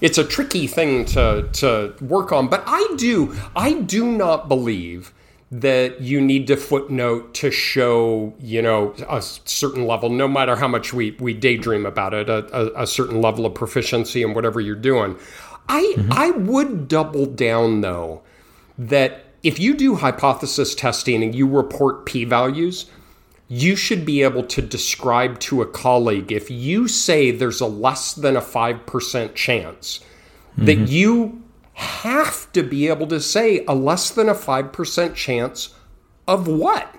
it's 0.01 0.17
a 0.17 0.23
tricky 0.23 0.67
thing 0.67 1.05
to 1.05 1.47
to 1.53 1.93
work 2.01 2.31
on 2.31 2.47
but 2.47 2.63
i 2.65 2.93
do 2.97 3.35
i 3.55 3.73
do 3.73 4.05
not 4.05 4.47
believe 4.47 5.13
that 5.51 6.01
you 6.01 6.19
need 6.19 6.47
to 6.47 6.57
footnote 6.57 7.33
to 7.35 7.51
show, 7.51 8.33
you 8.39 8.61
know, 8.61 8.93
a 9.07 9.21
certain 9.21 9.85
level, 9.85 10.09
no 10.09 10.27
matter 10.27 10.55
how 10.55 10.67
much 10.67 10.91
we, 10.91 11.11
we 11.11 11.33
daydream 11.33 11.85
about 11.85 12.13
it, 12.13 12.29
a, 12.29 12.45
a, 12.53 12.83
a 12.83 12.87
certain 12.87 13.21
level 13.21 13.45
of 13.45 13.53
proficiency 13.53 14.23
in 14.23 14.33
whatever 14.33 14.59
you're 14.59 14.75
doing. 14.75 15.15
I, 15.69 15.93
mm-hmm. 15.97 16.11
I 16.11 16.31
would 16.31 16.87
double 16.87 17.25
down, 17.25 17.81
though, 17.81 18.21
that 18.77 19.25
if 19.43 19.59
you 19.59 19.75
do 19.75 19.95
hypothesis 19.95 20.73
testing 20.73 21.23
and 21.23 21.33
you 21.35 21.47
report 21.47 22.05
p 22.05 22.25
values, 22.25 22.87
you 23.47 23.75
should 23.75 24.05
be 24.05 24.23
able 24.23 24.43
to 24.43 24.61
describe 24.61 25.39
to 25.39 25.61
a 25.61 25.67
colleague 25.67 26.31
if 26.31 26.49
you 26.49 26.87
say 26.87 27.31
there's 27.31 27.61
a 27.61 27.67
less 27.67 28.13
than 28.13 28.35
a 28.35 28.41
5% 28.41 29.35
chance 29.35 29.99
mm-hmm. 29.99 30.65
that 30.65 30.89
you 30.89 31.43
have 31.73 32.51
to 32.53 32.63
be 32.63 32.87
able 32.87 33.07
to 33.07 33.19
say 33.19 33.63
a 33.65 33.75
less 33.75 34.09
than 34.09 34.29
a 34.29 34.33
5% 34.33 35.15
chance 35.15 35.75
of 36.27 36.47
what? 36.47 36.95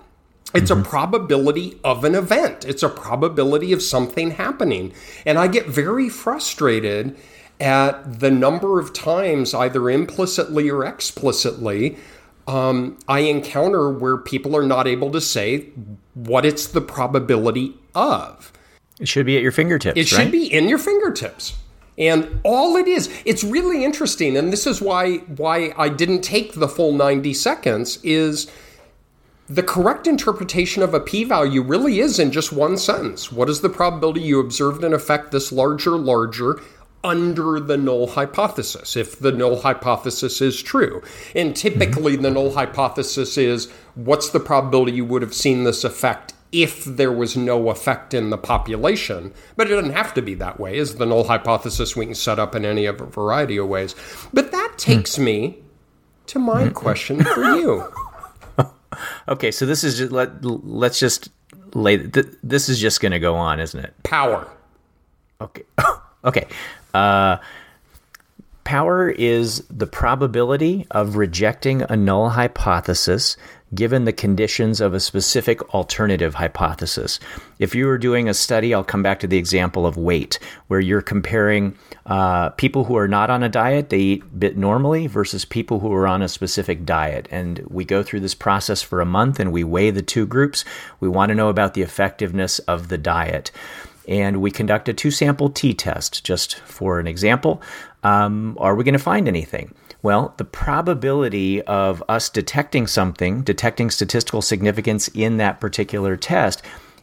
It's 0.55 0.71
mm-hmm. 0.71 0.83
a 0.83 0.85
probability 0.85 1.81
of 1.83 2.05
an 2.05 2.15
event. 2.15 2.65
It's 2.65 2.83
a 2.83 2.89
probability 2.89 3.73
of 3.73 3.83
something 3.83 4.33
happening. 4.33 4.93
And 5.25 5.39
I 5.39 5.49
get 5.49 5.67
very 5.67 6.09
frustrated 6.09 7.17
at 7.59 8.21
the 8.21 8.31
number 8.31 8.79
of 8.79 8.93
times, 8.93 9.55
either 9.55 9.91
implicitly 9.91 10.71
or 10.71 10.85
explicitly, 10.85 11.97
um, 12.47 12.99
I 13.09 13.21
encounter 13.21 13.91
where 13.91 14.17
people 14.17 14.57
are 14.57 14.63
not 14.63 14.87
able 14.87 15.11
to 15.13 15.21
say 15.21 15.71
what 16.15 16.45
it's 16.47 16.69
the 16.69 16.81
probability 16.81 17.75
of. 17.95 18.53
It 19.01 19.09
should 19.09 19.27
be 19.27 19.37
at 19.37 19.43
your 19.43 19.53
fingertips. 19.53 19.99
It 19.99 20.13
right? 20.13 20.23
should 20.23 20.33
be 20.33 20.47
in 20.47 20.69
your 20.69 20.79
fingertips. 20.79 21.57
And 21.99 22.41
all 22.45 22.77
it 22.77 22.87
is, 22.87 23.11
it's 23.25 23.43
really 23.43 23.85
interesting, 23.85 24.37
and 24.37 24.53
this 24.53 24.67
is 24.67 24.83
why 24.83 25.17
why 25.37 25.73
I 25.79 25.89
didn't 25.89 26.21
take 26.21 26.55
the 26.55 26.69
full 26.69 26.93
90 26.93 27.33
seconds, 27.33 27.99
is 28.03 28.51
the 29.49 29.63
correct 29.63 30.07
interpretation 30.07 30.83
of 30.83 30.93
a 30.93 31.01
p-value 31.01 31.63
really 31.63 32.01
is 32.01 32.19
in 32.19 32.33
just 32.33 32.53
one 32.53 32.77
sentence. 32.77 33.33
What 33.33 33.49
is 33.49 33.61
the 33.61 33.69
probability 33.69 34.21
you 34.21 34.41
observed 34.41 34.85
an 34.85 34.93
effect 34.93 35.31
this 35.31 35.53
larger, 35.53 35.93
larger 35.93 36.61
under 37.07 37.61
the 37.61 37.77
null 37.77 38.09
hypothesis, 38.09 38.97
if 38.97 39.19
the 39.21 39.31
null 39.31 39.61
hypothesis 39.61 40.41
is 40.41 40.61
true. 40.61 41.03
And 41.35 41.55
typically, 41.55 42.15
mm-hmm. 42.15 42.23
the 42.23 42.31
null 42.33 42.53
hypothesis 42.55 43.39
is 43.39 43.71
what's 43.95 44.31
the 44.31 44.41
probability 44.41 44.93
you 44.93 45.05
would 45.05 45.23
have 45.23 45.33
seen 45.33 45.65
this 45.65 45.85
effect 45.85 46.35
if 46.51 46.85
there 46.85 47.13
was 47.13 47.37
no 47.37 47.71
effect 47.71 48.13
in 48.13 48.31
the 48.31 48.39
population. 48.39 49.33
But 49.57 49.69
it 49.69 49.75
doesn't 49.75 49.93
have 49.93 50.15
to 50.15 50.23
be 50.23 50.35
that 50.35 50.59
way, 50.59 50.77
is 50.77 50.97
the 50.97 51.07
null 51.07 51.25
hypothesis 51.25 51.95
we 51.95 52.07
can 52.07 52.15
set 52.15 52.41
up 52.41 52.55
in 52.55 52.65
any 52.65 52.87
of 52.87 53.01
a 53.01 53.07
variety 53.07 53.57
of 53.57 53.69
ways. 53.69 53.95
But 54.35 54.51
that 54.51 54.75
takes 54.77 55.19
me 55.19 55.59
to 56.27 56.41
my 56.41 56.67
hmm. 56.67 56.73
question 56.73 57.23
for 57.23 57.45
you. 57.55 57.93
okay, 59.29 59.53
so 59.53 59.65
this 59.65 59.85
is 59.85 59.99
just, 59.99 60.13
let, 60.13 60.45
let's 60.45 60.99
just 60.99 61.31
lay 61.75 61.97
this 62.43 62.69
is 62.69 62.81
just 62.81 63.01
going 63.01 63.13
to 63.13 63.21
go 63.21 63.35
on, 63.37 63.61
isn't 63.61 63.85
it? 63.85 63.95
Power. 64.03 64.49
Okay. 65.41 65.63
okay. 66.25 66.47
Uh, 66.97 67.39
power 68.65 69.11
is 69.11 69.63
the 69.69 69.87
probability 69.87 70.87
of 70.91 71.17
rejecting 71.17 71.83
a 71.83 71.95
null 71.95 72.31
hypothesis 72.31 73.37
given 73.75 74.05
the 74.05 74.13
conditions 74.13 74.81
of 74.81 74.95
a 74.95 75.01
specific 75.01 75.75
alternative 75.75 76.35
hypothesis. 76.35 77.21
If 77.59 77.75
you 77.75 77.87
were 77.87 77.99
doing 77.99 78.29
a 78.29 78.35
study, 78.35 78.73
I'll 78.73 78.85
come 78.85 79.03
back 79.03 79.21
to 79.21 79.27
the 79.27 79.37
example 79.37 79.85
of 79.85 79.99
weight, 79.99 80.39
where 80.69 80.81
you're 80.81 81.03
comparing 81.03 81.77
uh, 82.07 82.51
people 82.51 82.85
who 82.85 82.97
are 82.97 83.09
not 83.09 83.29
on 83.29 83.43
a 83.43 83.49
diet, 83.49 83.91
they 83.91 83.99
eat 83.99 84.41
bit 84.41 84.57
normally, 84.57 85.07
versus 85.07 85.45
people 85.45 85.81
who 85.81 85.93
are 85.93 86.07
on 86.07 86.23
a 86.23 86.29
specific 86.29 86.87
diet. 86.87 87.29
And 87.31 87.59
we 87.69 87.85
go 87.85 88.03
through 88.03 88.21
this 88.21 88.35
process 88.35 88.81
for 88.81 89.01
a 89.01 89.07
month 89.07 89.39
and 89.39 89.53
we 89.53 89.65
weigh 89.65 89.91
the 89.91 90.01
two 90.01 90.27
groups. 90.27 90.65
We 91.01 91.09
want 91.09 91.29
to 91.29 91.35
know 91.35 91.51
about 91.51 91.75
the 91.75 91.83
effectiveness 91.83 92.59
of 92.61 92.89
the 92.89 92.99
diet 92.99 93.51
and 94.07 94.41
we 94.41 94.51
conduct 94.51 94.89
a 94.89 94.95
two 94.95 95.11
sample 95.11 95.51
t 95.51 95.75
test. 95.75 96.25
Just 96.25 96.57
for 96.61 96.99
an 96.99 97.07
example, 97.07 97.63
um, 98.03 98.57
are 98.61 98.75
we 98.75 98.85
going 98.85 98.93
to 98.93 98.99
find 98.99 99.29
anything? 99.29 99.75
Well, 100.03 100.35
the 100.37 100.45
probability 100.45 101.63
of 101.63 102.03
us 102.09 102.29
detecting 102.29 102.87
something, 102.87 103.43
detecting 103.43 103.91
statistical 103.91 104.43
significance 104.43 105.09
in 105.09 105.39
that 105.39 105.59
particular 105.61 106.17
test, 106.17 106.63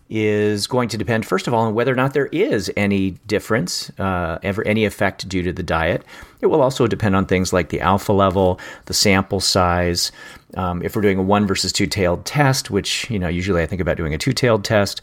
is 0.09 0.67
going 0.67 0.89
to 0.89 0.97
depend, 0.97 1.25
first 1.25 1.47
of 1.47 1.53
all, 1.53 1.65
on 1.65 1.73
whether 1.73 1.91
or 1.91 1.95
not 1.95 2.13
there 2.13 2.27
is 2.27 2.71
any 2.77 3.11
difference, 3.25 3.89
uh, 3.99 4.37
ever 4.43 4.65
any 4.67 4.85
effect 4.85 5.27
due 5.27 5.41
to 5.41 5.51
the 5.51 5.63
diet. 5.63 6.03
It 6.39 6.47
will 6.47 6.61
also 6.61 6.87
depend 6.87 7.15
on 7.15 7.25
things 7.25 7.51
like 7.51 7.69
the 7.69 7.81
alpha 7.81 8.13
level, 8.13 8.59
the 8.85 8.93
sample 8.93 9.39
size. 9.39 10.11
Um, 10.55 10.81
if 10.83 10.95
we're 10.95 11.01
doing 11.01 11.17
a 11.17 11.23
one 11.23 11.47
versus 11.47 11.71
two 11.71 11.87
tailed 11.87 12.25
test, 12.25 12.69
which 12.69 13.09
you 13.09 13.19
know 13.19 13.27
usually 13.27 13.61
I 13.61 13.65
think 13.65 13.81
about 13.81 13.97
doing 13.97 14.13
a 14.13 14.17
two 14.17 14.33
tailed 14.33 14.63
test, 14.63 15.01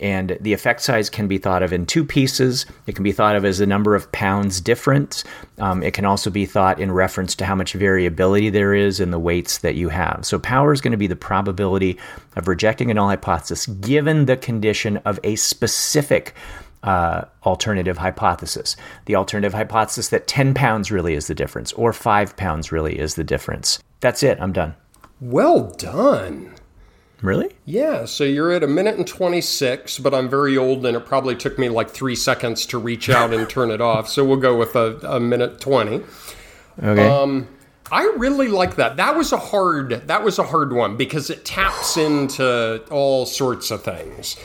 and 0.00 0.36
the 0.40 0.52
effect 0.52 0.80
size 0.80 1.10
can 1.10 1.28
be 1.28 1.38
thought 1.38 1.62
of 1.62 1.72
in 1.72 1.86
two 1.86 2.04
pieces. 2.04 2.66
It 2.86 2.94
can 2.94 3.04
be 3.04 3.12
thought 3.12 3.36
of 3.36 3.44
as 3.44 3.58
the 3.58 3.66
number 3.66 3.94
of 3.94 4.10
pounds 4.12 4.60
difference. 4.60 5.24
Um, 5.58 5.82
it 5.82 5.94
can 5.94 6.04
also 6.04 6.30
be 6.30 6.46
thought 6.46 6.80
in 6.80 6.90
reference 6.90 7.34
to 7.36 7.44
how 7.44 7.54
much 7.54 7.74
variability 7.74 8.50
there 8.50 8.74
is 8.74 9.00
in 9.00 9.10
the 9.10 9.18
weights 9.18 9.58
that 9.58 9.74
you 9.74 9.88
have. 9.90 10.24
So, 10.24 10.38
power 10.38 10.72
is 10.72 10.80
going 10.80 10.92
to 10.92 10.98
be 10.98 11.06
the 11.06 11.16
probability 11.16 11.98
of 12.36 12.48
rejecting 12.48 12.90
a 12.90 12.94
null 12.94 13.08
hypothesis 13.08 13.66
given 13.66 14.26
the 14.26 14.36
condition 14.36 14.98
of 14.98 15.20
a 15.24 15.36
specific 15.36 16.34
uh, 16.82 17.24
alternative 17.44 17.98
hypothesis. 17.98 18.76
The 19.04 19.16
alternative 19.16 19.52
hypothesis 19.52 20.08
that 20.08 20.26
10 20.26 20.54
pounds 20.54 20.90
really 20.90 21.14
is 21.14 21.26
the 21.26 21.34
difference, 21.34 21.72
or 21.74 21.92
5 21.92 22.36
pounds 22.36 22.72
really 22.72 22.98
is 22.98 23.14
the 23.14 23.24
difference. 23.24 23.80
That's 24.00 24.22
it. 24.22 24.40
I'm 24.40 24.52
done. 24.52 24.74
Well 25.20 25.72
done. 25.72 26.54
Really? 27.22 27.50
Yeah, 27.66 28.06
so 28.06 28.24
you're 28.24 28.50
at 28.50 28.62
a 28.62 28.66
minute 28.66 28.96
and 28.96 29.06
26, 29.06 29.98
but 29.98 30.14
I'm 30.14 30.30
very 30.30 30.56
old 30.56 30.86
and 30.86 30.96
it 30.96 31.04
probably 31.04 31.36
took 31.36 31.58
me 31.58 31.68
like 31.68 31.90
three 31.90 32.16
seconds 32.16 32.64
to 32.66 32.78
reach 32.78 33.10
out 33.10 33.34
and 33.34 33.48
turn 33.48 33.70
it 33.70 33.82
off. 33.82 34.08
So 34.08 34.24
we'll 34.24 34.38
go 34.38 34.56
with 34.56 34.74
a, 34.74 34.98
a 35.06 35.20
minute 35.20 35.60
20. 35.60 36.02
Okay. 36.82 37.08
Um, 37.08 37.46
I 37.92 38.04
really 38.16 38.48
like 38.48 38.76
that. 38.76 38.96
That 38.96 39.16
was 39.16 39.32
a 39.32 39.36
hard 39.36 40.06
that 40.06 40.22
was 40.22 40.38
a 40.38 40.44
hard 40.44 40.72
one 40.72 40.96
because 40.96 41.28
it 41.28 41.44
taps 41.44 41.96
into 41.96 42.82
all 42.90 43.26
sorts 43.26 43.70
of 43.70 43.82
things. 43.82 44.36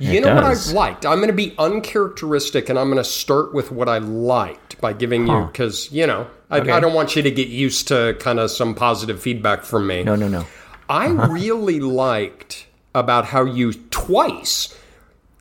You 0.00 0.18
it 0.18 0.24
know 0.24 0.34
does. 0.34 0.72
what 0.72 0.82
I 0.82 0.88
liked? 0.88 1.06
I'm 1.06 1.18
going 1.18 1.28
to 1.28 1.34
be 1.34 1.54
uncharacteristic 1.58 2.68
and 2.68 2.78
I'm 2.78 2.86
going 2.86 2.96
to 2.96 3.04
start 3.04 3.52
with 3.52 3.70
what 3.70 3.88
I 3.88 3.98
liked 3.98 4.80
by 4.80 4.94
giving 4.94 5.26
huh. 5.26 5.32
you 5.32 5.46
because, 5.46 5.92
you 5.92 6.06
know, 6.06 6.26
I, 6.48 6.60
okay. 6.60 6.72
I, 6.72 6.80
don't 6.80 6.94
want 6.94 7.16
you 7.16 7.22
to 7.22 7.30
get 7.30 7.48
used 7.48 7.86
to 7.88 8.16
kind 8.18 8.40
of 8.40 8.50
some 8.50 8.74
positive 8.74 9.20
feedback 9.20 9.62
from 9.62 9.86
me. 9.86 10.02
No, 10.02 10.16
no, 10.16 10.26
no. 10.26 10.46
I 10.88 11.08
uh-huh. 11.08 11.28
really 11.30 11.80
liked 11.80 12.66
about 12.94 13.26
how 13.26 13.44
you 13.44 13.74
twice 13.74 14.74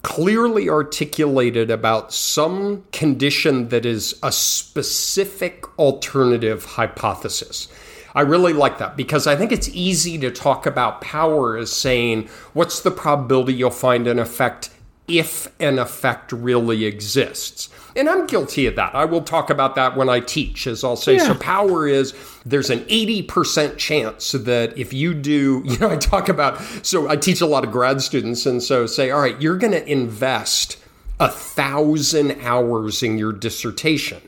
clearly 0.01 0.69
articulated 0.69 1.71
about 1.71 2.13
some 2.13 2.83
condition 2.91 3.69
that 3.69 3.85
is 3.85 4.17
a 4.23 4.31
specific 4.31 5.65
alternative 5.77 6.65
hypothesis. 6.65 7.67
I 8.15 8.21
really 8.21 8.53
like 8.53 8.77
that 8.79 8.97
because 8.97 9.27
I 9.27 9.35
think 9.35 9.51
it's 9.51 9.69
easy 9.69 10.17
to 10.19 10.31
talk 10.31 10.65
about 10.65 11.01
power 11.01 11.57
as 11.57 11.71
saying, 11.71 12.27
what's 12.53 12.81
the 12.81 12.91
probability 12.91 13.53
you'll 13.53 13.69
find 13.69 14.07
an 14.07 14.19
effect 14.19 14.69
if 15.07 15.47
an 15.59 15.79
effect 15.79 16.31
really 16.31 16.85
exists? 16.85 17.69
And 17.95 18.09
I'm 18.09 18.27
guilty 18.27 18.65
of 18.67 18.75
that. 18.75 18.95
I 18.95 19.05
will 19.05 19.21
talk 19.21 19.49
about 19.49 19.75
that 19.75 19.97
when 19.97 20.09
I 20.09 20.19
teach, 20.19 20.67
as 20.67 20.83
I'll 20.83 20.95
say. 20.95 21.15
Yeah. 21.15 21.27
So, 21.27 21.35
power 21.35 21.87
is 21.87 22.13
there's 22.45 22.69
an 22.69 22.81
80% 22.81 23.77
chance 23.77 24.31
that 24.31 24.77
if 24.77 24.93
you 24.93 25.13
do, 25.13 25.63
you 25.65 25.77
know, 25.79 25.89
I 25.89 25.97
talk 25.97 26.29
about, 26.29 26.61
so 26.85 27.09
I 27.09 27.15
teach 27.15 27.41
a 27.41 27.45
lot 27.45 27.63
of 27.63 27.71
grad 27.71 28.01
students, 28.01 28.45
and 28.45 28.61
so 28.61 28.85
say, 28.85 29.11
all 29.11 29.21
right, 29.21 29.39
you're 29.41 29.57
going 29.57 29.73
to 29.73 29.85
invest 29.91 30.77
a 31.19 31.27
thousand 31.27 32.39
hours 32.41 33.03
in 33.03 33.17
your 33.17 33.33
dissertation. 33.33 34.21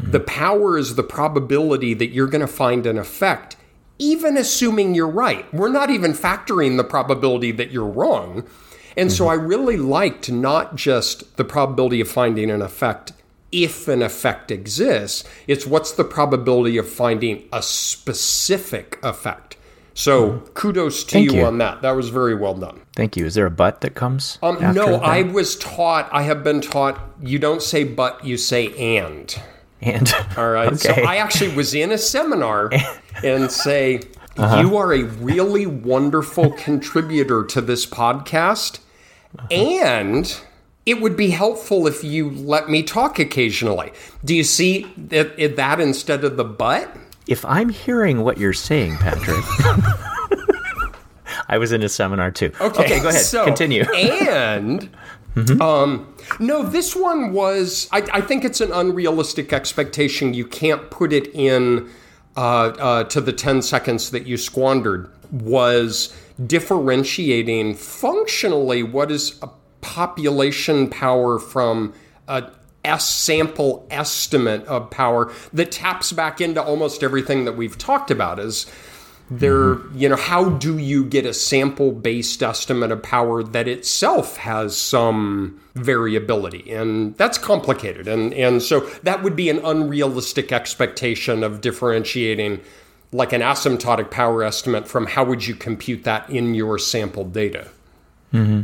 Mm-hmm. 0.00 0.10
The 0.12 0.20
power 0.20 0.78
is 0.78 0.94
the 0.94 1.02
probability 1.02 1.94
that 1.94 2.08
you're 2.08 2.26
going 2.26 2.40
to 2.40 2.46
find 2.46 2.86
an 2.86 2.98
effect, 2.98 3.56
even 3.98 4.36
assuming 4.36 4.94
you're 4.94 5.08
right. 5.08 5.52
We're 5.52 5.68
not 5.68 5.90
even 5.90 6.12
factoring 6.12 6.76
the 6.76 6.84
probability 6.84 7.52
that 7.52 7.70
you're 7.70 7.86
wrong. 7.86 8.46
And 8.96 9.08
mm-hmm. 9.08 9.16
so 9.16 9.28
I 9.28 9.34
really 9.34 9.76
liked 9.76 10.30
not 10.30 10.74
just 10.74 11.36
the 11.36 11.44
probability 11.44 12.00
of 12.00 12.08
finding 12.08 12.50
an 12.50 12.62
effect 12.62 13.12
if 13.52 13.88
an 13.88 14.02
effect 14.02 14.50
exists, 14.50 15.28
it's 15.46 15.66
what's 15.66 15.92
the 15.92 16.04
probability 16.04 16.78
of 16.78 16.88
finding 16.88 17.48
a 17.52 17.62
specific 17.62 18.98
effect. 19.02 19.56
So 19.94 20.30
mm-hmm. 20.30 20.46
kudos 20.52 21.04
to 21.04 21.20
you, 21.20 21.32
you, 21.32 21.44
on 21.44 21.58
that. 21.58 21.82
That 21.82 21.92
was 21.92 22.08
very 22.10 22.34
well 22.34 22.54
done. 22.54 22.80
Thank 22.94 23.16
you. 23.16 23.26
Is 23.26 23.34
there 23.34 23.46
a 23.46 23.50
but 23.50 23.80
that 23.80 23.94
comes? 23.94 24.38
Um, 24.42 24.60
no, 24.60 24.86
that? 24.86 25.02
I 25.02 25.22
was 25.22 25.56
taught, 25.56 26.08
I 26.12 26.22
have 26.22 26.44
been 26.44 26.60
taught, 26.60 26.98
you 27.20 27.38
don't 27.38 27.62
say 27.62 27.84
but, 27.84 28.24
you 28.24 28.36
say 28.36 28.74
and. 28.76 29.34
And. 29.82 30.12
All 30.36 30.50
right. 30.50 30.68
Okay. 30.68 30.76
So 30.76 30.92
I 30.92 31.16
actually 31.16 31.54
was 31.54 31.74
in 31.74 31.92
a 31.92 31.98
seminar 31.98 32.70
and 33.24 33.50
say, 33.50 34.02
uh-huh. 34.36 34.60
You 34.62 34.76
are 34.76 34.94
a 34.94 35.02
really 35.02 35.66
wonderful 35.66 36.52
contributor 36.52 37.44
to 37.44 37.60
this 37.60 37.84
podcast. 37.84 38.78
Uh-huh. 39.38 39.48
And 39.52 40.40
it 40.86 41.00
would 41.00 41.16
be 41.16 41.30
helpful 41.30 41.86
if 41.86 42.02
you 42.02 42.30
let 42.30 42.70
me 42.70 42.82
talk 42.82 43.18
occasionally. 43.18 43.92
Do 44.24 44.34
you 44.34 44.44
see 44.44 44.90
that, 44.96 45.56
that 45.56 45.80
instead 45.80 46.24
of 46.24 46.36
the 46.36 46.44
but? 46.44 46.96
If 47.26 47.44
I'm 47.44 47.68
hearing 47.68 48.22
what 48.22 48.38
you're 48.38 48.52
saying, 48.52 48.96
Patrick. 48.96 49.44
I 51.48 51.58
was 51.58 51.72
in 51.72 51.82
a 51.82 51.88
seminar 51.88 52.30
too. 52.30 52.52
Okay, 52.60 52.84
okay 52.84 53.00
go 53.00 53.08
ahead. 53.08 53.20
So, 53.20 53.44
Continue. 53.44 53.82
and 53.92 54.88
mm-hmm. 55.34 55.62
um, 55.62 56.14
no, 56.38 56.62
this 56.62 56.94
one 56.94 57.32
was. 57.32 57.88
I, 57.92 58.06
I, 58.12 58.20
think 58.20 58.44
it's 58.44 58.60
an 58.60 58.72
unrealistic 58.72 59.52
expectation. 59.52 60.34
You 60.34 60.46
can't 60.46 60.90
put 60.90 61.12
it 61.12 61.28
in 61.34 61.90
uh, 62.36 62.40
uh, 62.40 63.04
to 63.04 63.20
the 63.20 63.32
10 63.32 63.62
seconds 63.62 64.10
that 64.10 64.26
you 64.26 64.36
squandered 64.36 65.10
was 65.30 66.16
differentiating 66.46 67.74
functionally 67.74 68.82
what 68.82 69.10
is 69.10 69.38
a 69.42 69.48
population 69.80 70.88
power 70.88 71.38
from 71.38 71.92
a 72.28 72.50
S 72.84 73.08
sample 73.08 73.86
estimate 73.90 74.64
of 74.64 74.90
power 74.90 75.32
that 75.52 75.70
taps 75.70 76.12
back 76.12 76.40
into 76.40 76.62
almost 76.62 77.02
everything 77.02 77.44
that 77.44 77.52
we've 77.52 77.76
talked 77.76 78.10
about 78.10 78.38
is 78.38 78.66
there 79.30 79.76
mm-hmm. 79.76 79.98
you 79.98 80.08
know 80.08 80.16
how 80.16 80.48
do 80.50 80.76
you 80.76 81.04
get 81.04 81.24
a 81.24 81.32
sample 81.32 81.92
based 81.92 82.42
estimate 82.42 82.90
of 82.90 83.02
power 83.02 83.42
that 83.42 83.68
itself 83.68 84.36
has 84.36 84.76
some 84.76 85.60
variability 85.74 86.70
and 86.70 87.16
that's 87.16 87.38
complicated 87.38 88.08
and 88.08 88.34
and 88.34 88.60
so 88.62 88.80
that 89.04 89.22
would 89.22 89.36
be 89.36 89.48
an 89.48 89.58
unrealistic 89.64 90.50
expectation 90.50 91.44
of 91.44 91.60
differentiating 91.60 92.60
like 93.12 93.32
an 93.32 93.40
asymptotic 93.40 94.10
power 94.10 94.42
estimate 94.42 94.88
from 94.88 95.06
how 95.06 95.24
would 95.24 95.46
you 95.46 95.54
compute 95.54 96.02
that 96.02 96.28
in 96.28 96.54
your 96.54 96.76
sample 96.76 97.24
data 97.24 97.68
mm-hmm. 98.32 98.62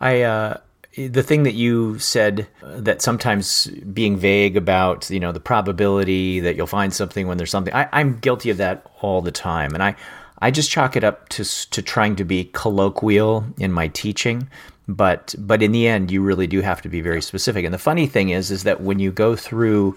i 0.00 0.20
uh 0.20 0.58
the 0.96 1.22
thing 1.22 1.44
that 1.44 1.54
you 1.54 1.98
said 1.98 2.46
uh, 2.62 2.80
that 2.80 3.00
sometimes 3.00 3.66
being 3.66 4.16
vague 4.16 4.56
about 4.56 5.08
you 5.10 5.20
know 5.20 5.32
the 5.32 5.40
probability 5.40 6.40
that 6.40 6.56
you'll 6.56 6.66
find 6.66 6.92
something 6.92 7.26
when 7.26 7.38
there's 7.38 7.50
something 7.50 7.72
I, 7.72 7.88
i'm 7.92 8.18
guilty 8.18 8.50
of 8.50 8.58
that 8.58 8.86
all 9.00 9.22
the 9.22 9.32
time. 9.32 9.74
And 9.74 9.82
i 9.82 9.96
i 10.40 10.50
just 10.50 10.70
chalk 10.70 10.96
it 10.96 11.04
up 11.04 11.28
to 11.30 11.44
to 11.70 11.82
trying 11.82 12.16
to 12.16 12.24
be 12.24 12.44
colloquial 12.52 13.44
in 13.58 13.72
my 13.72 13.88
teaching. 13.88 14.48
But 14.88 15.34
but 15.38 15.62
in 15.62 15.72
the 15.72 15.88
end 15.88 16.10
you 16.10 16.22
really 16.22 16.46
do 16.46 16.60
have 16.60 16.82
to 16.82 16.88
be 16.88 17.00
very 17.00 17.22
specific. 17.22 17.64
And 17.64 17.72
the 17.72 17.78
funny 17.78 18.06
thing 18.06 18.30
is 18.30 18.50
is 18.50 18.64
that 18.64 18.82
when 18.82 18.98
you 18.98 19.12
go 19.12 19.34
through 19.34 19.96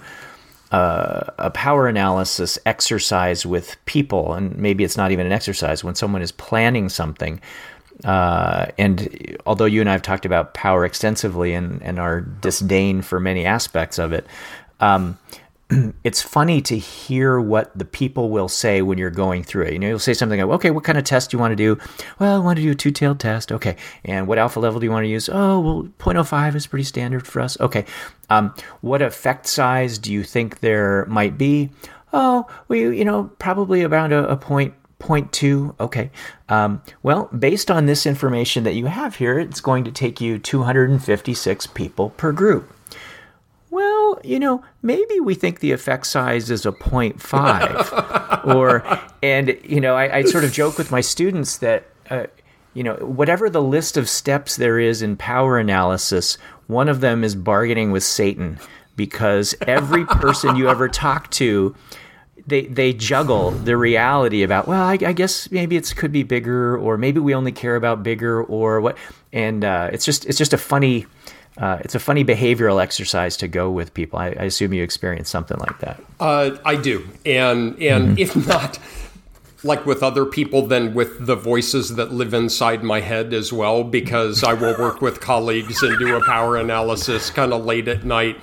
uh, 0.72 1.32
a 1.38 1.52
power 1.52 1.88
analysis 1.88 2.58
exercise 2.66 3.46
with 3.46 3.78
people 3.86 4.34
and 4.34 4.58
maybe 4.58 4.84
it's 4.84 4.98
not 4.98 5.12
even 5.12 5.26
an 5.26 5.32
exercise 5.32 5.84
when 5.84 5.96
someone 5.96 6.22
is 6.22 6.32
planning 6.32 6.90
something 6.90 7.40
uh, 8.04 8.68
and 8.78 9.38
although 9.46 9.66
you 9.66 9.80
and 9.80 9.90
I 9.90 9.94
have 9.94 10.02
talked 10.02 10.26
about 10.26 10.54
power 10.54 10.86
extensively 10.86 11.54
and, 11.54 11.82
and 11.82 12.00
our 12.00 12.22
disdain 12.22 13.02
for 13.02 13.20
many 13.20 13.46
aspects 13.46 13.98
of 13.98 14.12
it, 14.12 14.28
um, 14.80 15.18
it's 16.04 16.22
funny 16.22 16.62
to 16.62 16.78
hear 16.78 17.40
what 17.40 17.76
the 17.78 17.86
people 17.86 18.30
will 18.30 18.48
say 18.48 18.82
when 18.82 18.98
you're 18.98 19.10
going 19.10 19.44
through 19.44 19.66
it. 19.66 19.74
You 19.74 19.80
know, 19.80 19.88
you'll 19.88 20.00
say 20.00 20.14
something 20.14 20.40
like, 20.40 20.50
okay, 20.56 20.72
what 20.72 20.84
kind 20.84 20.98
of 20.98 21.04
test 21.04 21.32
do 21.32 21.38
you 21.38 21.42
want 21.42 21.54
to 21.54 21.56
do? 21.56 21.78
Well, 22.20 22.36
I 22.36 22.44
want 22.44 22.58
to 22.58 22.64
do 22.64 22.72
a 22.72 22.76
two 22.76 22.92
tailed 22.92 23.20
test. 23.20 23.52
Okay. 23.52 23.76
And 24.04 24.28
what 24.28 24.38
alpha 24.38 24.60
level 24.60 24.80
do 24.80 24.86
you 24.86 24.92
want 24.92 25.06
to 25.06 25.10
use? 25.10 25.30
Oh, 25.32 25.60
well, 25.60 25.84
0.05 26.00 26.56
is 26.56 26.68
pretty 26.68 26.84
standard 26.84 27.26
for 27.26 27.42
us. 27.42 27.60
Okay. 27.60 27.86
Um, 28.30 28.54
what 28.82 29.02
effect 29.02 29.48
size 29.48 29.98
do 29.98 30.12
you 30.14 30.24
think 30.24 30.60
there 30.60 31.06
might 31.06 31.38
be? 31.38 31.72
Oh, 32.14 32.48
we, 32.68 32.98
you 32.98 33.06
know, 33.06 33.32
probably 33.40 33.84
around 33.84 34.14
a, 34.14 34.28
a 34.28 34.38
point 34.38 34.74
Point 35.06 35.32
two. 35.32 35.76
Okay. 35.80 36.10
Um, 36.50 36.82
well, 37.04 37.26
based 37.26 37.70
on 37.70 37.86
this 37.86 38.08
information 38.08 38.64
that 38.64 38.74
you 38.74 38.88
have 38.88 39.18
here, 39.18 39.38
it's 39.38 39.62
going 39.62 39.84
to 39.84 39.92
take 39.92 40.20
you 40.20 40.40
256 40.40 41.68
people 41.68 42.10
per 42.10 42.32
group. 42.32 42.74
Well, 43.70 44.20
you 44.24 44.40
know, 44.40 44.64
maybe 44.82 45.20
we 45.20 45.36
think 45.36 45.60
the 45.60 45.74
effect 45.74 46.08
size 46.08 46.50
is 46.50 46.66
a 46.66 46.72
0.5. 46.72 48.46
or, 48.56 49.00
and, 49.22 49.56
you 49.64 49.80
know, 49.80 49.96
I, 49.96 50.18
I, 50.18 50.24
sort 50.24 50.44
of 50.44 50.52
joke 50.52 50.80
with 50.80 50.90
my 50.90 51.02
students 51.02 51.60
that, 51.60 51.86
uh, 52.10 52.26
you 52.74 52.82
know, 52.82 52.96
whatever 52.96 53.48
the 53.48 53.62
list 53.62 53.98
of 53.98 54.10
steps 54.10 54.56
there 54.56 54.80
is 54.80 55.04
in 55.04 55.18
power 55.18 55.60
analysis, 55.60 56.40
one 56.66 56.90
of 56.90 57.02
them 57.02 57.24
is 57.24 57.36
bargaining 57.36 57.92
with 57.92 58.04
Satan 58.04 58.58
because 58.96 59.54
every 59.68 60.06
person 60.06 60.56
you 60.56 60.68
ever 60.68 60.90
talk 60.90 61.30
to 61.32 61.76
they 62.48 62.68
they 62.68 62.94
juggle 62.94 63.52
the 63.52 63.76
reality 63.76 64.44
about 64.44 64.68
well 64.68 64.84
I, 64.84 64.94
I, 64.94 65.14
guess 65.14 65.50
maybe 65.52 65.78
it 65.78 65.94
could 65.96 66.12
be 66.12 66.24
bigger 66.24 66.78
or 66.78 66.98
maybe 66.98 67.20
we 67.20 67.34
only 67.34 67.52
care 67.52 67.76
about 67.76 68.04
bigger 68.04 68.44
or 68.44 68.82
what 68.82 68.98
and 69.34 69.66
uh, 69.66 69.90
it's 69.92 70.06
just 70.06 70.26
it's 70.26 70.38
just 70.38 70.54
a 70.54 70.58
funny 70.58 71.06
uh, 71.58 71.78
it's 71.82 71.96
a 71.96 72.00
funny 72.00 72.26
behavioral 72.26 72.82
exercise 72.82 73.38
to 73.38 73.48
go 73.48 73.72
with 73.72 73.94
people. 73.94 74.20
I, 74.20 74.28
I 74.28 74.44
assume 74.44 74.74
you 74.74 74.84
experience 74.84 75.30
something 75.30 75.58
like 75.58 75.80
that. 75.80 76.04
Uh, 76.20 76.58
I 76.66 76.76
do, 76.76 77.08
and 77.26 77.82
and 77.82 78.10
mm-hmm. 78.10 78.18
if 78.18 78.36
not 78.48 78.78
like 79.64 79.86
with 79.86 80.04
other 80.04 80.26
people, 80.26 80.68
then 80.68 80.94
with 80.94 81.26
the 81.26 81.36
voices 81.36 81.96
that 81.96 82.12
live 82.12 82.34
inside 82.34 82.84
my 82.84 83.00
head 83.00 83.34
as 83.34 83.54
well, 83.54 83.84
because 83.84 84.44
I 84.44 84.54
will 84.54 84.78
work 84.78 85.02
with 85.02 85.22
colleagues 85.22 85.82
and 85.82 85.98
do 85.98 86.18
a 86.18 86.26
power 86.26 86.58
analysis 86.58 87.30
kind 87.30 87.54
of 87.54 87.66
late 87.66 87.88
at 87.88 88.04
night 88.04 88.38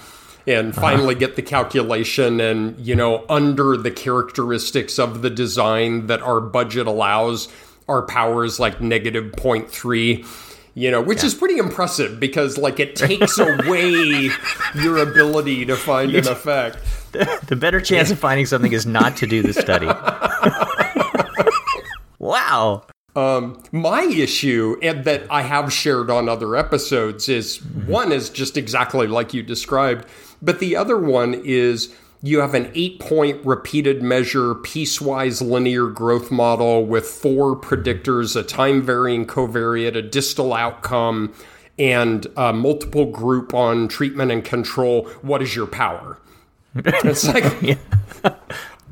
and 0.47 0.73
uh-huh. 0.73 0.81
finally 0.81 1.15
uh-huh. 1.15 1.21
get 1.21 1.37
the 1.37 1.43
calculation 1.43 2.41
and 2.41 2.79
you 2.79 2.95
know 2.95 3.25
under 3.29 3.77
the 3.77 3.91
characteristics 3.91 4.99
of 4.99 5.23
the 5.23 5.31
design 5.31 6.07
that 6.07 6.21
our 6.23 6.41
budget 6.41 6.87
allows 6.87 7.49
our 7.89 8.03
power 8.03 8.45
is 8.45 8.59
like 8.59 8.81
negative 8.81 9.33
0.3 9.33 10.27
you 10.75 10.91
know 10.91 11.01
which 11.01 11.21
yeah. 11.21 11.27
is 11.27 11.35
pretty 11.35 11.59
impressive 11.59 12.19
because 12.19 12.59
like 12.59 12.81
it 12.81 12.97
takes 12.97 13.39
away 13.39 14.31
your 14.75 14.99
ability 14.99 15.65
to 15.65 15.77
find 15.77 16.15
an 16.15 16.27
effect 16.29 16.79
the 17.47 17.57
better 17.57 17.81
chance 17.81 18.11
of 18.11 18.19
finding 18.19 18.47
something 18.47 18.73
is 18.73 18.87
not 18.87 19.17
to 19.17 19.27
do 19.27 19.43
the 19.43 19.53
study 19.53 19.87
wow 22.19 22.83
um, 23.15 23.63
my 23.73 24.05
issue, 24.05 24.79
and 24.81 25.05
that 25.05 25.31
I 25.31 25.43
have 25.43 25.71
shared 25.71 26.09
on 26.09 26.31
other 26.31 26.57
episodes, 26.57 27.29
is 27.29 27.59
mm-hmm. 27.59 27.91
one 27.91 28.11
is 28.11 28.31
just 28.31 28.57
exactly 28.57 29.07
like 29.07 29.35
you 29.35 29.43
described 29.43 30.07
but 30.43 30.59
the 30.59 30.77
other 30.77 30.99
one 30.99 31.41
is 31.45 31.95
you 32.23 32.41
have 32.41 32.55
an 32.55 32.71
eight 32.75 33.01
point 33.01 33.45
repeated 33.45 34.03
measure 34.03 34.55
piecewise 34.55 35.43
linear 35.43 35.89
growth 35.89 36.31
model 36.31 36.87
with 36.87 37.07
four 37.07 37.57
predictors 37.57 38.37
a 38.37 38.43
time 38.43 38.83
varying 38.83 39.27
covariate, 39.27 39.97
a 39.97 40.03
distal 40.03 40.53
outcome, 40.53 41.33
and 41.79 42.27
a 42.37 42.53
multiple 42.53 43.07
group 43.07 43.53
on 43.53 43.89
treatment 43.89 44.31
and 44.31 44.45
control. 44.45 45.09
What 45.23 45.43
is 45.43 45.57
your 45.57 45.67
power? 45.67 46.19
It's 46.75 47.27
like, 47.27 47.61
yeah. 47.61 47.75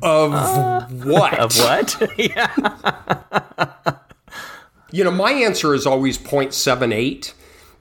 of 0.03 0.33
uh, 0.33 0.85
what? 0.87 1.39
Of 1.39 1.57
what? 1.57 2.11
yeah. 2.17 2.53
you 4.91 5.03
know, 5.03 5.09
my 5.09 5.31
answer 5.31 5.73
is 5.73 5.87
always 5.87 6.17
0.78 6.17 7.33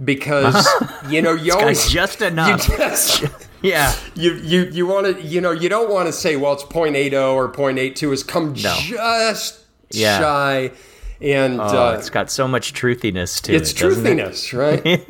because, 0.03 0.55
uh-huh. 0.55 1.09
you 1.11 1.21
know, 1.21 1.35
you 1.35 1.53
always. 1.53 1.91
Just 1.91 2.23
enough. 2.23 2.67
You 2.69 2.79
just, 2.79 3.25
yeah. 3.63 3.95
You 4.15 4.35
you 4.35 4.65
you 4.65 4.87
want 4.87 5.07
to 5.07 5.23
you 5.23 5.41
know 5.41 5.53
you 5.53 5.69
don't 5.69 5.91
want 5.91 6.07
to 6.07 6.13
say 6.13 6.37
well 6.37 6.55
it's 6.55 6.65
0.80 6.65 7.35
or 7.35 7.53
0.82 7.53 8.13
is 8.13 8.23
come 8.23 8.49
no. 8.53 8.55
just 8.55 9.61
yeah. 9.91 10.19
shy 10.19 10.73
and 11.21 11.61
oh, 11.61 11.65
uh, 11.65 11.97
it's 11.99 12.11
got 12.11 12.31
so 12.31 12.49
much 12.49 12.73
truthiness 12.73 13.41
to 13.43 13.55
it's 13.55 13.71
it. 13.71 13.73
It's 13.73 13.73
truthiness, 13.73 14.57
right? 14.57 15.07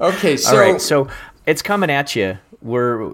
okay, 0.00 0.36
so 0.36 0.54
All 0.54 0.58
right, 0.58 0.80
so 0.80 1.08
it's 1.44 1.62
coming 1.62 1.90
at 1.90 2.16
you. 2.16 2.38
We're 2.62 3.12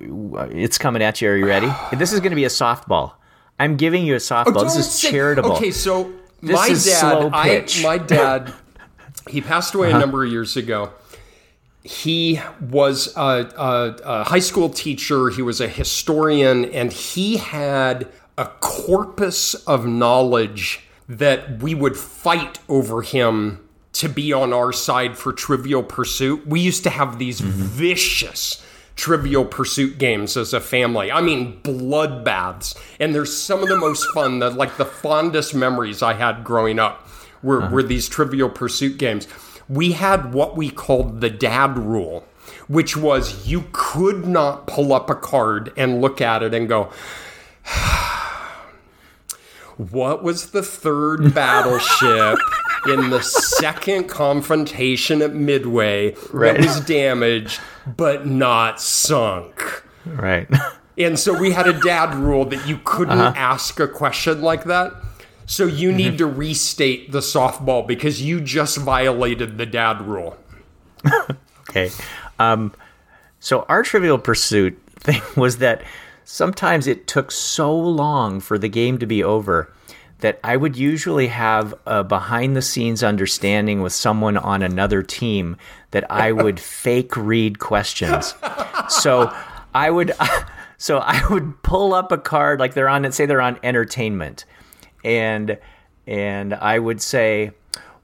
it's 0.53 0.79
coming 0.79 1.03
at 1.03 1.21
you. 1.21 1.31
Are 1.31 1.37
you 1.37 1.47
ready? 1.47 1.69
this 1.97 2.13
is 2.13 2.21
going 2.21 2.31
to 2.31 2.37
be 2.37 2.45
a 2.45 2.49
softball. 2.49 3.15
I'm 3.59 3.77
giving 3.77 4.05
you 4.05 4.15
a 4.15 4.19
softball. 4.19 4.59
Oh, 4.59 4.65
this 4.65 4.77
is 4.77 4.91
say, 4.91 5.11
charitable. 5.11 5.53
Okay, 5.53 5.73
so 5.73 6.13
this 6.41 6.55
my 6.55 6.69
dad, 6.69 7.31
I, 7.33 7.83
my 7.83 7.99
dad, 7.99 8.55
he 9.29 9.41
passed 9.41 9.75
away 9.75 9.89
uh-huh. 9.89 9.99
a 9.99 10.01
number 10.01 10.25
of 10.25 10.31
years 10.31 10.57
ago 10.57 10.93
he 11.85 12.41
was 12.61 13.15
a, 13.17 13.21
a, 13.21 13.97
a, 14.05 14.25
high 14.25 14.39
school 14.39 14.69
teacher, 14.69 15.31
he 15.31 15.43
was 15.43 15.61
a 15.61 15.69
historian, 15.69 16.65
and 16.67 16.93
he 16.93 17.39
had 17.39 18.09
a 18.39 18.47
corpus 18.61 19.55
of 19.67 19.87
knowledge 19.87 20.87
that 21.09 21.61
we 21.61 21.75
would 21.75 21.97
fight 21.97 22.59
over 22.69 23.03
him 23.03 23.59
to 23.95 24.09
be 24.09 24.33
on 24.33 24.53
our 24.53 24.73
side 24.73 25.19
for 25.19 25.33
Trivial 25.33 25.83
Pursuit. 25.83 26.47
We 26.47 26.61
used 26.61 26.85
to 26.85 26.91
have 26.91 27.19
these 27.19 27.41
mm-hmm. 27.41 27.51
vicious 27.51 28.65
Trivial 28.95 29.45
Pursuit 29.45 29.99
games 29.99 30.37
as 30.37 30.55
a 30.55 30.61
family. 30.61 31.11
I 31.11 31.21
mean, 31.21 31.61
bloodbaths. 31.63 32.79
And 33.01 33.15
there's 33.15 33.37
some 33.37 33.63
of 33.63 33.69
the 33.69 33.77
most 33.77 34.07
fun, 34.13 34.39
the, 34.39 34.51
like 34.51 34.77
the 34.77 34.85
fondest 34.85 35.55
memories 35.55 36.03
I 36.03 36.15
had 36.15 36.45
growing 36.45 36.79
up 36.79 37.09
were, 37.43 37.63
uh-huh. 37.63 37.75
were 37.75 37.83
these 37.83 38.09
Trivial 38.09 38.49
Pursuit 38.49 38.99
games 38.99 39.27
we 39.73 39.93
had 39.93 40.35
what 40.35 40.55
we 40.57 40.69
called 40.71 41.23
the 41.23 41.31
dad 41.31 41.79
rule, 41.79 42.27
which 42.69 42.95
was 42.95 43.49
you 43.49 43.65
could 43.73 44.27
not 44.27 44.67
pull 44.67 44.93
up 44.93 45.09
a 45.09 45.15
card 45.15 45.73
and 45.79 46.03
look 46.03 46.21
at 46.21 46.43
it 46.43 46.53
and 46.53 46.69
go, 46.69 46.93
what 49.79 50.23
was 50.23 50.51
the 50.51 50.63
third 50.63 51.35
battleship 51.35 52.39
in 52.87 53.09
the 53.09 53.23
second 53.23 54.09
confrontation 54.09 55.23
at 55.23 55.35
Midway 55.35 56.15
right. 56.33 56.59
that 56.59 56.67
was 56.67 56.81
damaged 56.81 57.59
but 57.97 58.27
not 58.27 58.79
sunk? 58.79 59.85
Right. 60.05 60.49
And 60.99 61.19
so 61.19 61.33
we 61.33 61.53
had 61.53 61.67
a 61.67 61.81
dad 61.81 62.15
rule 62.15 62.45
that 62.45 62.69
you 62.69 62.79
couldn't 62.85 63.19
uh-huh. 63.19 63.33
ask 63.35 63.81
a 63.81 63.89
question 63.89 64.43
like 64.43 64.65
that. 64.65 64.93
So 65.53 65.67
you 65.67 65.89
mm-hmm. 65.89 65.97
need 65.99 66.19
to 66.19 66.27
restate 66.27 67.13
the 67.13 67.19
softball 67.19 67.87
because 67.87 68.23
you 68.23 68.41
just 68.41 68.79
violated 68.79 69.59
the 69.59 69.67
dad 69.67 70.01
rule. 70.01 70.39
okay. 71.69 71.91
Um, 72.39 72.73
so 73.39 73.67
our 73.69 73.83
Trivial 73.83 74.17
Pursuit 74.17 74.81
thing 74.97 75.21
was 75.37 75.59
that 75.59 75.83
sometimes 76.25 76.87
it 76.87 77.07
took 77.07 77.31
so 77.31 77.79
long 77.79 78.41
for 78.41 78.57
the 78.57 78.71
game 78.71 78.97
to 78.97 79.05
be 79.05 79.23
over 79.23 79.71
that 80.21 80.41
I 80.43 80.57
would 80.57 80.79
usually 80.79 81.27
have 81.27 81.75
a 81.85 82.03
behind 82.03 82.57
the 82.57 82.63
scenes 82.63 83.03
understanding 83.03 83.83
with 83.83 83.93
someone 83.93 84.39
on 84.39 84.63
another 84.63 85.03
team 85.03 85.59
that 85.91 86.11
I 86.11 86.33
would 86.33 86.61
fake 86.61 87.15
read 87.15 87.59
questions. 87.59 88.35
So 88.89 89.31
I 89.75 89.91
would 89.91 90.13
so 90.79 91.01
I 91.01 91.23
would 91.29 91.63
pull 91.63 91.93
up 91.93 92.11
a 92.11 92.17
card 92.17 92.59
like 92.59 92.73
they're 92.73 92.89
on 92.89 93.13
say 93.13 93.27
they're 93.27 93.43
on 93.43 93.59
entertainment 93.63 94.47
and 95.05 95.59
and 96.07 96.55
I 96.55 96.79
would 96.79 97.01
say 97.01 97.53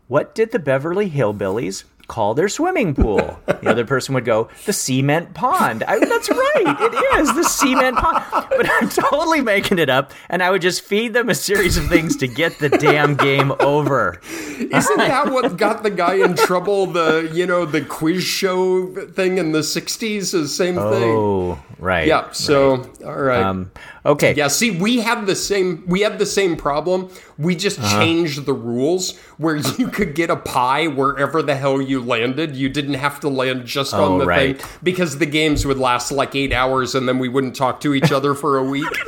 what 0.09 0.34
did 0.34 0.53
the 0.53 0.59
Beverly 0.59 1.11
Hillbillies 1.11 1.84
call 2.09 2.32
their 2.34 2.49
swimming 2.49 2.94
pool. 2.94 3.38
The 3.46 3.68
other 3.68 3.84
person 3.84 4.14
would 4.14 4.24
go, 4.24 4.49
the 4.64 4.72
cement 4.72 5.34
pond. 5.34 5.84
I, 5.84 5.99
that's 5.99 6.30
right, 6.30 6.76
it 6.80 7.20
is 7.20 7.34
the 7.34 7.44
cement 7.44 7.99
pond. 7.99 8.24
But 8.49 8.68
I'm 8.68 8.88
totally 8.88 9.42
making 9.42 9.78
it 9.78 9.90
up, 9.90 10.12
and 10.28 10.42
I 10.42 10.51
would 10.51 10.62
just 10.62 10.82
feed 10.82 11.12
them 11.12 11.28
a 11.28 11.34
series 11.34 11.76
of 11.76 11.86
things 11.88 12.16
to 12.16 12.26
get 12.26 12.59
the 12.59 12.70
damn 12.70 13.14
game 13.14 13.53
over. 13.61 14.20
Isn't 14.59 14.96
that 14.96 15.28
what 15.32 15.57
got 15.57 15.82
the 15.82 15.90
guy 15.90 16.14
in 16.14 16.34
trouble? 16.34 16.86
The 16.86 17.30
you 17.32 17.46
know 17.46 17.64
the 17.66 17.82
quiz 17.82 18.24
show 18.24 18.86
thing 18.86 19.38
in 19.38 19.53
the 19.53 19.61
'60s, 19.61 20.32
the 20.32 20.49
same 20.49 20.74
thing. 20.74 20.82
Oh, 20.84 21.62
right. 21.78 22.07
Yeah. 22.07 22.32
So 22.32 22.76
right. 22.76 23.03
all 23.05 23.22
right. 23.22 23.42
Um, 23.42 23.70
okay. 24.09 24.34
Yeah. 24.34 24.48
See, 24.48 24.70
we 24.70 24.98
have 25.00 25.26
the 25.26 25.36
same. 25.36 25.84
We 25.86 26.00
have 26.00 26.18
the 26.18 26.26
same 26.26 26.56
problem. 26.56 27.11
We 27.38 27.54
just 27.54 27.78
uh-huh. 27.78 28.00
changed 28.00 28.44
the 28.46 28.52
rules 28.52 29.16
where 29.36 29.56
you 29.78 29.88
could 29.88 30.14
get 30.14 30.30
a 30.30 30.36
pie 30.36 30.88
wherever 30.88 31.42
the 31.42 31.54
hell 31.54 31.80
you 31.80 32.02
landed. 32.02 32.56
You 32.56 32.68
didn't 32.68 32.94
have 32.94 33.20
to 33.20 33.28
land 33.28 33.66
just 33.66 33.94
oh, 33.94 34.12
on 34.12 34.18
the 34.18 34.26
right. 34.26 34.61
thing 34.61 34.70
because 34.82 35.18
the 35.18 35.26
games 35.26 35.64
would 35.64 35.78
last 35.78 36.11
like 36.11 36.34
eight 36.34 36.52
hours 36.52 36.94
and 36.94 37.09
then 37.09 37.18
we 37.18 37.28
wouldn't 37.28 37.54
talk 37.54 37.80
to 37.80 37.94
each 37.94 38.11
other 38.11 38.34
for 38.34 38.59
a 38.59 38.64
week. 38.64 38.88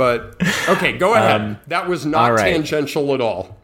But 0.00 0.36
okay, 0.66 0.96
go 0.96 1.12
ahead. 1.12 1.40
Um, 1.42 1.58
that 1.66 1.86
was 1.86 2.06
not 2.06 2.28
right. 2.28 2.54
tangential 2.54 3.12
at 3.12 3.20
all. 3.20 3.58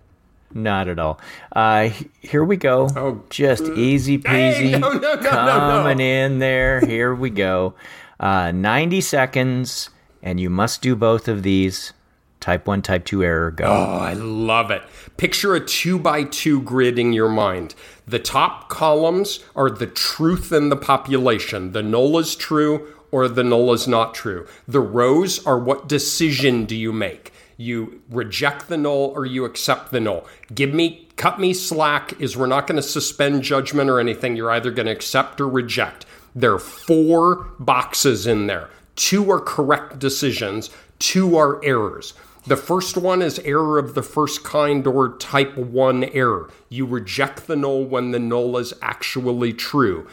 Not 0.52 0.86
at 0.86 0.98
all. 0.98 1.18
Uh, 1.50 1.88
here 2.20 2.44
we 2.44 2.58
go. 2.58 2.90
Oh, 2.94 3.22
Just 3.30 3.64
easy 3.64 4.18
peasy. 4.18 4.70
Hey, 4.70 4.78
no, 4.78 4.92
no, 4.92 5.14
no, 5.14 5.30
coming 5.30 6.00
in 6.00 6.38
there. 6.38 6.80
Here 6.80 7.14
we 7.14 7.30
go. 7.30 7.72
Uh, 8.20 8.52
90 8.52 9.00
seconds, 9.00 9.88
and 10.26 10.40
you 10.40 10.50
must 10.50 10.82
do 10.82 10.96
both 10.96 11.28
of 11.28 11.44
these. 11.44 11.92
Type 12.40 12.66
1, 12.66 12.82
type 12.82 13.04
2 13.04 13.22
error, 13.22 13.52
go. 13.52 13.64
Oh, 13.64 13.98
I 13.98 14.12
love 14.14 14.72
it. 14.72 14.82
Picture 15.16 15.54
a 15.54 15.64
2 15.64 16.00
by 16.00 16.24
2 16.24 16.62
grid 16.62 16.98
in 16.98 17.12
your 17.12 17.28
mind. 17.28 17.76
The 18.08 18.18
top 18.18 18.68
columns 18.68 19.38
are 19.54 19.70
the 19.70 19.86
truth 19.86 20.52
in 20.52 20.68
the 20.68 20.76
population. 20.76 21.72
The 21.72 21.82
null 21.82 22.18
is 22.18 22.34
true 22.34 22.92
or 23.12 23.28
the 23.28 23.44
null 23.44 23.72
is 23.72 23.86
not 23.86 24.14
true. 24.14 24.48
The 24.66 24.80
rows 24.80 25.44
are 25.46 25.58
what 25.58 25.88
decision 25.88 26.64
do 26.66 26.74
you 26.74 26.92
make? 26.92 27.32
You 27.56 28.02
reject 28.10 28.68
the 28.68 28.76
null 28.76 29.12
or 29.14 29.26
you 29.26 29.44
accept 29.44 29.92
the 29.92 30.00
null. 30.00 30.26
Give 30.52 30.74
me, 30.74 31.06
cut 31.14 31.38
me 31.38 31.54
slack 31.54 32.20
is 32.20 32.36
we're 32.36 32.46
not 32.46 32.66
going 32.66 32.76
to 32.76 32.82
suspend 32.82 33.44
judgment 33.44 33.88
or 33.88 34.00
anything. 34.00 34.34
You're 34.34 34.50
either 34.50 34.72
going 34.72 34.86
to 34.86 34.92
accept 34.92 35.40
or 35.40 35.48
reject. 35.48 36.04
There 36.34 36.52
are 36.52 36.58
four 36.58 37.52
boxes 37.60 38.26
in 38.26 38.48
there. 38.48 38.70
Two 38.96 39.30
are 39.30 39.40
correct 39.40 39.98
decisions, 39.98 40.70
two 40.98 41.36
are 41.36 41.64
errors. 41.64 42.14
The 42.46 42.56
first 42.56 42.96
one 42.96 43.22
is 43.22 43.40
error 43.40 43.76
of 43.76 43.94
the 43.94 44.04
first 44.04 44.44
kind 44.44 44.86
or 44.86 45.16
type 45.16 45.56
1 45.56 46.04
error. 46.04 46.48
You 46.68 46.86
reject 46.86 47.48
the 47.48 47.56
null 47.56 47.84
when 47.84 48.12
the 48.12 48.20
null 48.20 48.56
is 48.56 48.72
actually 48.80 49.52
true. 49.52 50.06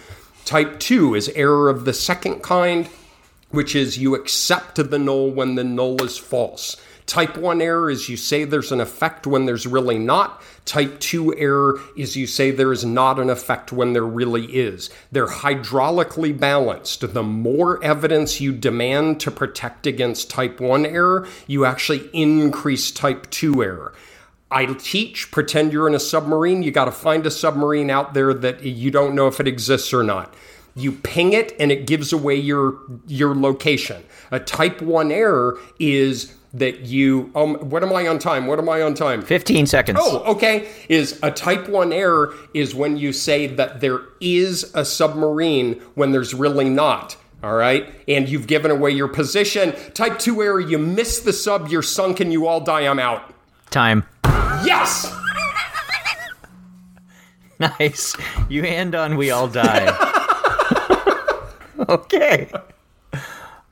Type 0.43 0.79
2 0.79 1.13
is 1.13 1.29
error 1.29 1.69
of 1.69 1.86
the 1.86 1.93
second 1.93 2.41
kind, 2.41 2.89
which 3.51 3.75
is 3.75 3.99
you 3.99 4.15
accept 4.15 4.75
the 4.75 4.97
null 4.97 5.29
when 5.29 5.53
the 5.53 5.63
null 5.63 6.03
is 6.03 6.17
false. 6.17 6.75
Type 7.05 7.37
1 7.37 7.61
error 7.61 7.89
is 7.89 8.07
you 8.07 8.17
say 8.17 8.43
there's 8.43 8.71
an 8.71 8.79
effect 8.79 9.27
when 9.27 9.45
there's 9.45 9.67
really 9.67 9.99
not. 9.99 10.41
Type 10.65 10.99
2 10.99 11.35
error 11.37 11.79
is 11.97 12.15
you 12.15 12.25
say 12.25 12.51
there 12.51 12.71
is 12.71 12.85
not 12.85 13.19
an 13.19 13.29
effect 13.29 13.71
when 13.71 13.93
there 13.93 14.05
really 14.05 14.45
is. 14.45 14.89
They're 15.11 15.27
hydraulically 15.27 16.37
balanced. 16.37 17.13
The 17.13 17.23
more 17.23 17.83
evidence 17.83 18.39
you 18.39 18.53
demand 18.53 19.19
to 19.21 19.31
protect 19.31 19.85
against 19.85 20.29
type 20.29 20.61
1 20.61 20.85
error, 20.85 21.27
you 21.45 21.65
actually 21.65 22.09
increase 22.13 22.91
type 22.91 23.29
2 23.29 23.63
error. 23.63 23.93
I 24.49 24.65
teach, 24.65 25.31
pretend 25.31 25.73
you're 25.73 25.87
in 25.87 25.95
a 25.95 25.99
submarine. 25.99 26.61
You 26.63 26.71
got 26.71 26.85
to 26.85 26.91
find 26.91 27.25
a 27.25 27.31
submarine 27.31 27.89
out 27.89 28.13
there 28.13 28.33
that 28.35 28.63
you 28.63 28.91
don't 28.91 29.15
know 29.15 29.27
if 29.27 29.39
it 29.39 29.47
exists 29.47 29.93
or 29.93 30.03
not. 30.03 30.33
You 30.75 30.91
ping 30.91 31.33
it 31.33 31.55
and 31.59 31.71
it 31.71 31.85
gives 31.87 32.13
away 32.13 32.35
your 32.35 32.79
your 33.07 33.35
location. 33.35 34.03
A 34.31 34.39
type 34.39 34.81
1 34.81 35.11
error 35.11 35.59
is 35.79 36.35
that 36.53 36.81
you 36.81 37.31
um 37.35 37.55
what 37.55 37.83
am 37.83 37.91
I 37.93 38.07
on 38.07 38.19
time? 38.19 38.45
What 38.45 38.59
am 38.59 38.69
I 38.69 38.81
on 38.81 38.93
time? 38.93 39.21
15 39.23 39.65
seconds. 39.65 39.99
Oh, 40.01 40.19
okay. 40.33 40.69
Is 40.87 41.19
a 41.23 41.31
type 41.31 41.67
1 41.67 41.91
error 41.91 42.33
is 42.53 42.75
when 42.75 42.97
you 42.97 43.11
say 43.11 43.47
that 43.47 43.81
there 43.81 44.01
is 44.21 44.71
a 44.75 44.85
submarine 44.85 45.81
when 45.95 46.11
there's 46.11 46.33
really 46.33 46.69
not. 46.69 47.17
All 47.43 47.55
right. 47.55 47.93
And 48.07 48.29
you've 48.29 48.47
given 48.47 48.71
away 48.71 48.91
your 48.91 49.07
position. 49.07 49.73
Type 49.93 50.19
2 50.19 50.41
error, 50.41 50.59
you 50.59 50.77
miss 50.77 51.19
the 51.19 51.33
sub, 51.33 51.69
you're 51.69 51.81
sunk 51.81 52.19
and 52.19 52.31
you 52.31 52.47
all 52.47 52.61
die, 52.61 52.87
I'm 52.87 52.99
out. 52.99 53.33
Time. 53.69 54.05
Yes. 54.63 55.11
nice. 57.59 58.15
You 58.47 58.63
hand 58.63 58.93
on 58.95 59.17
we 59.17 59.31
all 59.31 59.47
die. 59.47 59.87
okay. 61.89 62.49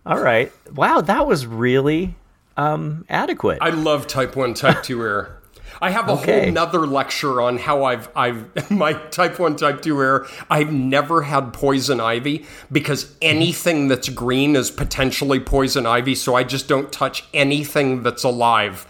All 0.06 0.20
right. 0.20 0.52
Wow, 0.74 1.02
that 1.02 1.28
was 1.28 1.46
really 1.46 2.16
um, 2.58 3.06
adequate. 3.10 3.60
I 3.62 3.70
love 3.70 4.08
type 4.08 4.36
1, 4.36 4.54
type 4.54 4.84
2 4.84 5.02
error. 5.02 5.42
I 5.82 5.90
have 5.90 6.08
a 6.08 6.14
okay. 6.14 6.44
whole 6.44 6.52
nother 6.52 6.86
lecture 6.86 7.42
on 7.42 7.58
how 7.58 7.86
I've 7.86 8.10
I've 8.16 8.72
my 8.72 8.94
type 8.94 9.40
one 9.40 9.56
type 9.56 9.82
two 9.82 10.00
error. 10.00 10.28
I've 10.50 10.72
never 10.72 11.24
had 11.24 11.54
poison 11.54 12.00
ivy 12.00 12.46
because 12.72 13.16
anything 13.22 13.88
that's 13.88 14.10
green 14.10 14.56
is 14.56 14.70
potentially 14.70 15.40
poison 15.40 15.88
ivy. 15.88 16.14
So 16.14 16.36
I 16.36 16.44
just 16.44 16.68
don't 16.68 16.92
touch 16.92 17.26
anything 17.34 18.04
that's 18.04 18.24
alive. 18.24 18.86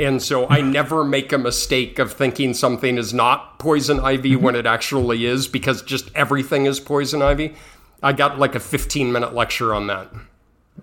And 0.00 0.22
so 0.22 0.48
I 0.48 0.60
never 0.60 1.02
make 1.04 1.32
a 1.32 1.38
mistake 1.38 1.98
of 1.98 2.12
thinking 2.12 2.54
something 2.54 2.98
is 2.98 3.12
not 3.12 3.58
poison 3.58 3.98
ivy 3.98 4.36
when 4.36 4.54
it 4.54 4.64
actually 4.64 5.26
is 5.26 5.48
because 5.48 5.82
just 5.82 6.08
everything 6.14 6.66
is 6.66 6.78
poison 6.78 7.20
ivy. 7.20 7.56
I 8.00 8.12
got 8.12 8.38
like 8.38 8.54
a 8.54 8.60
15 8.60 9.10
minute 9.10 9.34
lecture 9.34 9.74
on 9.74 9.88
that. 9.88 10.12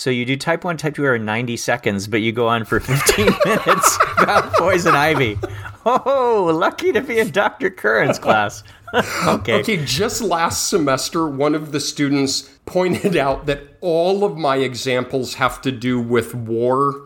So 0.00 0.08
you 0.08 0.24
do 0.24 0.34
type 0.34 0.64
1, 0.64 0.78
type 0.78 0.94
2 0.94 1.04
error 1.04 1.16
in 1.16 1.26
90 1.26 1.58
seconds, 1.58 2.06
but 2.06 2.22
you 2.22 2.32
go 2.32 2.48
on 2.48 2.64
for 2.64 2.80
15 2.80 3.26
minutes 3.44 3.98
about 4.16 4.50
poison 4.54 4.94
ivy. 4.94 5.38
Oh, 5.84 6.50
lucky 6.54 6.90
to 6.92 7.02
be 7.02 7.18
in 7.18 7.30
Dr. 7.32 7.68
Curran's 7.68 8.18
class. 8.18 8.64
okay. 9.26 9.60
Okay, 9.60 9.84
just 9.84 10.22
last 10.22 10.68
semester, 10.68 11.28
one 11.28 11.54
of 11.54 11.72
the 11.72 11.80
students 11.80 12.48
pointed 12.64 13.14
out 13.14 13.44
that 13.44 13.76
all 13.82 14.24
of 14.24 14.38
my 14.38 14.56
examples 14.56 15.34
have 15.34 15.60
to 15.60 15.70
do 15.70 16.00
with 16.00 16.34
war 16.34 17.02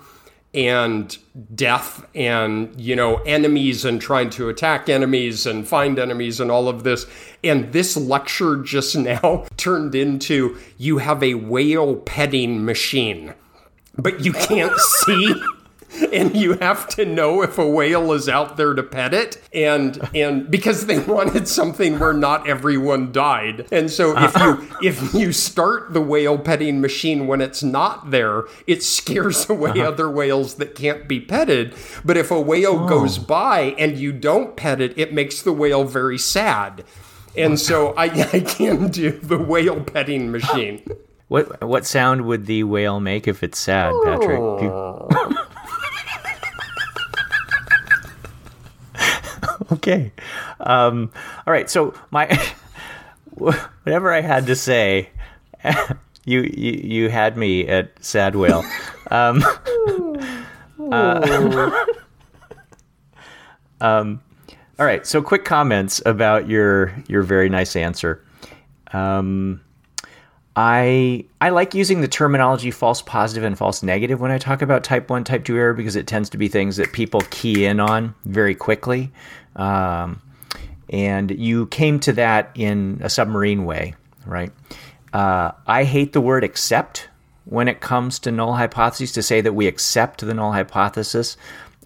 and 0.55 1.17
death 1.55 2.07
and 2.15 2.81
you 2.81 2.95
know 2.95 3.17
enemies 3.27 3.85
and 3.85 4.01
trying 4.01 4.31
to 4.31 4.49
attack 4.49 4.89
enemies 4.89 5.47
and 5.47 5.67
find 5.67 5.99
enemies 5.99 6.41
and 6.41 6.51
all 6.51 6.69
of 6.69 6.85
this. 6.85 7.07
And 7.43 7.73
this 7.73 7.97
lecture 7.97 8.63
just 8.63 8.97
now 8.97 9.47
turned 9.57 9.95
into 9.95 10.59
you 10.79 10.99
have 10.99 11.23
a 11.23 11.35
whale 11.35 11.97
petting 11.97 12.65
machine 12.65 13.35
but 13.97 14.25
you 14.25 14.33
can't 14.33 14.77
see 15.07 15.35
and 16.13 16.37
you 16.37 16.55
have 16.55 16.89
to 16.89 17.05
know 17.05 17.43
if 17.43 17.59
a 17.59 17.69
whale 17.69 18.13
is 18.13 18.29
out 18.29 18.57
there 18.57 18.75
to 18.75 18.83
pet 18.83 19.15
it 19.15 19.41
and 19.53 20.09
and 20.15 20.51
because 20.51 20.87
they 20.87 20.99
wanted 21.07 21.47
something 21.47 21.99
where 21.99 22.13
not 22.13 22.47
everyone 22.49 23.13
died 23.13 23.67
and 23.71 23.91
so 23.91 24.15
if 24.17 24.37
you 24.37 24.69
if 24.83 25.15
you 25.15 25.33
start 25.33 25.93
the 25.93 26.01
whale 26.01 26.39
petting 26.39 26.81
machine 26.81 27.27
when 27.27 27.41
it's 27.41 27.63
not 27.63 28.11
there 28.11 28.45
it 28.67 28.83
scares 28.83 29.49
away 29.49 29.71
uh-huh. 29.71 29.83
other 29.83 30.11
whales 30.11 30.57
that 30.57 30.75
can't 30.75 31.07
be 31.07 31.21
petted 31.21 31.75
but 32.05 32.17
if 32.17 32.31
a 32.31 32.41
whale 32.41 32.81
oh. 32.81 32.89
goes 32.89 33.19
by 33.19 33.75
and 33.79 33.97
you 33.97 34.13
don't 34.13 34.57
pet 34.57 34.81
it 34.81 34.97
it 34.99 35.13
makes 35.13 35.43
the 35.43 35.53
whale 35.53 35.85
very 35.85 36.19
sad 36.19 36.85
and 37.37 37.59
so 37.59 37.93
I, 37.95 38.05
I 38.05 38.41
can 38.41 38.89
do 38.89 39.11
the 39.11 39.39
whale 39.39 39.81
petting 39.81 40.31
machine 40.31 40.85
what 41.29 41.65
what 41.65 41.87
sound 41.87 42.27
would 42.27 42.47
the 42.47 42.65
whale 42.65 43.01
make 43.01 43.27
if 43.27 43.43
it's 43.43 43.59
sad, 43.59 43.95
Patrick? 44.05 44.39
Okay. 49.85 50.13
Um, 50.61 51.13
all 51.47 51.53
right. 51.53 51.69
So 51.69 51.95
my 52.11 52.27
whatever 53.31 54.13
I 54.13 54.21
had 54.21 54.47
to 54.47 54.57
say, 54.57 55.11
you 56.25 56.43
you, 56.43 56.73
you 56.73 57.11
had 57.11 57.37
me 57.37 57.67
at 57.67 57.93
sad 58.05 58.35
whale. 58.35 58.65
Um, 59.11 59.43
uh, 60.91 61.85
um, 63.81 64.23
all 64.79 64.87
right. 64.87 65.07
So 65.07 65.23
quick 65.23 65.45
comments 65.45 66.01
about 66.07 66.49
your 66.49 66.95
your 67.09 67.23
very 67.23 67.49
nice 67.49 67.77
answer. 67.77 68.25
Um, 68.93 69.61
I 70.57 71.25
I 71.41 71.51
like 71.51 71.75
using 71.75 72.01
the 72.01 72.09
terminology 72.09 72.71
false 72.71 73.03
positive 73.03 73.43
and 73.43 73.59
false 73.59 73.83
negative 73.83 74.21
when 74.21 74.31
I 74.31 74.39
talk 74.39 74.63
about 74.63 74.85
type 74.85 75.11
one, 75.11 75.25
type 75.25 75.45
two 75.45 75.57
error 75.57 75.75
because 75.75 75.97
it 75.97 76.07
tends 76.07 76.31
to 76.31 76.39
be 76.39 76.49
things 76.49 76.77
that 76.77 76.93
people 76.93 77.23
key 77.31 77.65
in 77.65 77.81
on 77.81 78.15
very 78.25 78.55
quickly. 78.55 79.13
Um, 79.57 80.21
and 80.91 81.31
you 81.31 81.67
came 81.67 81.99
to 82.01 82.13
that 82.15 82.51
in 82.55 83.01
a 83.03 83.09
submarine 83.09 83.65
way, 83.65 83.95
right? 84.27 84.53
Uh, 85.13 85.53
I 85.67 85.85
hate 85.85 86.13
the 86.13 86.21
word 86.21 86.45
accept 86.45 87.09
when 87.45 87.69
it 87.69 87.81
comes 87.81 88.19
to 88.21 88.33
null 88.33 88.55
hypotheses. 88.55 89.13
To 89.13 89.23
say 89.23 89.41
that 89.41 89.55
we 89.55 89.67
accept 89.67 90.21
the 90.21 90.35
null 90.35 90.53
hypothesis, 90.53 91.37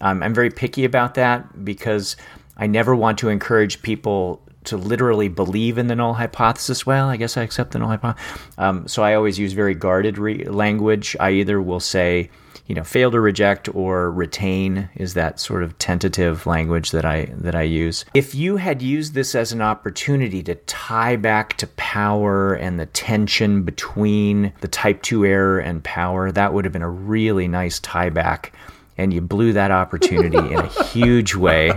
um, 0.01 0.23
I'm 0.23 0.33
very 0.33 0.49
picky 0.49 0.83
about 0.83 1.15
that 1.15 1.63
because 1.63 2.15
I 2.57 2.67
never 2.67 2.95
want 2.95 3.19
to 3.19 3.29
encourage 3.29 3.81
people 3.81 4.41
to 4.65 4.77
literally 4.77 5.29
believe 5.29 5.77
in 5.77 5.87
the 5.87 5.95
null 5.95 6.13
hypothesis. 6.13 6.85
Well, 6.85 7.07
I 7.07 7.17
guess 7.17 7.37
I 7.37 7.43
accept 7.43 7.71
the 7.71 7.79
null 7.79 7.89
hypothesis. 7.89 8.41
Um, 8.57 8.87
so 8.87 9.03
I 9.03 9.13
always 9.13 9.39
use 9.39 9.53
very 9.53 9.73
guarded 9.73 10.17
re- 10.17 10.43
language. 10.45 11.15
I 11.19 11.31
either 11.31 11.61
will 11.61 11.79
say, 11.79 12.29
you 12.69 12.75
know, 12.75 12.83
fail 12.83 13.09
to 13.09 13.19
reject 13.19 13.67
or 13.73 14.11
retain 14.11 14.89
is 14.95 15.15
that 15.15 15.39
sort 15.39 15.63
of 15.63 15.75
tentative 15.79 16.45
language 16.45 16.91
that 16.91 17.03
I 17.03 17.25
that 17.31 17.55
I 17.55 17.63
use. 17.63 18.05
If 18.13 18.35
you 18.35 18.57
had 18.57 18.83
used 18.83 19.15
this 19.15 19.33
as 19.33 19.51
an 19.51 19.59
opportunity 19.59 20.43
to 20.43 20.53
tie 20.53 21.15
back 21.15 21.57
to 21.57 21.67
power 21.67 22.53
and 22.53 22.79
the 22.79 22.85
tension 22.85 23.63
between 23.63 24.53
the 24.61 24.67
type 24.67 25.01
2 25.01 25.25
error 25.25 25.57
and 25.59 25.83
power, 25.83 26.31
that 26.31 26.53
would 26.53 26.63
have 26.63 26.71
been 26.71 26.83
a 26.83 26.89
really 26.89 27.47
nice 27.47 27.79
tie 27.79 28.11
back 28.11 28.53
and 28.99 29.11
you 29.11 29.21
blew 29.21 29.51
that 29.53 29.71
opportunity 29.71 30.37
in 30.37 30.59
a 30.59 30.83
huge 30.83 31.33
way. 31.33 31.71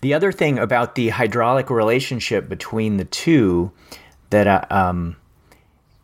The 0.00 0.14
other 0.14 0.32
thing 0.32 0.58
about 0.58 0.94
the 0.94 1.10
hydraulic 1.10 1.68
relationship 1.68 2.48
between 2.48 2.96
the 2.96 3.04
two 3.04 3.72
that 4.30 4.46
uh, 4.46 4.64
um, 4.70 5.16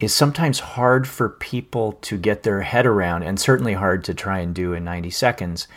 is 0.00 0.14
sometimes 0.14 0.60
hard 0.60 1.06
for 1.06 1.28
people 1.28 1.92
to 1.92 2.16
get 2.16 2.42
their 2.42 2.62
head 2.62 2.86
around, 2.86 3.22
and 3.22 3.38
certainly 3.38 3.74
hard 3.74 4.02
to 4.04 4.14
try 4.14 4.38
and 4.38 4.54
do 4.54 4.72
in 4.72 4.84
90 4.84 5.10
seconds, 5.10 5.68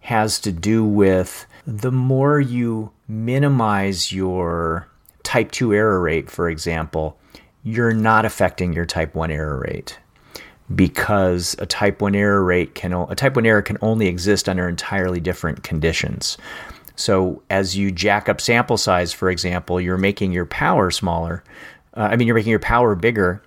has 0.00 0.40
to 0.40 0.52
do 0.52 0.84
with 0.84 1.46
the 1.66 1.92
more 1.92 2.40
you 2.40 2.90
minimize 3.06 4.12
your 4.12 4.88
type 5.22 5.52
2 5.52 5.72
error 5.72 6.00
rate, 6.00 6.30
for 6.30 6.48
example, 6.48 7.16
you're 7.62 7.92
not 7.92 8.24
affecting 8.24 8.72
your 8.72 8.86
type 8.86 9.14
1 9.14 9.30
error 9.30 9.62
rate 9.66 9.98
because 10.74 11.54
a 11.58 11.66
type 11.66 12.00
1 12.00 12.14
error 12.14 12.44
rate 12.44 12.74
can 12.74 12.92
a 12.92 13.14
type 13.14 13.36
1 13.36 13.44
error 13.44 13.62
can 13.62 13.76
only 13.82 14.06
exist 14.06 14.48
under 14.48 14.68
entirely 14.68 15.20
different 15.20 15.62
conditions. 15.62 16.38
So 16.96 17.42
as 17.50 17.76
you 17.76 17.90
jack 17.90 18.28
up 18.28 18.40
sample 18.40 18.76
size, 18.76 19.12
for 19.12 19.30
example, 19.30 19.80
you're 19.80 19.96
making 19.96 20.32
your 20.32 20.46
power 20.46 20.90
smaller. 20.90 21.42
Uh, 21.96 22.08
I 22.12 22.16
mean, 22.16 22.26
you're 22.26 22.36
making 22.36 22.50
your 22.50 22.58
power 22.58 22.94
bigger, 22.94 23.42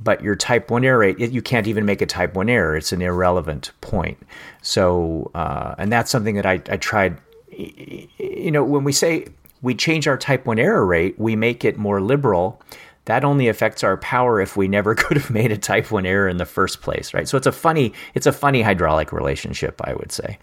but 0.00 0.22
your 0.22 0.36
type 0.36 0.70
1 0.70 0.84
error 0.84 0.98
rate, 0.98 1.18
you 1.18 1.42
can't 1.42 1.66
even 1.66 1.84
make 1.84 2.02
a 2.02 2.06
type 2.06 2.34
1 2.34 2.48
error. 2.48 2.76
It's 2.76 2.92
an 2.92 3.02
irrelevant 3.02 3.72
point. 3.80 4.18
So, 4.62 5.30
uh, 5.34 5.74
and 5.78 5.92
that's 5.92 6.10
something 6.10 6.34
that 6.34 6.46
I, 6.46 6.54
I 6.68 6.76
tried. 6.76 7.18
You 7.56 8.50
know, 8.50 8.64
when 8.64 8.84
we 8.84 8.92
say 8.92 9.26
we 9.62 9.74
change 9.74 10.06
our 10.06 10.18
type 10.18 10.46
1 10.46 10.58
error 10.58 10.84
rate, 10.84 11.18
we 11.18 11.36
make 11.36 11.64
it 11.64 11.76
more 11.76 12.00
liberal. 12.00 12.60
That 13.06 13.24
only 13.24 13.48
affects 13.48 13.84
our 13.84 13.96
power 13.98 14.40
if 14.40 14.56
we 14.56 14.66
never 14.68 14.94
could 14.94 15.16
have 15.16 15.30
made 15.30 15.52
a 15.52 15.58
type 15.58 15.90
1 15.90 16.04
error 16.06 16.28
in 16.28 16.36
the 16.36 16.46
first 16.46 16.82
place, 16.82 17.14
right? 17.14 17.28
So 17.28 17.36
it's 17.36 17.46
a 17.46 17.52
funny, 17.52 17.92
it's 18.14 18.26
a 18.26 18.32
funny 18.32 18.62
hydraulic 18.62 19.12
relationship, 19.12 19.80
I 19.84 19.94
would 19.94 20.12
say. 20.12 20.38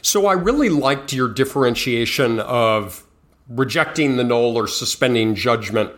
So 0.00 0.26
I 0.26 0.32
really 0.32 0.68
liked 0.68 1.12
your 1.12 1.28
differentiation 1.28 2.40
of 2.40 3.06
rejecting 3.48 4.16
the 4.16 4.24
null 4.24 4.56
or 4.56 4.66
suspending 4.66 5.34
judgment. 5.34 5.92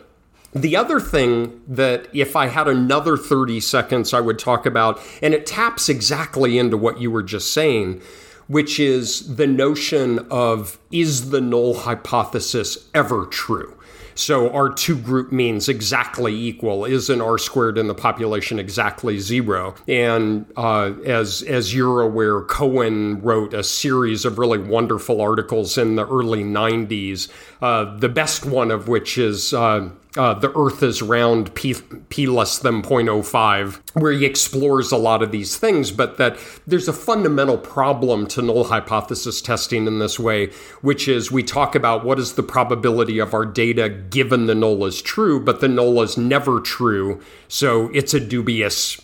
The 0.55 0.77
other 0.77 1.01
thing 1.01 1.61
that, 1.67 2.07
if 2.13 2.37
I 2.37 2.47
had 2.47 2.69
another 2.69 3.17
30 3.17 3.59
seconds, 3.59 4.13
I 4.13 4.21
would 4.21 4.39
talk 4.39 4.65
about, 4.65 5.01
and 5.21 5.33
it 5.33 5.45
taps 5.45 5.89
exactly 5.89 6.57
into 6.57 6.77
what 6.77 7.01
you 7.01 7.11
were 7.11 7.23
just 7.23 7.53
saying, 7.53 8.01
which 8.47 8.79
is 8.79 9.35
the 9.35 9.47
notion 9.47 10.19
of 10.31 10.79
is 10.91 11.31
the 11.31 11.41
null 11.41 11.73
hypothesis 11.73 12.87
ever 12.93 13.25
true? 13.25 13.77
So 14.17 14.49
our 14.51 14.69
two 14.69 14.97
group 14.97 15.33
means 15.33 15.67
exactly 15.67 16.33
equal. 16.33 16.85
Is 16.85 17.09
an 17.09 17.19
R 17.19 17.37
squared 17.37 17.77
in 17.77 17.87
the 17.87 17.93
population 17.93 18.57
exactly 18.57 19.19
zero? 19.19 19.75
And 19.89 20.45
uh, 20.55 20.93
as 21.05 21.43
as 21.43 21.75
you're 21.75 21.99
aware, 21.99 22.39
Cohen 22.41 23.21
wrote 23.21 23.53
a 23.53 23.61
series 23.61 24.23
of 24.23 24.39
really 24.39 24.57
wonderful 24.57 25.19
articles 25.19 25.77
in 25.77 25.97
the 25.97 26.07
early 26.07 26.45
90s. 26.45 27.29
Uh, 27.61 27.97
the 27.97 28.07
best 28.07 28.45
one 28.45 28.71
of 28.71 28.87
which 28.87 29.17
is. 29.17 29.53
Uh, 29.53 29.89
uh, 30.17 30.33
the 30.33 30.51
Earth 30.57 30.81
is 30.81 31.01
round 31.01 31.53
p, 31.55 31.75
p 32.09 32.27
less 32.27 32.59
than 32.59 32.81
0.05, 32.81 33.81
where 33.93 34.11
he 34.11 34.25
explores 34.25 34.91
a 34.91 34.97
lot 34.97 35.21
of 35.21 35.31
these 35.31 35.57
things, 35.57 35.91
but 35.91 36.17
that 36.17 36.37
there's 36.65 36.87
a 36.87 36.93
fundamental 36.93 37.57
problem 37.57 38.27
to 38.27 38.41
null 38.41 38.65
hypothesis 38.65 39.41
testing 39.41 39.87
in 39.87 39.99
this 39.99 40.19
way, 40.19 40.47
which 40.81 41.07
is 41.07 41.31
we 41.31 41.43
talk 41.43 41.75
about 41.75 42.05
what 42.05 42.19
is 42.19 42.33
the 42.33 42.43
probability 42.43 43.19
of 43.19 43.33
our 43.33 43.45
data 43.45 43.89
given 43.89 44.45
the 44.45 44.55
null 44.55 44.85
is 44.85 45.01
true, 45.01 45.39
but 45.39 45.59
the 45.59 45.67
null 45.67 46.01
is 46.01 46.17
never 46.17 46.59
true, 46.59 47.21
so 47.47 47.89
it's 47.93 48.13
a 48.13 48.19
dubious 48.19 49.01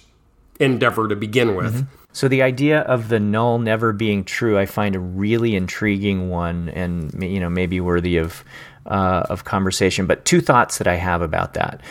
endeavor 0.60 1.08
to 1.08 1.16
begin 1.16 1.56
with. 1.56 1.76
Mm-hmm. 1.76 1.96
So 2.14 2.28
the 2.28 2.42
idea 2.42 2.82
of 2.82 3.08
the 3.08 3.20
null 3.20 3.60
never 3.60 3.94
being 3.94 4.26
true, 4.26 4.58
I 4.58 4.66
find 4.66 4.96
a 4.96 5.00
really 5.00 5.56
intriguing 5.56 6.30
one, 6.30 6.70
and 6.70 7.24
you 7.24 7.40
know 7.40 7.50
maybe 7.50 7.80
worthy 7.80 8.18
of 8.18 8.44
uh, 8.86 9.24
of 9.30 9.44
conversation. 9.44 10.08
But 10.08 10.26
two 10.26 10.42
thoughts 10.42 10.78
that 10.78 10.88
I 10.88 10.96
have 10.96 11.22
about 11.22 11.54
that. 11.54 11.82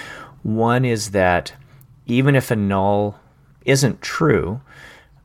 One 0.43 0.85
is 0.85 1.11
that 1.11 1.53
even 2.07 2.35
if 2.35 2.51
a 2.51 2.57
null 2.57 3.19
isn't 3.65 4.03
true, 4.03 4.61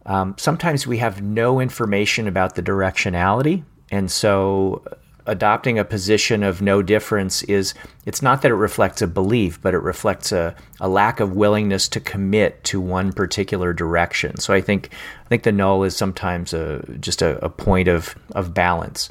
um, 0.05 0.36
sometimes 0.38 0.86
we 0.86 0.97
have 0.99 1.22
no 1.22 1.59
information 1.59 2.28
about 2.28 2.55
the 2.55 2.61
directionality. 2.61 3.63
And 3.91 4.11
so 4.11 4.84
adopting 5.26 5.80
a 5.80 5.86
position 5.86 6.43
of 6.43 6.61
no 6.61 6.82
difference 6.82 7.41
is 7.43 7.74
it's 8.05 8.22
not 8.22 8.41
that 8.41 8.51
it 8.51 8.55
reflects 8.55 9.01
a 9.01 9.07
belief, 9.07 9.59
but 9.61 9.74
it 9.74 9.80
reflects 9.80 10.32
a, 10.32 10.55
a 10.80 10.88
lack 10.88 11.20
of 11.20 11.36
willingness 11.36 11.88
to 11.89 11.99
commit 11.99 12.63
to 12.66 12.80
one 12.80 13.11
particular 13.11 13.74
direction. 13.74 14.38
So 14.38 14.53
I 14.53 14.61
think 14.61 14.89
I 15.26 15.28
think 15.28 15.43
the 15.43 15.51
null 15.51 15.84
is 15.84 15.95
sometimes 15.95 16.53
a 16.53 16.84
just 16.99 17.22
a, 17.22 17.43
a 17.43 17.49
point 17.49 17.88
of, 17.88 18.16
of 18.32 18.53
balance. 18.53 19.09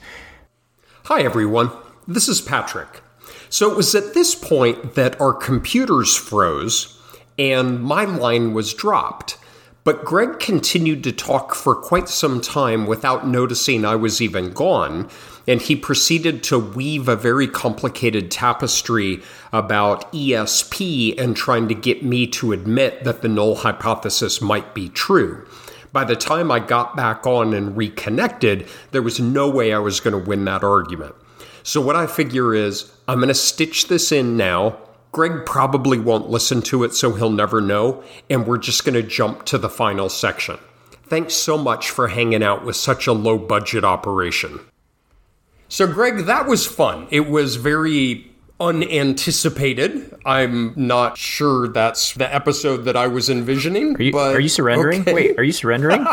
Hi 1.04 1.22
everyone. 1.22 1.70
This 2.06 2.28
is 2.28 2.42
Patrick. 2.42 3.02
So 3.48 3.70
it 3.70 3.76
was 3.78 3.94
at 3.94 4.12
this 4.12 4.34
point 4.34 4.94
that 4.94 5.18
our 5.18 5.32
computers 5.32 6.14
froze 6.14 7.00
and 7.38 7.82
my 7.82 8.04
line 8.04 8.52
was 8.52 8.74
dropped. 8.74 9.38
But 9.84 10.04
Greg 10.04 10.38
continued 10.38 11.02
to 11.04 11.12
talk 11.12 11.54
for 11.54 11.74
quite 11.74 12.10
some 12.10 12.42
time 12.42 12.86
without 12.86 13.26
noticing 13.26 13.86
I 13.86 13.96
was 13.96 14.20
even 14.20 14.50
gone, 14.50 15.08
and 15.46 15.62
he 15.62 15.76
proceeded 15.76 16.42
to 16.44 16.58
weave 16.58 17.08
a 17.08 17.16
very 17.16 17.46
complicated 17.46 18.30
tapestry 18.30 19.22
about 19.52 20.10
ESP 20.12 21.18
and 21.18 21.34
trying 21.34 21.68
to 21.68 21.74
get 21.74 22.02
me 22.02 22.26
to 22.28 22.52
admit 22.52 23.04
that 23.04 23.22
the 23.22 23.28
null 23.28 23.56
hypothesis 23.56 24.42
might 24.42 24.74
be 24.74 24.90
true. 24.90 25.46
By 25.92 26.04
the 26.04 26.16
time 26.16 26.50
I 26.50 26.60
got 26.60 26.96
back 26.96 27.26
on 27.26 27.54
and 27.54 27.76
reconnected, 27.76 28.66
there 28.90 29.02
was 29.02 29.20
no 29.20 29.48
way 29.48 29.72
I 29.72 29.78
was 29.78 30.00
going 30.00 30.18
to 30.18 30.28
win 30.28 30.44
that 30.46 30.64
argument. 30.64 31.14
So, 31.66 31.80
what 31.80 31.96
I 31.96 32.06
figure 32.06 32.54
is 32.54 32.92
I'm 33.08 33.16
going 33.16 33.28
to 33.28 33.34
stitch 33.34 33.88
this 33.88 34.12
in 34.12 34.36
now. 34.36 34.76
Greg 35.12 35.46
probably 35.46 35.98
won't 35.98 36.28
listen 36.28 36.60
to 36.62 36.84
it, 36.84 36.94
so 36.94 37.14
he'll 37.14 37.30
never 37.30 37.62
know. 37.62 38.04
And 38.28 38.46
we're 38.46 38.58
just 38.58 38.84
going 38.84 38.94
to 38.94 39.02
jump 39.02 39.46
to 39.46 39.56
the 39.56 39.70
final 39.70 40.10
section. 40.10 40.58
Thanks 41.06 41.32
so 41.32 41.56
much 41.56 41.88
for 41.88 42.08
hanging 42.08 42.42
out 42.42 42.66
with 42.66 42.76
such 42.76 43.06
a 43.06 43.14
low 43.14 43.38
budget 43.38 43.82
operation. 43.82 44.60
So, 45.68 45.86
Greg, 45.86 46.26
that 46.26 46.46
was 46.46 46.66
fun. 46.66 47.08
It 47.10 47.30
was 47.30 47.56
very 47.56 48.30
unanticipated. 48.60 50.14
I'm 50.26 50.74
not 50.76 51.16
sure 51.16 51.68
that's 51.68 52.12
the 52.12 52.32
episode 52.32 52.84
that 52.84 52.96
I 52.96 53.06
was 53.06 53.30
envisioning. 53.30 53.96
Are 53.96 54.02
you, 54.02 54.12
but, 54.12 54.34
are 54.34 54.40
you 54.40 54.50
surrendering? 54.50 55.00
Okay. 55.00 55.14
Wait, 55.14 55.38
are 55.38 55.42
you 55.42 55.52
surrendering? 55.52 56.06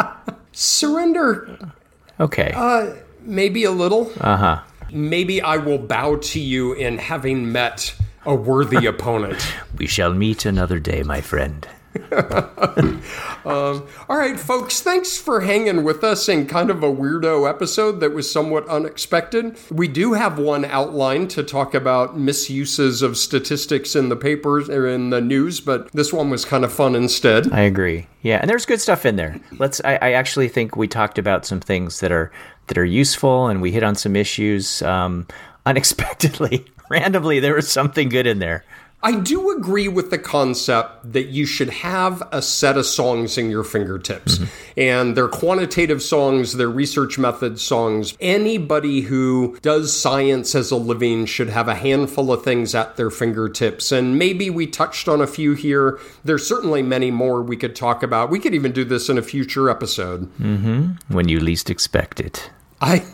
Surrender. 0.52 1.72
Okay. 2.20 2.52
Uh, 2.54 2.92
maybe 3.22 3.64
a 3.64 3.70
little. 3.70 4.12
Uh 4.20 4.36
huh 4.36 4.62
maybe 4.92 5.40
I 5.42 5.56
will 5.56 5.78
bow 5.78 6.16
to 6.16 6.40
you 6.40 6.72
in 6.72 6.98
having 6.98 7.52
met 7.52 7.94
a 8.24 8.34
worthy 8.34 8.86
opponent. 8.94 9.54
We 9.76 9.86
shall 9.86 10.12
meet 10.12 10.44
another 10.44 10.78
day, 10.78 11.02
my 11.02 11.20
friend. 11.20 11.66
um, 12.12 13.02
all 13.44 14.16
right, 14.16 14.38
folks, 14.38 14.80
thanks 14.80 15.18
for 15.18 15.40
hanging 15.40 15.84
with 15.84 16.04
us 16.04 16.28
in 16.28 16.46
kind 16.46 16.70
of 16.70 16.82
a 16.82 16.86
weirdo 16.86 17.48
episode 17.48 18.00
that 18.00 18.12
was 18.12 18.30
somewhat 18.30 18.68
unexpected. 18.68 19.58
We 19.70 19.88
do 19.88 20.12
have 20.12 20.38
one 20.38 20.64
outline 20.64 21.28
to 21.28 21.42
talk 21.42 21.74
about 21.74 22.18
misuses 22.18 23.02
of 23.02 23.16
statistics 23.16 23.96
in 23.96 24.10
the 24.10 24.16
papers 24.16 24.68
or 24.68 24.86
in 24.86 25.10
the 25.10 25.20
news, 25.20 25.60
but 25.60 25.90
this 25.92 26.12
one 26.12 26.30
was 26.30 26.44
kind 26.44 26.64
of 26.64 26.72
fun 26.72 26.94
instead. 26.94 27.52
I 27.52 27.60
agree. 27.60 28.06
Yeah, 28.22 28.38
and 28.38 28.50
there's 28.50 28.66
good 28.66 28.80
stuff 28.80 29.06
in 29.06 29.16
there. 29.16 29.40
Let's. 29.58 29.80
I, 29.84 29.96
I 29.96 30.12
actually 30.12 30.48
think 30.48 30.76
we 30.76 30.88
talked 30.88 31.18
about 31.18 31.46
some 31.46 31.60
things 31.60 32.00
that 32.00 32.12
are 32.12 32.30
that 32.68 32.78
are 32.78 32.84
useful, 32.84 33.48
and 33.48 33.60
we 33.60 33.72
hit 33.72 33.82
on 33.82 33.94
some 33.94 34.16
issues 34.16 34.82
um, 34.82 35.26
unexpectedly, 35.66 36.64
randomly. 36.90 37.40
There 37.40 37.54
was 37.54 37.70
something 37.70 38.08
good 38.08 38.26
in 38.26 38.38
there. 38.38 38.64
I 39.00 39.20
do 39.20 39.56
agree 39.56 39.86
with 39.86 40.10
the 40.10 40.18
concept 40.18 41.12
that 41.12 41.28
you 41.28 41.46
should 41.46 41.70
have 41.70 42.20
a 42.32 42.42
set 42.42 42.76
of 42.76 42.84
songs 42.84 43.38
in 43.38 43.48
your 43.48 43.62
fingertips. 43.62 44.38
Mm-hmm. 44.38 44.80
And 44.80 45.16
they're 45.16 45.28
quantitative 45.28 46.02
songs, 46.02 46.54
they're 46.54 46.68
research 46.68 47.16
method 47.16 47.60
songs. 47.60 48.16
Anybody 48.18 49.02
who 49.02 49.56
does 49.62 49.96
science 49.96 50.56
as 50.56 50.72
a 50.72 50.76
living 50.76 51.26
should 51.26 51.48
have 51.48 51.68
a 51.68 51.76
handful 51.76 52.32
of 52.32 52.42
things 52.42 52.74
at 52.74 52.96
their 52.96 53.10
fingertips. 53.10 53.92
And 53.92 54.18
maybe 54.18 54.50
we 54.50 54.66
touched 54.66 55.06
on 55.06 55.20
a 55.20 55.28
few 55.28 55.54
here. 55.54 56.00
There's 56.24 56.46
certainly 56.46 56.82
many 56.82 57.12
more 57.12 57.40
we 57.40 57.56
could 57.56 57.76
talk 57.76 58.02
about. 58.02 58.30
We 58.30 58.40
could 58.40 58.54
even 58.54 58.72
do 58.72 58.84
this 58.84 59.08
in 59.08 59.16
a 59.16 59.22
future 59.22 59.70
episode. 59.70 60.24
Mm-hmm. 60.38 61.14
When 61.14 61.28
you 61.28 61.38
least 61.38 61.70
expect 61.70 62.18
it. 62.18 62.50
I. 62.80 63.04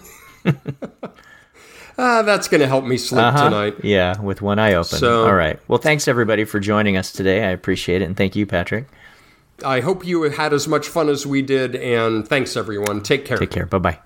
ah, 1.98 2.22
that's 2.22 2.48
going 2.48 2.60
to 2.60 2.66
help 2.66 2.84
me 2.84 2.96
sleep 2.96 3.22
uh-huh. 3.22 3.44
tonight. 3.44 3.76
Yeah, 3.82 4.20
with 4.20 4.42
one 4.42 4.58
eye 4.58 4.74
open. 4.74 4.98
So, 4.98 5.26
All 5.26 5.34
right. 5.34 5.58
Well, 5.68 5.78
thanks 5.78 6.08
everybody 6.08 6.44
for 6.44 6.60
joining 6.60 6.96
us 6.96 7.12
today. 7.12 7.44
I 7.44 7.50
appreciate 7.50 8.02
it. 8.02 8.06
And 8.06 8.16
thank 8.16 8.36
you, 8.36 8.46
Patrick. 8.46 8.88
I 9.64 9.80
hope 9.80 10.06
you 10.06 10.22
had 10.22 10.52
as 10.52 10.66
much 10.66 10.88
fun 10.88 11.08
as 11.08 11.26
we 11.26 11.42
did. 11.42 11.76
And 11.76 12.26
thanks, 12.26 12.56
everyone. 12.56 13.02
Take 13.02 13.24
care. 13.24 13.38
Take 13.38 13.50
care. 13.50 13.66
Bye 13.66 13.78
bye. 13.78 13.98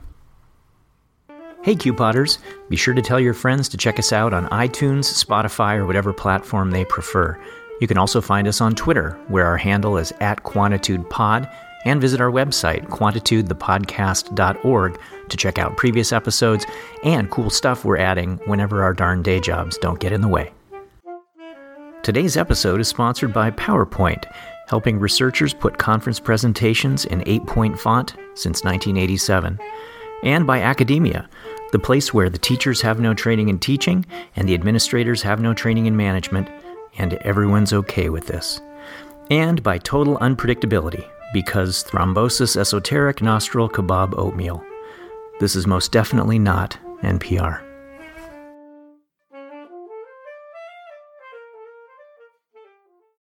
Hey, 1.62 1.74
Q 1.74 1.92
Potters. 1.92 2.38
Be 2.68 2.76
sure 2.76 2.94
to 2.94 3.02
tell 3.02 3.18
your 3.18 3.34
friends 3.34 3.68
to 3.70 3.76
check 3.76 3.98
us 3.98 4.12
out 4.12 4.32
on 4.32 4.46
iTunes, 4.48 5.22
Spotify, 5.22 5.76
or 5.76 5.86
whatever 5.86 6.12
platform 6.12 6.70
they 6.70 6.84
prefer. 6.84 7.38
You 7.80 7.88
can 7.88 7.98
also 7.98 8.20
find 8.20 8.46
us 8.46 8.60
on 8.60 8.74
Twitter, 8.74 9.18
where 9.28 9.46
our 9.46 9.56
handle 9.56 9.98
is 9.98 10.12
at 10.20 10.44
QuantitudePod 10.44 11.52
and 11.84 12.00
visit 12.00 12.20
our 12.20 12.30
website, 12.30 12.86
quantitudethepodcast.org, 12.88 15.00
to 15.30 15.36
check 15.36 15.58
out 15.58 15.76
previous 15.76 16.12
episodes 16.12 16.66
and 17.04 17.30
cool 17.30 17.50
stuff 17.50 17.84
we're 17.84 17.98
adding 17.98 18.36
whenever 18.46 18.82
our 18.82 18.92
darn 18.92 19.22
day 19.22 19.40
jobs 19.40 19.78
don't 19.78 20.00
get 20.00 20.12
in 20.12 20.20
the 20.20 20.28
way. 20.28 20.52
Today's 22.02 22.36
episode 22.36 22.80
is 22.80 22.88
sponsored 22.88 23.32
by 23.32 23.50
PowerPoint, 23.50 24.24
helping 24.68 24.98
researchers 24.98 25.52
put 25.52 25.78
conference 25.78 26.20
presentations 26.20 27.04
in 27.04 27.22
8 27.26 27.46
point 27.46 27.78
font 27.78 28.10
since 28.34 28.64
1987, 28.64 29.58
and 30.22 30.46
by 30.46 30.60
Academia, 30.60 31.28
the 31.72 31.78
place 31.78 32.14
where 32.14 32.30
the 32.30 32.38
teachers 32.38 32.80
have 32.80 33.00
no 33.00 33.14
training 33.14 33.48
in 33.48 33.58
teaching 33.58 34.06
and 34.36 34.48
the 34.48 34.54
administrators 34.54 35.22
have 35.22 35.40
no 35.40 35.52
training 35.52 35.86
in 35.86 35.96
management, 35.96 36.48
and 36.96 37.14
everyone's 37.14 37.72
okay 37.72 38.08
with 38.08 38.26
this. 38.26 38.60
And 39.30 39.62
by 39.62 39.78
Total 39.78 40.16
Unpredictability 40.18 41.06
because 41.32 41.84
thrombosis 41.84 42.56
esoteric 42.56 43.22
nostril 43.22 43.68
kebab 43.68 44.16
oatmeal. 44.16 44.64
This 45.40 45.54
is 45.54 45.66
most 45.66 45.92
definitely 45.92 46.38
not 46.38 46.76
NPR. 47.02 47.67